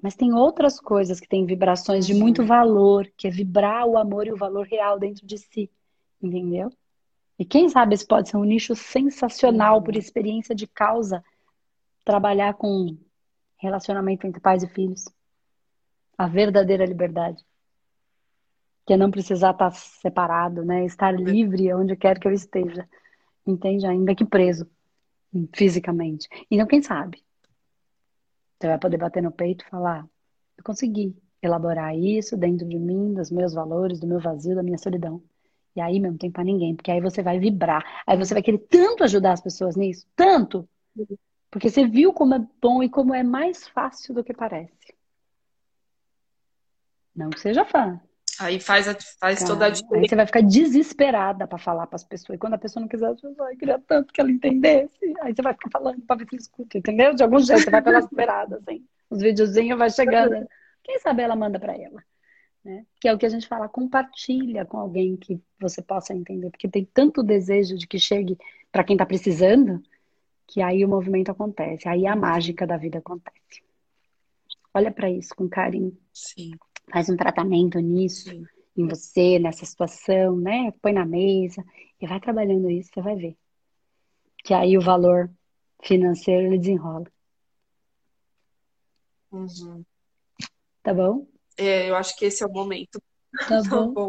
Mas 0.00 0.14
tem 0.14 0.32
outras 0.32 0.78
coisas 0.78 1.18
que 1.18 1.26
têm 1.26 1.44
vibrações 1.44 2.06
de 2.06 2.14
muito 2.14 2.44
valor, 2.44 3.10
que 3.16 3.26
é 3.26 3.30
vibrar 3.30 3.86
o 3.86 3.98
amor 3.98 4.24
e 4.28 4.32
o 4.32 4.36
valor 4.36 4.68
real 4.68 5.00
dentro 5.00 5.26
de 5.26 5.38
si. 5.38 5.68
Entendeu? 6.22 6.70
E 7.36 7.44
quem 7.44 7.68
sabe 7.68 7.96
esse 7.96 8.06
pode 8.06 8.28
ser 8.28 8.36
um 8.36 8.44
nicho 8.44 8.76
sensacional 8.76 9.82
por 9.82 9.96
experiência 9.96 10.54
de 10.54 10.68
causa 10.68 11.24
trabalhar 12.04 12.54
com 12.54 12.96
relacionamento 13.62 14.26
entre 14.26 14.40
pais 14.40 14.62
e 14.62 14.68
filhos. 14.68 15.04
A 16.18 16.26
verdadeira 16.26 16.84
liberdade. 16.84 17.44
Que 18.84 18.94
é 18.94 18.96
não 18.96 19.10
precisar 19.10 19.52
estar 19.52 19.70
separado, 19.70 20.64
né? 20.64 20.84
Estar 20.84 21.12
livre 21.12 21.72
onde 21.72 21.96
quer 21.96 22.18
que 22.18 22.26
eu 22.26 22.32
esteja. 22.32 22.88
Entende? 23.46 23.86
Ainda 23.86 24.14
que 24.14 24.24
preso 24.24 24.68
fisicamente. 25.54 26.28
Então, 26.50 26.66
quem 26.66 26.82
sabe? 26.82 27.22
Você 28.58 28.66
vai 28.66 28.78
poder 28.78 28.98
bater 28.98 29.22
no 29.22 29.32
peito 29.32 29.64
e 29.64 29.70
falar: 29.70 30.06
eu 30.58 30.64
consegui 30.64 31.16
elaborar 31.40 31.96
isso 31.96 32.36
dentro 32.36 32.68
de 32.68 32.78
mim, 32.78 33.14
dos 33.14 33.30
meus 33.30 33.54
valores, 33.54 33.98
do 33.98 34.06
meu 34.06 34.20
vazio, 34.20 34.54
da 34.54 34.62
minha 34.62 34.78
solidão. 34.78 35.22
E 35.74 35.80
aí, 35.80 35.98
meu, 35.98 36.10
não 36.10 36.18
tem 36.18 36.30
para 36.30 36.44
ninguém, 36.44 36.74
porque 36.76 36.90
aí 36.90 37.00
você 37.00 37.22
vai 37.22 37.38
vibrar. 37.38 37.82
Aí 38.06 38.16
você 38.16 38.34
vai 38.34 38.42
querer 38.42 38.58
tanto 38.58 39.04
ajudar 39.04 39.32
as 39.32 39.40
pessoas 39.40 39.74
nisso, 39.74 40.06
tanto, 40.14 40.68
porque 41.52 41.70
você 41.70 41.86
viu 41.86 42.12
como 42.12 42.34
é 42.34 42.44
bom 42.60 42.82
e 42.82 42.88
como 42.88 43.14
é 43.14 43.22
mais 43.22 43.68
fácil 43.68 44.12
do 44.12 44.24
que 44.24 44.34
parece. 44.34 44.92
Não 47.14 47.30
que 47.30 47.38
seja 47.38 47.64
fã, 47.64 48.00
Aí 48.40 48.58
faz, 48.58 48.88
a, 48.88 48.96
faz 49.20 49.38
Cara, 49.38 49.50
toda 49.50 49.66
a 49.66 49.70
diferença. 49.70 50.04
Aí 50.04 50.08
você 50.08 50.16
vai 50.16 50.26
ficar 50.26 50.42
desesperada 50.42 51.46
para 51.46 51.58
falar 51.58 51.86
para 51.86 51.96
as 51.96 52.04
pessoas. 52.04 52.36
E 52.36 52.38
quando 52.38 52.54
a 52.54 52.58
pessoa 52.58 52.80
não 52.80 52.88
quiser, 52.88 53.08
você 53.10 53.32
vai 53.34 53.54
querer 53.56 53.80
tanto 53.86 54.12
que 54.12 54.20
ela 54.20 54.30
entendesse. 54.30 55.14
Aí 55.20 55.34
você 55.34 55.42
vai 55.42 55.52
ficar 55.52 55.70
falando 55.70 56.00
para 56.00 56.16
ver 56.16 56.26
se 56.28 56.36
escuta, 56.36 56.78
entendeu? 56.78 57.14
De 57.14 57.22
algum 57.22 57.38
jeito, 57.38 57.62
você 57.62 57.70
vai 57.70 57.82
pela 57.82 57.98
esperada, 57.98 58.56
assim. 58.56 58.84
Os 59.10 59.20
videozinhos 59.20 59.78
vai 59.78 59.90
chegando. 59.90 60.46
Quem 60.82 60.98
sabe 60.98 61.22
ela 61.22 61.36
manda 61.36 61.60
para 61.60 61.74
ela. 61.76 62.02
Né? 62.64 62.84
Que 63.00 63.08
é 63.08 63.14
o 63.14 63.18
que 63.18 63.26
a 63.26 63.28
gente 63.28 63.46
fala, 63.46 63.68
compartilha 63.68 64.64
com 64.64 64.78
alguém 64.78 65.16
que 65.16 65.40
você 65.60 65.82
possa 65.82 66.14
entender. 66.14 66.50
Porque 66.50 66.68
tem 66.68 66.88
tanto 66.92 67.22
desejo 67.22 67.76
de 67.76 67.86
que 67.86 67.98
chegue 67.98 68.38
para 68.70 68.82
quem 68.82 68.94
está 68.94 69.04
precisando, 69.04 69.82
que 70.46 70.60
aí 70.60 70.84
o 70.84 70.88
movimento 70.88 71.30
acontece. 71.30 71.88
Aí 71.88 72.06
a 72.06 72.16
mágica 72.16 72.66
da 72.66 72.76
vida 72.76 72.98
acontece. 72.98 73.62
Olha 74.74 74.90
para 74.90 75.10
isso 75.10 75.34
com 75.34 75.48
carinho. 75.48 75.96
Sim 76.12 76.52
faz 76.90 77.08
um 77.08 77.16
tratamento 77.16 77.78
nisso, 77.78 78.30
Sim. 78.30 78.46
em 78.76 78.86
você, 78.86 79.38
nessa 79.38 79.64
situação, 79.64 80.36
né? 80.36 80.72
Põe 80.80 80.92
na 80.92 81.04
mesa 81.04 81.64
e 82.00 82.06
vai 82.06 82.20
trabalhando 82.20 82.70
isso, 82.70 82.90
você 82.92 83.00
vai 83.00 83.16
ver. 83.16 83.36
Que 84.44 84.54
aí 84.54 84.76
o 84.76 84.82
valor 84.82 85.30
financeiro 85.82 86.46
ele 86.46 86.58
desenrola. 86.58 87.06
Uhum. 89.30 89.84
Tá 90.82 90.92
bom? 90.92 91.26
É, 91.56 91.88
eu 91.88 91.96
acho 91.96 92.16
que 92.16 92.26
esse 92.26 92.42
é 92.42 92.46
o 92.46 92.52
momento. 92.52 93.00
Tá, 93.48 93.62
tá 93.62 93.68
bom. 93.70 93.92
bom. 93.92 94.08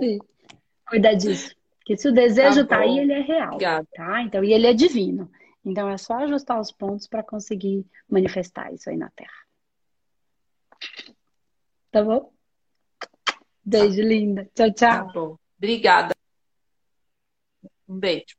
Cuidar 0.87 1.13
disso. 1.13 1.55
Porque 1.77 1.97
se 1.97 2.07
o 2.07 2.13
desejo 2.13 2.65
tá, 2.65 2.77
tá 2.77 2.81
aí, 2.81 2.99
ele 2.99 3.13
é 3.13 3.21
real. 3.21 3.53
Obrigada. 3.53 3.87
Tá? 3.93 4.21
Então, 4.23 4.43
e 4.43 4.53
ele 4.53 4.67
é 4.67 4.73
divino. 4.73 5.29
Então 5.65 5.89
é 5.89 5.97
só 5.97 6.15
ajustar 6.15 6.59
os 6.59 6.71
pontos 6.71 7.07
para 7.07 7.23
conseguir 7.23 7.85
manifestar 8.09 8.73
isso 8.73 8.89
aí 8.89 8.97
na 8.97 9.09
Terra. 9.11 9.31
Tá 11.91 12.03
bom? 12.03 12.33
Beijo, 13.63 14.01
linda. 14.01 14.49
Tchau, 14.53 14.73
tchau. 14.73 15.07
Tá 15.07 15.13
bom. 15.13 15.37
Obrigada. 15.57 16.13
Um 17.87 17.99
beijo. 17.99 18.35